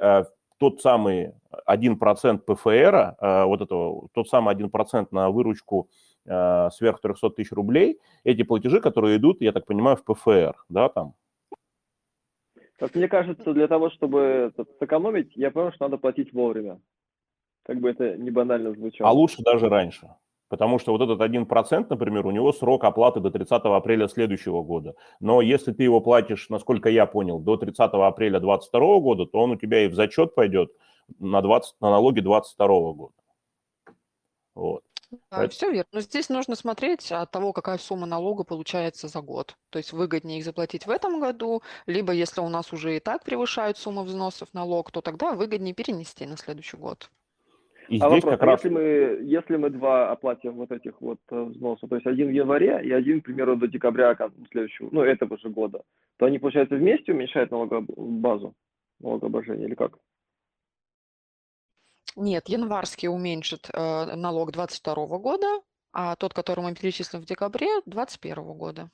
тот 0.59 0.81
самый 0.81 1.33
1% 1.69 2.39
ПФР, 2.39 3.17
вот 3.47 3.61
этого, 3.61 4.09
тот 4.15 4.29
самый 4.29 4.55
1% 4.55 5.09
на 5.11 5.29
выручку 5.29 5.91
сверх 6.25 7.01
300 7.03 7.31
тысяч 7.31 7.51
рублей, 7.53 7.99
эти 8.23 8.45
платежи, 8.45 8.81
которые 8.81 9.19
идут, 9.19 9.43
я 9.43 9.53
так 9.53 9.67
понимаю, 9.67 9.97
в 9.97 10.05
ПФР, 10.05 10.55
да, 10.69 10.89
там, 10.89 11.15
как 12.79 12.95
мне 12.95 13.09
кажется, 13.09 13.53
для 13.53 13.69
того, 13.69 13.91
чтобы 13.91 14.53
сэкономить, 14.79 15.33
я 15.37 15.51
понял, 15.51 15.73
что 15.73 15.85
надо 15.85 15.99
платить 15.99 16.33
вовремя. 16.33 16.81
Как 17.65 17.81
бы 17.81 17.91
это 17.91 18.17
не 18.17 18.31
банально 18.31 18.73
звучало. 18.73 19.11
А 19.11 19.13
лучше 19.13 19.43
даже 19.43 19.69
раньше. 19.69 20.09
Потому 20.49 20.79
что 20.79 20.93
вот 20.93 21.01
этот 21.01 21.21
1%, 21.21 21.87
например, 21.89 22.27
у 22.27 22.31
него 22.31 22.53
срок 22.53 22.85
оплаты 22.85 23.21
до 23.21 23.31
30 23.31 23.53
апреля 23.65 24.09
следующего 24.09 24.63
года. 24.63 24.95
Но 25.19 25.41
если 25.41 25.73
ты 25.73 25.83
его 25.83 26.01
платишь, 26.01 26.49
насколько 26.51 26.89
я 26.91 27.07
понял, 27.07 27.41
до 27.41 27.57
30 27.57 27.81
апреля 27.81 28.41
2022 28.41 29.01
года, 29.01 29.27
то 29.27 29.41
он 29.41 29.53
у 29.53 29.57
тебя 29.57 29.85
и 29.85 29.89
в 29.89 29.95
зачет 29.95 30.35
пойдет 30.35 30.71
на, 31.19 31.41
20, 31.41 31.81
на 31.81 31.91
налоги 31.91 32.21
2022 32.21 32.93
года. 32.93 33.15
Вот. 34.55 34.84
Да, 35.31 35.49
все 35.49 35.71
верно. 35.71 35.89
Но 35.93 36.01
здесь 36.01 36.29
нужно 36.29 36.55
смотреть 36.55 37.11
от 37.13 37.31
того, 37.31 37.53
какая 37.53 37.79
сумма 37.79 38.07
налога 38.07 38.45
получается 38.45 39.09
за 39.09 39.21
год. 39.21 39.57
То 39.71 39.79
есть 39.79 39.93
выгоднее 39.93 40.39
их 40.39 40.45
заплатить 40.45 40.87
в 40.87 40.91
этом 40.91 41.21
году, 41.21 41.63
либо 41.87 42.13
если 42.13 42.41
у 42.41 42.49
нас 42.49 42.73
уже 42.73 42.97
и 42.97 43.01
так 43.01 43.25
превышают 43.25 43.79
сумму 43.79 44.03
взносов 44.03 44.53
налог, 44.55 44.91
то 44.91 45.01
тогда 45.01 45.33
выгоднее 45.33 45.75
перенести 45.75 46.27
на 46.27 46.37
следующий 46.37 46.77
год. 46.77 47.11
И 47.89 47.99
а 48.01 48.09
здесь 48.09 48.25
вопрос, 48.25 48.33
как 48.33 48.43
а 48.43 48.47
раз... 48.47 48.65
если, 48.65 48.69
мы, 48.75 48.81
если 49.23 49.57
мы 49.57 49.71
два 49.71 50.11
оплатим 50.11 50.53
вот 50.53 50.73
этих 50.73 51.01
вот 51.01 51.19
э, 51.31 51.43
взносов, 51.43 51.91
то 51.91 51.97
есть 51.97 52.07
один 52.07 52.29
в 52.29 52.33
январе 52.33 52.81
и 52.83 52.91
один, 52.91 53.21
к 53.21 53.25
примеру, 53.25 53.57
до 53.57 53.69
декабря 53.69 54.17
следующего, 54.51 54.89
ну, 54.91 55.03
этого 55.03 55.37
же 55.39 55.51
года, 55.51 55.83
то 56.17 56.27
они, 56.27 56.39
получается, 56.39 56.77
вместе 56.77 57.13
уменьшают 57.13 57.51
налогобазу, 57.51 58.55
налогообложение 59.01 59.67
или 59.67 59.75
как? 59.75 59.99
Нет, 62.17 62.49
январский 62.49 63.09
уменьшит 63.09 63.69
э, 63.73 64.15
налог 64.15 64.53
22 64.53 64.95
года, 65.19 65.61
а 65.93 66.17
тот, 66.17 66.33
который 66.33 66.61
мы 66.61 66.75
перечислим 66.75 67.21
в 67.21 67.25
декабре, 67.25 67.69
21 67.87 68.43
года. 68.55 68.91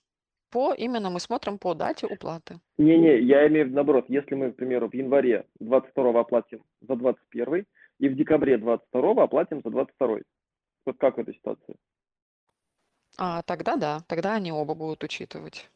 По 0.51 0.73
именно 0.73 1.11
мы 1.11 1.21
смотрим 1.21 1.59
по 1.59 1.75
дате 1.75 2.07
уплаты. 2.07 2.61
Не-не, 2.79 3.21
я 3.21 3.47
имею 3.47 3.67
в 3.67 3.69
виду 3.69 3.77
наоборот. 3.77 4.07
Если 4.09 4.35
мы, 4.35 4.53
к 4.53 4.57
примеру, 4.57 4.89
в 4.89 4.95
январе 4.95 5.47
22 5.61 6.21
оплатим 6.21 6.65
за 6.81 6.97
21 6.97 7.67
и 7.99 8.09
в 8.09 8.17
декабре 8.17 8.59
22 8.59 9.23
оплатим 9.23 9.61
за 9.63 9.71
22. 9.71 10.19
Вот 10.87 10.99
как 10.99 11.17
в 11.17 11.21
этой 11.21 11.35
ситуации? 11.35 11.77
А, 13.17 13.43
тогда 13.43 13.77
да, 13.77 14.01
тогда 14.09 14.35
они 14.35 14.51
оба 14.51 14.75
будут 14.75 15.05
учитывать. 15.05 15.71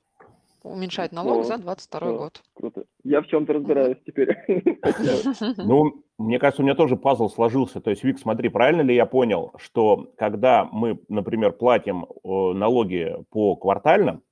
Уменьшать 0.64 1.12
налог 1.12 1.40
О, 1.40 1.44
за 1.44 1.58
22 1.58 2.00
о, 2.00 2.12
год. 2.16 2.42
Круто. 2.54 2.84
Я 3.02 3.20
в 3.20 3.26
чем-то 3.26 3.52
разбираюсь 3.52 3.98
теперь. 4.06 4.34
Ну, 5.58 6.02
мне 6.16 6.38
кажется, 6.38 6.62
у 6.62 6.64
меня 6.64 6.74
тоже 6.74 6.96
пазл 6.96 7.28
сложился. 7.28 7.82
То 7.82 7.90
есть, 7.90 8.02
Вик, 8.02 8.18
смотри, 8.18 8.48
правильно 8.48 8.80
ли 8.80 8.94
я 8.94 9.04
понял, 9.04 9.52
что 9.58 10.10
когда 10.16 10.64
мы, 10.64 10.98
например, 11.08 11.52
платим 11.52 12.06
налоги 12.24 13.14
по 13.30 13.56
квартально, 13.56 14.22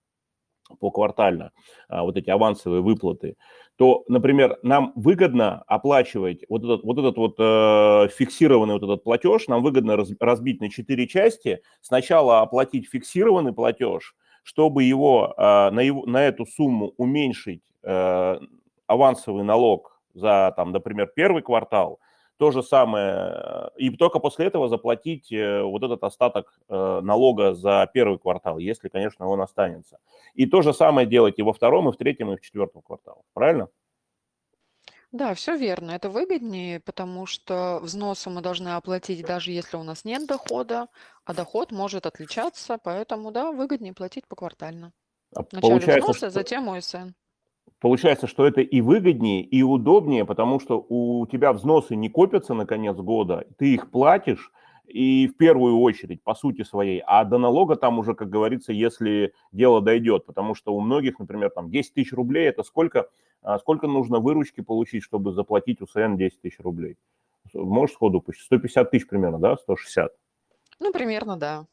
по 0.80 0.90
квартально, 0.90 1.52
а, 1.88 2.02
вот 2.02 2.16
эти 2.16 2.30
авансовые 2.30 2.80
выплаты, 2.80 3.36
то, 3.76 4.04
например, 4.08 4.58
нам 4.62 4.92
выгодно 4.94 5.62
оплачивать 5.66 6.44
вот 6.48 6.64
этот 6.64 6.82
вот, 6.82 6.98
этот 6.98 7.16
вот 7.18 7.34
э, 7.38 8.08
фиксированный 8.08 8.74
вот 8.74 8.82
этот 8.82 9.04
платеж, 9.04 9.48
нам 9.48 9.62
выгодно 9.62 9.96
раз, 9.96 10.10
разбить 10.18 10.60
на 10.62 10.70
четыре 10.70 11.06
части. 11.06 11.60
Сначала 11.82 12.40
оплатить 12.40 12.88
фиксированный 12.88 13.52
платеж, 13.52 14.14
чтобы 14.42 14.84
его, 14.84 15.34
э, 15.36 15.70
на, 15.70 15.80
его 15.80 16.04
на 16.06 16.24
эту 16.24 16.46
сумму 16.46 16.92
уменьшить 16.96 17.62
э, 17.82 18.38
авансовый 18.86 19.44
налог 19.44 20.00
за, 20.14 20.52
там, 20.56 20.72
например, 20.72 21.10
первый 21.14 21.42
квартал– 21.42 22.00
то 22.42 22.50
же 22.50 22.64
самое, 22.64 23.70
и 23.76 23.88
только 23.90 24.18
после 24.18 24.46
этого 24.46 24.68
заплатить 24.68 25.30
э, 25.30 25.62
вот 25.62 25.84
этот 25.84 26.02
остаток 26.02 26.52
э, 26.68 27.00
налога 27.00 27.54
за 27.54 27.88
первый 27.94 28.18
квартал, 28.18 28.58
если, 28.58 28.88
конечно, 28.88 29.28
он 29.28 29.40
останется. 29.40 29.98
И 30.34 30.46
то 30.46 30.60
же 30.62 30.74
самое 30.74 31.06
делать 31.06 31.38
и 31.38 31.42
во 31.42 31.52
втором, 31.52 31.88
и 31.88 31.92
в 31.92 31.96
третьем, 31.96 32.32
и 32.32 32.36
в 32.36 32.40
четвертом 32.40 32.82
квартале. 32.82 33.20
Правильно? 33.32 33.68
Да, 35.12 35.34
все 35.34 35.56
верно. 35.56 35.90
Это 35.90 36.08
выгоднее, 36.08 36.80
потому 36.80 37.26
что 37.26 37.80
взносы 37.82 38.30
мы 38.30 38.40
должны 38.40 38.70
оплатить, 38.70 39.24
даже 39.26 39.52
если 39.52 39.76
у 39.76 39.82
нас 39.82 40.06
нет 40.06 40.26
дохода, 40.26 40.88
а 41.26 41.34
доход 41.34 41.70
может 41.70 42.06
отличаться, 42.06 42.78
поэтому, 42.82 43.30
да, 43.30 43.52
выгоднее 43.52 43.92
платить 43.92 44.26
поквартально. 44.26 44.92
А 45.34 45.42
Вначале 45.52 46.00
взносы, 46.00 46.18
что... 46.18 46.30
затем 46.30 46.70
ОСН. 46.70 47.10
Получается, 47.78 48.26
что 48.26 48.46
это 48.46 48.62
и 48.62 48.80
выгоднее, 48.80 49.42
и 49.42 49.62
удобнее, 49.62 50.24
потому 50.24 50.60
что 50.60 50.84
у 50.88 51.26
тебя 51.26 51.52
взносы 51.52 51.94
не 51.94 52.08
копятся 52.08 52.54
на 52.54 52.64
конец 52.64 52.96
года, 52.96 53.46
ты 53.58 53.74
их 53.74 53.90
платишь, 53.90 54.50
и 54.92 55.26
в 55.26 55.36
первую 55.36 55.78
очередь, 55.78 56.22
по 56.22 56.34
сути 56.34 56.62
своей, 56.62 57.02
а 57.06 57.24
до 57.24 57.38
налога 57.38 57.76
там 57.76 57.98
уже, 57.98 58.14
как 58.14 58.28
говорится, 58.28 58.72
если 58.72 59.32
дело 59.50 59.80
дойдет, 59.80 60.26
потому 60.26 60.54
что 60.54 60.74
у 60.74 60.80
многих, 60.80 61.18
например, 61.18 61.50
там 61.50 61.70
10 61.70 61.94
тысяч 61.94 62.12
рублей, 62.12 62.48
это 62.48 62.62
сколько, 62.62 63.08
а, 63.40 63.58
сколько 63.58 63.86
нужно 63.86 64.18
выручки 64.18 64.60
получить, 64.60 65.02
чтобы 65.02 65.32
заплатить 65.32 65.80
УСН 65.80 66.16
10 66.16 66.40
тысяч 66.42 66.60
рублей? 66.60 66.96
Можешь 67.54 67.94
сходу 67.94 68.20
почти 68.20 68.44
150 68.44 68.90
тысяч 68.90 69.06
примерно, 69.06 69.38
да, 69.38 69.56
160? 69.56 70.12
Ну, 70.80 70.92
примерно, 70.92 71.36
да. 71.36 71.66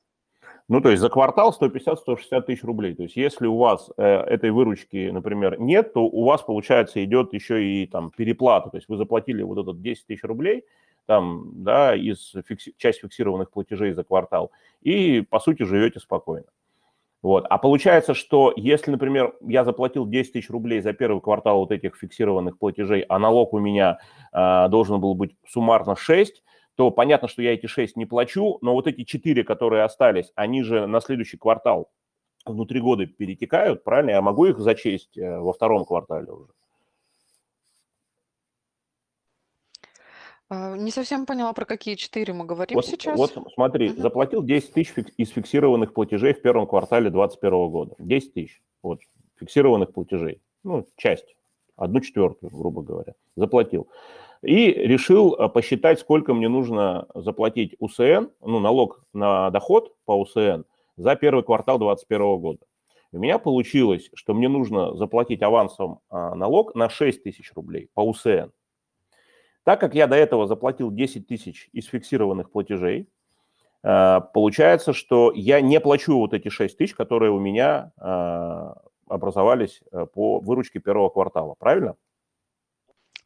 Ну, 0.69 0.81
то 0.81 0.89
есть 0.89 1.01
за 1.01 1.09
квартал 1.09 1.55
150-160 1.59 2.41
тысяч 2.43 2.63
рублей. 2.63 2.95
То 2.95 3.03
есть 3.03 3.15
если 3.15 3.47
у 3.47 3.57
вас 3.57 3.89
э, 3.97 4.03
этой 4.03 4.51
выручки, 4.51 5.09
например, 5.09 5.59
нет, 5.59 5.93
то 5.93 6.05
у 6.05 6.23
вас, 6.23 6.43
получается, 6.43 7.03
идет 7.03 7.33
еще 7.33 7.63
и 7.63 7.87
там 7.87 8.11
переплата. 8.15 8.69
То 8.69 8.77
есть 8.77 8.87
вы 8.87 8.97
заплатили 8.97 9.41
вот 9.41 9.57
этот 9.57 9.81
10 9.81 10.05
тысяч 10.05 10.23
рублей, 10.23 10.63
там, 11.09 11.63
да, 11.63 11.95
из 11.95 12.35
фикси- 12.47 12.75
часть 12.77 12.99
фиксированных 12.99 13.49
платежей 13.49 13.93
за 13.93 14.03
квартал, 14.03 14.51
и, 14.81 15.21
по 15.21 15.39
сути, 15.39 15.63
живете 15.63 15.99
спокойно. 15.99 16.45
Вот. 17.23 17.47
А 17.49 17.57
получается, 17.57 18.13
что 18.13 18.53
если, 18.55 18.91
например, 18.91 19.33
я 19.41 19.65
заплатил 19.65 20.05
10 20.05 20.33
тысяч 20.33 20.51
рублей 20.51 20.81
за 20.81 20.93
первый 20.93 21.19
квартал 21.19 21.61
вот 21.61 21.71
этих 21.71 21.95
фиксированных 21.95 22.59
платежей, 22.59 23.01
а 23.09 23.17
налог 23.17 23.53
у 23.53 23.59
меня 23.59 23.97
э, 24.31 24.67
должен 24.69 25.01
был 25.01 25.15
быть 25.15 25.35
суммарно 25.47 25.95
6, 25.95 26.43
то 26.75 26.91
понятно, 26.91 27.27
что 27.27 27.41
я 27.41 27.55
эти 27.55 27.65
6 27.65 27.97
не 27.97 28.05
плачу, 28.05 28.59
но 28.61 28.73
вот 28.73 28.85
эти 28.85 29.03
4, 29.03 29.43
которые 29.43 29.85
остались, 29.85 30.31
они 30.35 30.61
же 30.61 30.85
на 30.85 31.01
следующий 31.01 31.37
квартал 31.37 31.89
внутри 32.45 32.81
года 32.81 33.07
перетекают, 33.07 33.83
правильно? 33.83 34.11
Я 34.11 34.21
могу 34.21 34.45
их 34.45 34.59
зачесть 34.59 35.17
э, 35.17 35.39
во 35.39 35.53
втором 35.53 35.85
квартале 35.85 36.31
уже? 36.31 36.51
Не 40.49 40.91
совсем 40.91 41.25
поняла, 41.25 41.53
про 41.53 41.65
какие 41.65 41.95
4 41.95 42.33
мы 42.33 42.45
говорим 42.45 42.75
вот, 42.75 42.85
сейчас. 42.85 43.17
Вот 43.17 43.33
смотри, 43.53 43.89
uh-huh. 43.89 44.01
заплатил 44.01 44.43
10 44.43 44.73
тысяч 44.73 44.93
из 45.17 45.29
фиксированных 45.29 45.93
платежей 45.93 46.33
в 46.33 46.41
первом 46.41 46.65
квартале 46.65 47.09
2021 47.09 47.69
года. 47.69 47.95
10 47.99 48.33
тысяч 48.33 48.61
вот, 48.81 48.99
фиксированных 49.35 49.93
платежей. 49.93 50.41
Ну, 50.63 50.85
часть, 50.97 51.35
одну 51.75 51.99
четвертую, 52.01 52.51
грубо 52.51 52.81
говоря, 52.81 53.13
заплатил 53.35 53.87
и 54.41 54.71
решил 54.71 55.35
э, 55.35 55.49
посчитать, 55.49 55.99
сколько 55.99 56.33
мне 56.33 56.47
нужно 56.47 57.07
заплатить 57.13 57.75
УСН, 57.79 58.29
ну, 58.41 58.59
налог 58.59 59.01
на 59.13 59.49
доход 59.49 59.93
по 60.05 60.19
УСН 60.19 60.63
за 60.97 61.15
первый 61.15 61.43
квартал 61.43 61.77
2021 61.77 62.39
года. 62.39 62.59
У 63.11 63.17
меня 63.17 63.39
получилось, 63.39 64.09
что 64.13 64.33
мне 64.33 64.47
нужно 64.47 64.95
заплатить 64.95 65.41
авансом 65.41 65.99
а, 66.09 66.35
налог 66.35 66.75
на 66.75 66.89
6 66.89 67.23
тысяч 67.23 67.51
рублей 67.55 67.89
по 67.93 68.01
УСН. 68.01 68.51
Так 69.69 69.79
как 69.81 69.93
я 69.93 70.07
до 70.07 70.15
этого 70.15 70.47
заплатил 70.47 70.89
10 70.89 71.27
тысяч 71.27 71.69
из 71.73 71.85
фиксированных 71.85 72.49
платежей, 72.49 73.07
э, 73.83 74.19
получается, 74.33 74.93
что 74.93 75.31
я 75.35 75.61
не 75.61 75.79
плачу 75.79 76.17
вот 76.17 76.33
эти 76.33 76.49
6 76.49 76.75
тысяч, 76.75 76.95
которые 76.95 77.31
у 77.31 77.37
меня 77.37 77.91
э, 78.01 78.73
образовались 79.07 79.81
по 80.15 80.39
выручке 80.39 80.79
первого 80.79 81.09
квартала. 81.09 81.53
Правильно? 81.59 81.95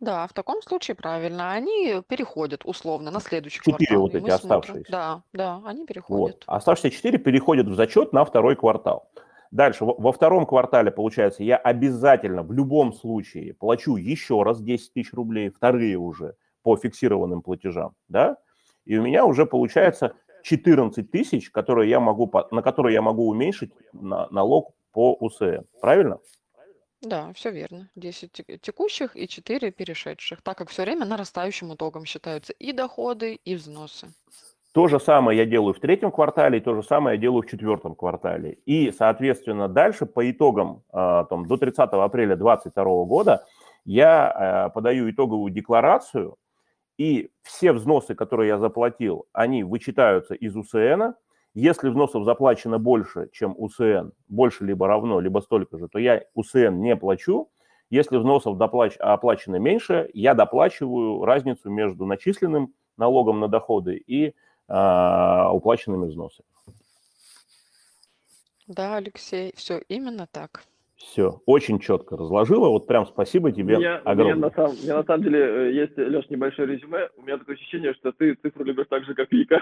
Да, 0.01 0.27
в 0.27 0.33
таком 0.33 0.61
случае 0.61 0.95
правильно. 0.95 1.53
Они 1.53 2.01
переходят 2.09 2.65
условно 2.65 3.09
на 3.09 3.21
следующий 3.21 3.59
Четыре 3.59 3.95
квартал. 3.95 4.01
вот 4.01 4.15
эти 4.15 4.19
смотрим. 4.19 4.35
оставшиеся. 4.35 4.91
Да, 4.91 5.23
да, 5.31 5.61
они 5.63 5.85
переходят. 5.85 6.35
Вот. 6.35 6.43
Оставшиеся 6.45 6.93
четыре 6.93 7.19
переходят 7.19 7.67
в 7.67 7.75
зачет 7.75 8.11
на 8.11 8.25
второй 8.25 8.57
квартал. 8.57 9.09
Дальше, 9.53 9.85
во 9.85 10.11
втором 10.11 10.47
квартале, 10.47 10.89
получается, 10.89 11.43
я 11.43 11.57
обязательно 11.57 12.41
в 12.41 12.51
любом 12.51 12.91
случае 12.91 13.53
плачу 13.53 13.97
еще 13.97 14.41
раз 14.41 14.59
10 14.59 14.93
тысяч 14.93 15.13
рублей, 15.13 15.49
вторые 15.49 15.95
уже 15.95 16.37
по 16.63 16.75
фиксированным 16.75 17.43
платежам, 17.43 17.93
да, 18.07 18.37
и 18.83 18.97
у 18.97 19.03
меня 19.03 19.25
уже 19.25 19.45
получается 19.45 20.15
14 20.41 21.11
тысяч, 21.11 21.51
которые 21.51 21.87
я 21.87 21.99
могу, 21.99 22.31
на 22.49 22.63
которые 22.63 22.95
я 22.95 23.03
могу 23.03 23.27
уменьшить 23.27 23.71
налог 23.93 24.73
по 24.91 25.13
УСН, 25.19 25.65
правильно? 25.79 26.17
Да, 27.01 27.31
все 27.33 27.51
верно. 27.51 27.91
10 27.95 28.59
текущих 28.59 29.15
и 29.15 29.27
4 29.27 29.69
перешедших, 29.69 30.41
так 30.41 30.57
как 30.57 30.69
все 30.71 30.81
время 30.81 31.05
нарастающим 31.05 31.75
итогом 31.75 32.05
считаются 32.05 32.53
и 32.53 32.71
доходы, 32.71 33.35
и 33.35 33.53
взносы. 33.53 34.07
То 34.73 34.87
же 34.87 34.99
самое 34.99 35.37
я 35.37 35.45
делаю 35.45 35.75
в 35.75 35.79
третьем 35.79 36.11
квартале, 36.11 36.57
и 36.57 36.61
то 36.61 36.73
же 36.73 36.81
самое 36.81 37.15
я 37.15 37.21
делаю 37.21 37.43
в 37.43 37.45
четвертом 37.45 37.93
квартале. 37.93 38.53
И, 38.65 38.91
соответственно, 38.91 39.67
дальше 39.67 40.07
по 40.07 40.29
итогам 40.29 40.81
а, 40.91 41.25
там, 41.25 41.45
до 41.45 41.57
30 41.57 41.77
апреля 41.91 42.35
2022 42.35 42.83
года 43.05 43.45
я 43.85 44.31
а, 44.31 44.69
подаю 44.69 45.11
итоговую 45.11 45.51
декларацию, 45.51 46.37
и 46.97 47.29
все 47.43 47.71
взносы, 47.71 48.15
которые 48.15 48.47
я 48.47 48.57
заплатил, 48.57 49.27
они 49.31 49.63
вычитаются 49.63 50.33
из 50.33 50.55
УСН, 50.55 51.13
если 51.53 51.89
взносов 51.89 52.25
заплачено 52.25 52.79
больше, 52.79 53.29
чем 53.31 53.53
УСН, 53.55 54.09
больше 54.27 54.65
либо 54.65 54.87
равно, 54.87 55.19
либо 55.19 55.39
столько 55.41 55.77
же, 55.77 55.87
то 55.87 55.99
я 55.99 56.23
УСН 56.33 56.79
не 56.79 56.95
плачу. 56.95 57.51
Если 57.91 58.17
взносов 58.17 58.57
доплач... 58.57 58.95
оплачено 58.97 59.57
меньше, 59.57 60.09
я 60.15 60.33
доплачиваю 60.33 61.23
разницу 61.25 61.69
между 61.69 62.07
начисленным 62.07 62.73
налогом 62.97 63.39
на 63.39 63.47
доходы 63.47 63.97
и 63.97 64.33
уплаченными 65.51 66.07
взносами. 66.07 66.47
Да, 68.67 68.95
Алексей, 68.95 69.53
все 69.55 69.81
именно 69.87 70.27
так. 70.31 70.63
Все, 70.95 71.41
очень 71.45 71.79
четко 71.79 72.15
разложила. 72.15 72.69
Вот 72.69 72.87
прям 72.87 73.05
спасибо 73.05 73.51
тебе 73.51 73.75
меня, 73.75 73.97
огромное. 74.05 74.35
Меня 74.35 74.47
на, 74.47 74.51
самом, 74.51 74.75
меня 74.81 74.97
на 74.97 75.03
самом 75.03 75.23
деле 75.23 75.39
э, 75.39 75.73
есть, 75.73 75.97
Леш, 75.97 76.29
небольшое 76.29 76.67
резюме. 76.69 77.09
У 77.17 77.23
меня 77.23 77.37
такое 77.37 77.55
ощущение, 77.55 77.93
что 77.93 78.13
ты 78.13 78.35
цифру 78.35 78.63
любишь 78.63 78.85
так 78.89 79.03
же, 79.03 79.13
как 79.13 79.29
Вика. 79.31 79.61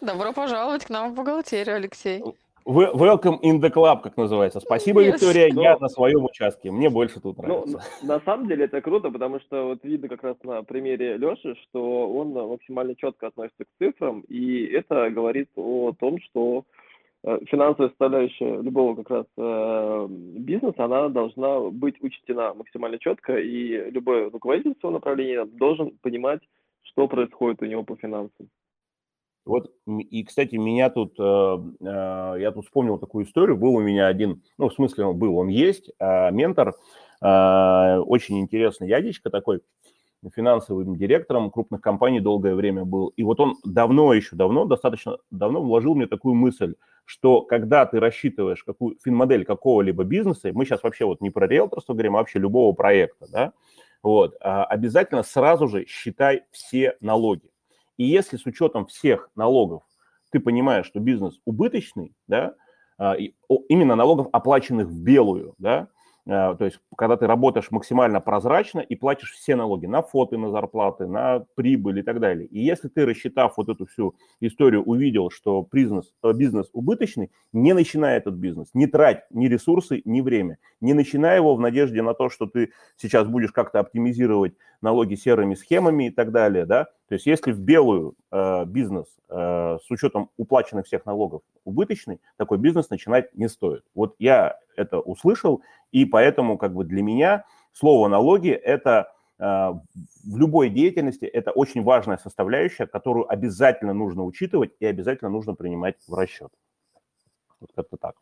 Добро 0.00 0.32
пожаловать 0.32 0.84
к 0.84 0.90
нам 0.90 1.12
в 1.12 1.14
бухгалтерию, 1.14 1.76
Алексей. 1.76 2.22
Welcome 2.68 3.40
in 3.40 3.60
the 3.60 3.70
club, 3.70 4.02
как 4.02 4.18
называется. 4.18 4.60
Спасибо, 4.60 5.02
yes. 5.02 5.12
Виктория, 5.12 5.48
Но... 5.54 5.62
я 5.62 5.78
на 5.78 5.88
своем 5.88 6.26
участке. 6.26 6.70
Мне 6.70 6.90
больше 6.90 7.18
тут 7.18 7.38
ну, 7.38 7.42
нравится. 7.42 7.82
Ну, 8.02 8.08
на 8.08 8.20
самом 8.20 8.46
деле 8.46 8.66
это 8.66 8.82
круто, 8.82 9.10
потому 9.10 9.40
что 9.40 9.68
вот 9.68 9.82
видно 9.84 10.08
как 10.08 10.22
раз 10.22 10.36
на 10.42 10.62
примере 10.62 11.16
Леши, 11.16 11.56
что 11.62 12.12
он 12.12 12.32
максимально 12.32 12.94
четко 12.94 13.28
относится 13.28 13.64
к 13.64 13.68
цифрам, 13.78 14.20
и 14.28 14.66
это 14.66 15.08
говорит 15.08 15.48
о 15.56 15.94
том, 15.98 16.20
что 16.20 16.64
э, 17.24 17.38
финансовая 17.46 17.88
составляющая 17.88 18.60
любого 18.60 18.96
как 18.96 19.08
раз 19.08 19.26
э, 19.38 20.06
бизнеса, 20.10 20.84
она 20.84 21.08
должна 21.08 21.60
быть 21.70 21.96
учтена 22.02 22.52
максимально 22.52 22.98
четко, 22.98 23.38
и 23.38 23.90
любой 23.90 24.28
руководитель 24.28 24.74
своего 24.78 24.98
направления 24.98 25.46
должен 25.46 25.92
понимать, 26.02 26.42
что 26.82 27.08
происходит 27.08 27.62
у 27.62 27.64
него 27.64 27.82
по 27.82 27.96
финансам. 27.96 28.50
Вот, 29.48 29.72
и, 29.86 30.24
кстати, 30.24 30.56
меня 30.56 30.90
тут, 30.90 31.14
э, 31.18 31.22
э, 31.80 32.34
я 32.38 32.52
тут 32.52 32.66
вспомнил 32.66 32.98
такую 32.98 33.24
историю, 33.24 33.56
был 33.56 33.76
у 33.76 33.80
меня 33.80 34.06
один, 34.06 34.42
ну, 34.58 34.68
в 34.68 34.74
смысле, 34.74 35.06
он 35.06 35.18
был, 35.18 35.38
он 35.38 35.48
есть, 35.48 35.90
э, 35.98 36.30
ментор, 36.30 36.74
очень 37.20 38.38
интересный 38.38 38.88
ядечко 38.88 39.30
такой, 39.30 39.60
финансовым 40.36 40.96
директором 40.96 41.50
крупных 41.50 41.80
компаний 41.80 42.20
долгое 42.20 42.54
время 42.54 42.84
был. 42.84 43.08
И 43.16 43.24
вот 43.24 43.40
он 43.40 43.56
давно 43.64 44.12
еще, 44.12 44.36
давно, 44.36 44.66
достаточно 44.66 45.16
давно 45.30 45.62
вложил 45.62 45.94
мне 45.96 46.06
такую 46.06 46.34
мысль, 46.34 46.74
что 47.06 47.40
когда 47.40 47.86
ты 47.86 47.98
рассчитываешь 48.00 48.62
какую 48.62 48.98
финмодель 49.02 49.44
какого-либо 49.44 50.04
бизнеса, 50.04 50.50
мы 50.52 50.66
сейчас 50.66 50.82
вообще 50.82 51.06
вот 51.06 51.22
не 51.22 51.30
про 51.30 51.48
риэлторство 51.48 51.94
говорим, 51.94 52.16
а 52.16 52.18
вообще 52.20 52.38
любого 52.38 52.72
проекта, 52.74 53.26
да, 53.32 53.52
вот, 54.02 54.36
обязательно 54.40 55.24
сразу 55.24 55.68
же 55.68 55.86
считай 55.86 56.42
все 56.52 56.96
налоги. 57.00 57.47
И 57.98 58.04
если 58.04 58.38
с 58.38 58.46
учетом 58.46 58.86
всех 58.86 59.28
налогов 59.36 59.82
ты 60.30 60.40
понимаешь, 60.40 60.86
что 60.86 61.00
бизнес 61.00 61.38
убыточный, 61.44 62.14
да, 62.26 62.54
а, 62.98 63.16
именно 63.68 63.94
налогов, 63.94 64.28
оплаченных 64.32 64.88
в 64.88 65.00
белую, 65.00 65.54
да, 65.58 65.88
то 66.28 66.58
есть, 66.60 66.78
когда 66.94 67.16
ты 67.16 67.26
работаешь 67.26 67.70
максимально 67.70 68.20
прозрачно 68.20 68.80
и 68.80 68.96
платишь 68.96 69.32
все 69.32 69.56
налоги 69.56 69.86
на 69.86 70.02
фото, 70.02 70.36
на 70.36 70.50
зарплаты, 70.50 71.06
на 71.06 71.46
прибыль 71.54 72.00
и 72.00 72.02
так 72.02 72.20
далее. 72.20 72.46
И 72.46 72.60
если 72.60 72.88
ты, 72.88 73.06
рассчитав 73.06 73.54
вот 73.56 73.70
эту 73.70 73.86
всю 73.86 74.14
историю, 74.40 74.82
увидел, 74.82 75.30
что 75.30 75.66
бизнес, 75.72 76.12
э, 76.22 76.32
бизнес 76.34 76.68
убыточный, 76.74 77.30
не 77.54 77.72
начинай 77.72 78.18
этот 78.18 78.34
бизнес, 78.34 78.68
не 78.74 78.86
трать 78.86 79.24
ни 79.30 79.46
ресурсы, 79.46 80.02
ни 80.04 80.20
время. 80.20 80.58
Не 80.82 80.92
начинай 80.92 81.36
его 81.36 81.56
в 81.56 81.60
надежде 81.60 82.02
на 82.02 82.12
то, 82.12 82.28
что 82.28 82.44
ты 82.44 82.72
сейчас 82.98 83.26
будешь 83.26 83.50
как-то 83.50 83.80
оптимизировать 83.80 84.52
налоги 84.82 85.14
серыми 85.14 85.54
схемами 85.54 86.08
и 86.08 86.10
так 86.10 86.30
далее, 86.30 86.66
да. 86.66 86.88
То 87.08 87.14
есть, 87.14 87.24
если 87.24 87.52
в 87.52 87.60
белую 87.60 88.16
э, 88.30 88.66
бизнес 88.66 89.06
э, 89.30 89.78
с 89.82 89.90
учетом 89.90 90.28
уплаченных 90.36 90.84
всех 90.84 91.06
налогов 91.06 91.40
убыточный, 91.64 92.20
такой 92.36 92.58
бизнес 92.58 92.90
начинать 92.90 93.34
не 93.34 93.48
стоит. 93.48 93.82
Вот 93.94 94.14
я 94.18 94.58
это 94.78 95.00
услышал, 95.00 95.62
и 95.92 96.04
поэтому 96.04 96.56
как 96.58 96.74
бы 96.74 96.84
для 96.84 97.02
меня 97.02 97.44
слово 97.72 98.08
налоги– 98.08 98.50
это 98.74 99.12
э, 99.38 99.44
в 99.44 100.38
любой 100.38 100.70
деятельности 100.70 101.24
это 101.24 101.50
очень 101.50 101.82
важная 101.82 102.16
составляющая, 102.16 102.86
которую 102.86 103.30
обязательно 103.30 103.94
нужно 103.94 104.24
учитывать 104.24 104.72
и 104.80 104.86
обязательно 104.86 105.30
нужно 105.30 105.54
принимать 105.54 105.96
в 106.06 106.14
расчет. 106.14 106.50
Вот 107.60 107.70
как-то 107.74 107.96
так. 107.96 108.14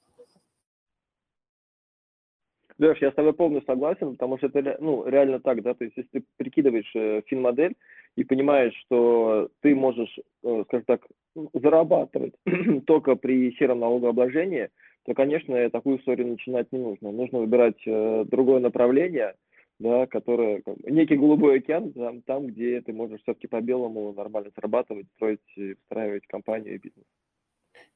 Леш, 2.79 2.99
я 3.01 3.11
с 3.11 3.15
тобой 3.15 3.33
полностью 3.33 3.73
согласен, 3.73 4.13
потому 4.13 4.37
что 4.37 4.49
это 4.49 4.77
ну, 4.81 5.07
реально 5.07 5.41
так, 5.41 5.63
да, 5.63 5.73
то 5.75 5.85
есть 5.85 5.97
если 5.97 6.21
ты 6.21 6.25
прикидываешь 6.37 6.91
э, 6.95 7.23
финмодель 7.27 7.75
и 8.17 8.25
понимаешь, 8.25 8.75
что 8.85 9.49
ты 9.61 9.75
можешь, 9.75 10.19
э, 10.45 10.65
скажем 10.67 10.85
так, 10.85 11.07
зарабатывать 11.55 12.35
только 12.87 13.17
при 13.17 13.53
сером 13.57 13.81
налогообложении, 13.81 14.69
то, 15.07 15.15
конечно, 15.15 15.71
такую 15.71 15.99
историю 16.01 16.27
начинать 16.27 16.71
не 16.73 16.81
нужно. 16.81 17.13
Нужно 17.13 17.39
выбирать 17.39 17.81
э, 17.87 18.25
другое 18.27 18.59
направление, 18.59 19.35
да, 19.79 20.07
которое 20.09 20.63
некий 20.85 21.17
голубой 21.17 21.59
океан, 21.59 21.93
там, 21.93 22.23
там, 22.23 22.47
где 22.49 22.81
ты 22.81 22.93
можешь 22.93 23.23
все-таки 23.23 23.47
по-белому 23.47 24.13
нормально 24.13 24.51
зарабатывать, 24.57 25.07
строить, 25.15 25.41
встраивать 25.83 26.27
компанию 26.27 26.75
и 26.75 26.79
бизнес. 26.79 27.05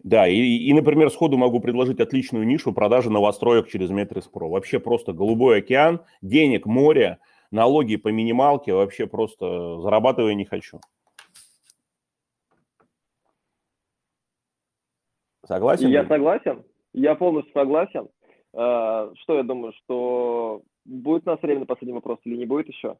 Да, 0.04 0.28
и, 0.28 0.36
и, 0.36 0.72
например, 0.72 1.10
сходу 1.10 1.36
могу 1.36 1.58
предложить 1.58 1.98
отличную 1.98 2.46
нишу 2.46 2.72
продажи 2.72 3.10
новостроек 3.10 3.68
через 3.68 3.90
Метрис 3.90 4.28
Про. 4.28 4.48
Вообще 4.48 4.78
просто 4.78 5.12
голубой 5.12 5.58
океан, 5.58 6.02
денег 6.22 6.64
море, 6.64 7.18
налоги 7.50 7.96
по 7.96 8.08
минималке, 8.08 8.72
вообще 8.72 9.08
просто 9.08 9.80
зарабатывая 9.80 10.34
не 10.34 10.44
хочу. 10.44 10.78
Согласен? 15.44 15.88
Я 15.88 16.06
согласен, 16.06 16.62
я 16.92 17.14
полностью 17.14 17.52
согласен. 17.52 18.08
А, 18.52 19.10
что 19.22 19.36
я 19.36 19.42
думаю, 19.42 19.72
что 19.84 20.62
будет 20.84 21.26
у 21.26 21.30
нас 21.30 21.42
время 21.42 21.60
на 21.60 21.66
последний 21.66 21.94
вопрос 21.94 22.18
или 22.24 22.36
не 22.36 22.46
будет 22.46 22.68
еще? 22.68 22.96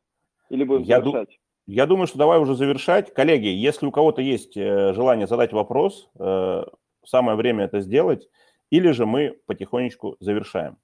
Или 0.49 0.65
будем 0.65 0.83
я 0.83 1.01
завершать? 1.01 1.39
Я 1.67 1.87
думаю, 1.87 2.07
что 2.07 2.19
давай 2.19 2.41
уже 2.41 2.55
завершать. 2.55 3.13
Коллеги, 3.15 3.47
если 3.47 3.87
у 3.87 3.93
кого-то 3.93 4.23
есть 4.23 4.57
э, 4.57 4.93
желание 4.93 5.27
задать 5.27 5.53
вопрос, 5.53 6.11
э, 6.19 6.65
самое 7.05 7.37
время 7.37 7.65
это 7.65 7.81
сделать, 7.81 8.29
или 8.71 8.91
же 8.91 9.07
мы 9.07 9.37
потихонечку 9.47 10.17
завершаем. 10.21 10.79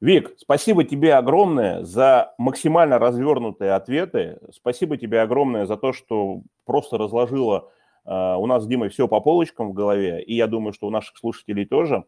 Вик, 0.00 0.34
спасибо 0.38 0.84
тебе 0.84 1.14
огромное 1.14 1.82
за 1.82 2.32
максимально 2.38 3.00
развернутые 3.00 3.72
ответы. 3.72 4.38
Спасибо 4.52 4.96
тебе 4.96 5.20
огромное 5.20 5.66
за 5.66 5.76
то, 5.76 5.92
что 5.92 6.42
просто 6.64 6.98
разложила 6.98 7.72
у 8.10 8.46
нас 8.46 8.64
с 8.64 8.66
Димой 8.66 8.88
все 8.88 9.06
по 9.06 9.20
полочкам 9.20 9.70
в 9.70 9.74
голове, 9.74 10.22
и 10.22 10.34
я 10.34 10.46
думаю, 10.46 10.72
что 10.72 10.86
у 10.86 10.90
наших 10.90 11.18
слушателей 11.18 11.66
тоже. 11.66 12.04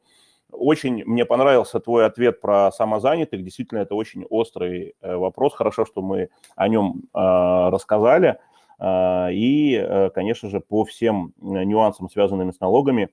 Очень 0.53 1.05
мне 1.05 1.25
понравился 1.25 1.81
твой 1.81 2.07
ответ 2.07 2.41
про 2.41 2.73
самозанятых. 2.73 3.43
Действительно, 3.45 3.81
это 3.81 3.95
очень 3.95 4.25
острый 4.29 4.95
э, 5.01 5.17
вопрос. 5.17 5.55
Хорошо, 5.55 5.85
что 5.85 6.03
мы 6.03 6.31
о 6.57 6.69
нем 6.69 7.03
э, 7.15 7.19
рассказали. 7.71 8.39
Э, 8.79 9.29
и, 9.33 10.11
конечно 10.15 10.49
же, 10.49 10.61
по 10.61 10.85
всем 10.85 11.33
нюансам, 11.41 12.09
связанным 12.09 12.53
с 12.53 12.61
налогами, 12.61 13.11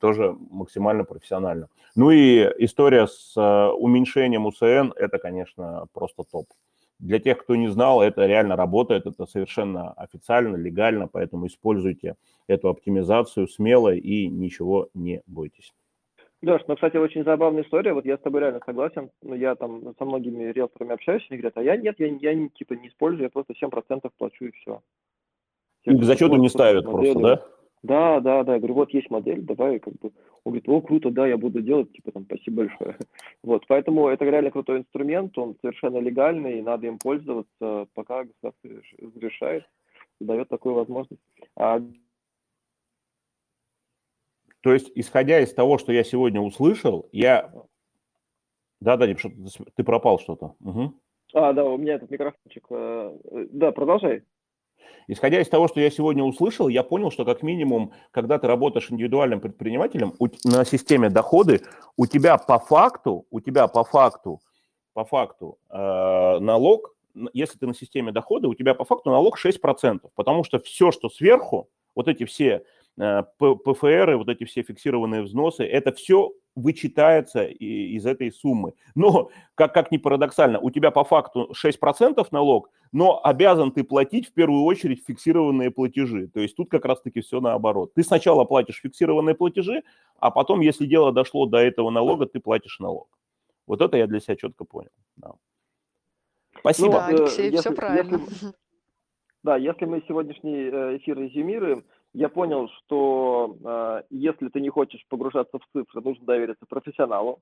тоже 0.00 0.34
максимально 0.50 1.04
профессионально. 1.04 1.68
Ну 1.94 2.10
и 2.10 2.50
история 2.64 3.06
с 3.06 3.36
уменьшением 3.36 4.46
УСН– 4.46 4.92
это, 4.96 5.18
конечно, 5.18 5.84
просто 5.92 6.22
топ. 6.24 6.46
Для 7.00 7.18
тех, 7.18 7.38
кто 7.38 7.56
не 7.56 7.68
знал, 7.68 8.02
это 8.02 8.26
реально 8.26 8.56
работает, 8.56 9.06
это 9.06 9.26
совершенно 9.26 9.92
официально, 9.92 10.54
легально, 10.56 11.08
поэтому 11.08 11.46
используйте 11.46 12.16
эту 12.46 12.68
оптимизацию 12.68 13.48
смело 13.48 13.94
и 13.94 14.28
ничего 14.28 14.90
не 14.92 15.22
бойтесь. 15.26 15.72
Леш, 16.42 16.62
ну, 16.68 16.74
кстати, 16.74 16.96
очень 16.96 17.24
забавная 17.24 17.62
история. 17.62 17.92
Вот 17.92 18.04
я 18.06 18.16
с 18.16 18.20
тобой 18.20 18.40
реально 18.40 18.60
согласен. 18.64 19.10
Ну, 19.22 19.34
я 19.34 19.54
там 19.54 19.94
со 19.98 20.04
многими 20.04 20.44
риэлторами 20.52 20.94
общаюсь, 20.94 21.26
они 21.30 21.38
говорят, 21.38 21.58
а 21.58 21.62
я 21.62 21.76
нет, 21.76 21.96
я, 21.98 22.06
я 22.06 22.48
типа 22.48 22.74
не 22.74 22.88
использую, 22.88 23.24
я 23.24 23.30
просто 23.30 23.52
7% 23.52 24.10
плачу 24.16 24.46
и 24.46 24.52
все. 24.52 24.80
И 25.84 25.96
к 25.96 26.02
зачету 26.02 26.36
не 26.36 26.48
ставят 26.48 26.84
просто, 26.84 27.18
да? 27.18 27.42
Да, 27.82 28.20
да, 28.20 28.44
да. 28.44 28.54
Я 28.54 28.58
говорю, 28.58 28.74
вот 28.74 28.92
есть 28.92 29.10
модель, 29.10 29.42
давай 29.42 29.78
как 29.78 29.94
бы. 29.94 30.12
Он 30.44 30.52
говорит, 30.52 30.68
о, 30.68 30.80
круто, 30.80 31.10
да, 31.10 31.26
я 31.26 31.36
буду 31.36 31.60
делать, 31.62 31.92
типа 31.92 32.12
там, 32.12 32.24
спасибо 32.24 32.64
большое. 32.64 32.96
Вот, 33.42 33.66
поэтому 33.66 34.08
это 34.08 34.24
реально 34.24 34.50
крутой 34.50 34.78
инструмент, 34.80 35.36
он 35.38 35.56
совершенно 35.60 35.98
легальный, 35.98 36.58
и 36.58 36.62
надо 36.62 36.86
им 36.86 36.98
пользоваться, 36.98 37.86
пока 37.94 38.24
государство 38.24 38.70
разрешает, 38.98 39.64
дает 40.20 40.48
такую 40.48 40.74
возможность. 40.74 41.22
А 41.56 41.80
то 44.62 44.72
есть, 44.72 44.90
исходя 44.94 45.40
из 45.40 45.52
того, 45.54 45.78
что 45.78 45.92
я 45.92 46.04
сегодня 46.04 46.40
услышал, 46.40 47.08
я... 47.12 47.50
Да-да, 48.80 49.06
ты 49.06 49.84
пропал 49.84 50.18
что-то. 50.18 50.54
Угу. 50.60 50.94
А, 51.34 51.52
да, 51.52 51.64
у 51.64 51.76
меня 51.76 51.94
этот 51.94 52.10
микрофончик. 52.10 52.66
Э, 52.70 53.16
да, 53.50 53.72
продолжай. 53.72 54.22
Исходя 55.12 55.40
из 55.40 55.48
того, 55.48 55.66
что 55.66 55.80
я 55.80 55.90
сегодня 55.90 56.22
услышал, 56.22 56.68
я 56.68 56.84
понял, 56.84 57.10
что 57.10 57.24
как 57.24 57.42
минимум, 57.42 57.92
когда 58.12 58.38
ты 58.38 58.46
работаешь 58.46 58.92
индивидуальным 58.92 59.40
предпринимателем 59.40 60.14
у, 60.20 60.28
на 60.44 60.64
системе 60.64 61.10
доходы, 61.10 61.62
у 61.96 62.06
тебя 62.06 62.38
по 62.38 62.60
факту, 62.60 63.26
у 63.32 63.40
тебя 63.40 63.66
по 63.66 63.82
факту, 63.82 64.40
по 64.92 65.04
факту 65.04 65.58
э, 65.68 66.38
налог, 66.38 66.94
если 67.32 67.58
ты 67.58 67.66
на 67.66 67.74
системе 67.74 68.12
дохода, 68.12 68.46
у 68.46 68.54
тебя 68.54 68.72
по 68.74 68.84
факту 68.84 69.10
налог 69.10 69.36
6%, 69.36 69.98
потому 70.14 70.44
что 70.44 70.60
все, 70.60 70.92
что 70.92 71.10
сверху, 71.10 71.68
вот 71.96 72.06
эти 72.06 72.24
все 72.24 72.62
ПФР, 72.96 74.16
вот 74.16 74.28
эти 74.28 74.44
все 74.44 74.62
фиксированные 74.62 75.22
взносы, 75.22 75.64
это 75.64 75.92
все 75.92 76.32
вычитается 76.54 77.44
из 77.44 78.04
этой 78.06 78.32
суммы. 78.32 78.74
Но, 78.94 79.30
как, 79.54 79.72
как 79.72 79.90
ни 79.92 79.96
парадоксально, 79.96 80.58
у 80.58 80.70
тебя 80.70 80.90
по 80.90 81.04
факту 81.04 81.52
6% 81.52 82.26
налог, 82.30 82.70
но 82.92 83.20
обязан 83.22 83.70
ты 83.70 83.84
платить 83.84 84.28
в 84.28 84.32
первую 84.32 84.64
очередь 84.64 85.04
фиксированные 85.06 85.70
платежи. 85.70 86.28
То 86.28 86.40
есть 86.40 86.56
тут 86.56 86.70
как 86.70 86.84
раз-таки 86.84 87.20
все 87.20 87.40
наоборот. 87.40 87.94
Ты 87.94 88.02
сначала 88.02 88.44
платишь 88.44 88.80
фиксированные 88.80 89.34
платежи, 89.34 89.82
а 90.18 90.30
потом, 90.30 90.60
если 90.60 90.86
дело 90.86 91.12
дошло 91.12 91.46
до 91.46 91.58
этого 91.58 91.90
налога, 91.90 92.26
ты 92.26 92.40
платишь 92.40 92.80
налог. 92.80 93.08
Вот 93.66 93.80
это 93.80 93.96
я 93.96 94.06
для 94.06 94.20
себя 94.20 94.36
четко 94.36 94.64
понял. 94.64 94.90
Да. 95.16 95.32
Спасибо. 96.58 96.86
Ну, 96.86 96.92
да, 96.92 97.06
Алексей, 97.06 97.44
если, 97.50 97.56
все 97.58 97.72
правильно. 97.72 98.16
Если, 98.16 98.52
да, 99.44 99.56
если 99.56 99.84
мы 99.84 100.02
сегодняшний 100.08 100.64
э, 100.64 100.96
эфир 100.96 101.18
резюмируем, 101.18 101.84
я 102.12 102.28
понял, 102.28 102.68
что 102.68 103.56
э, 103.64 104.02
если 104.10 104.48
ты 104.48 104.60
не 104.60 104.68
хочешь 104.68 105.04
погружаться 105.08 105.58
в 105.58 105.66
цифры, 105.72 106.00
нужно 106.02 106.26
довериться 106.26 106.66
профессионалу. 106.68 107.40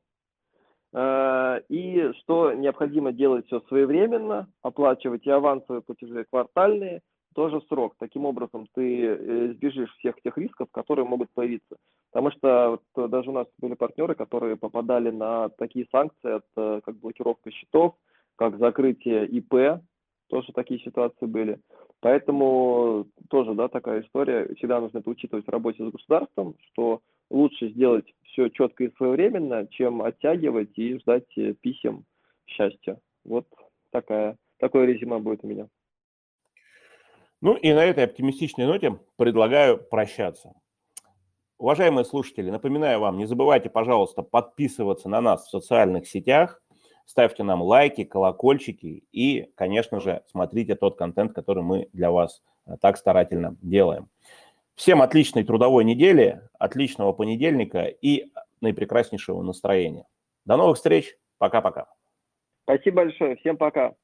Э, 0.93 1.61
и 1.69 2.13
что 2.21 2.53
необходимо 2.53 3.13
делать 3.13 3.47
все 3.47 3.61
своевременно, 3.69 4.49
оплачивать 4.63 5.27
и 5.27 5.31
авансовые 5.31 5.83
платежи, 5.83 6.23
и 6.23 6.25
квартальные, 6.31 7.01
тоже 7.35 7.61
срок. 7.69 7.95
Таким 7.99 8.25
образом, 8.25 8.67
ты 8.75 9.07
э, 9.07 9.53
избежишь 9.53 9.95
всех 9.99 10.21
тех 10.23 10.37
рисков, 10.37 10.69
которые 10.71 11.07
могут 11.07 11.31
появиться. 11.33 11.77
Потому 12.11 12.31
что 12.33 12.81
вот, 12.95 13.11
даже 13.11 13.31
у 13.31 13.33
нас 13.33 13.47
были 13.59 13.75
партнеры, 13.75 14.15
которые 14.15 14.57
попадали 14.57 15.11
на 15.11 15.49
такие 15.51 15.87
санкции, 15.93 16.37
от, 16.37 16.45
э, 16.57 16.81
как 16.85 16.97
блокировка 16.97 17.51
счетов, 17.51 17.95
как 18.37 18.59
закрытие 18.59 19.27
ИП, 19.27 19.81
тоже 20.29 20.53
такие 20.53 20.81
ситуации 20.81 21.27
были. 21.27 21.61
Поэтому 22.01 23.07
тоже, 23.29 23.55
да, 23.55 23.69
такая 23.69 24.03
история. 24.03 24.55
Всегда 24.55 24.81
нужно 24.81 24.99
это 24.99 25.11
учитывать 25.11 25.47
в 25.47 25.51
работе 25.51 25.85
с 25.85 25.93
государством, 25.93 26.55
что 26.71 27.01
лучше 27.29 27.71
сделать 27.71 28.07
все 28.25 28.49
четко 28.49 28.85
и 28.85 28.93
своевременно, 28.97 29.67
чем 29.67 30.03
оттягивать 30.03 30.79
и 30.79 30.99
ждать 30.99 31.27
э, 31.37 31.55
писем 31.55 32.05
счастья. 32.47 32.99
Вот 33.25 33.47
такая, 33.91 34.37
такое 34.59 34.87
резюме 34.87 35.19
будет 35.19 35.43
у 35.43 35.49
меня. 35.49 35.69
Ну 37.41 37.55
и 37.55 37.73
на 37.73 37.85
этой 37.85 38.05
оптимистичной 38.05 38.67
ноте 38.67 38.99
предлагаю 39.17 39.79
прощаться. 39.79 40.55
Уважаемые 41.59 42.05
слушатели, 42.05 42.51
напоминаю 42.51 43.01
вам, 43.01 43.19
не 43.19 43.27
забывайте, 43.27 43.69
пожалуйста, 43.69 44.23
подписываться 44.23 45.09
на 45.09 45.21
нас 45.21 45.47
в 45.47 45.51
социальных 45.51 46.07
сетях– 46.07 46.63
ставьте 47.09 47.43
нам 47.43 47.63
лайки, 47.63 48.05
колокольчики 48.05 49.03
и, 49.13 49.51
конечно 49.55 49.99
же, 49.99 50.23
смотрите 50.31 50.75
тот 50.75 50.97
контент, 50.97 51.33
который 51.33 51.63
мы 51.63 51.89
для 51.95 52.11
вас 52.11 52.43
э, 52.67 52.77
так 52.81 52.99
старательно 52.99 53.57
делаем. 53.63 54.09
Всем 54.75 55.01
отличной 55.01 55.43
трудовой 55.43 55.85
недели, 55.85 56.43
отличного 56.59 57.13
понедельника 57.13 57.85
и 57.85 58.27
наипрекраснейшего 58.61 59.43
настроения. 59.43 60.07
До 60.45 60.57
новых 60.57 60.77
встреч. 60.77 61.17
Пока-пока. 61.39 61.87
Спасибо 62.65 63.05
большое. 63.05 63.37
Всем 63.37 63.57
пока. 63.57 63.95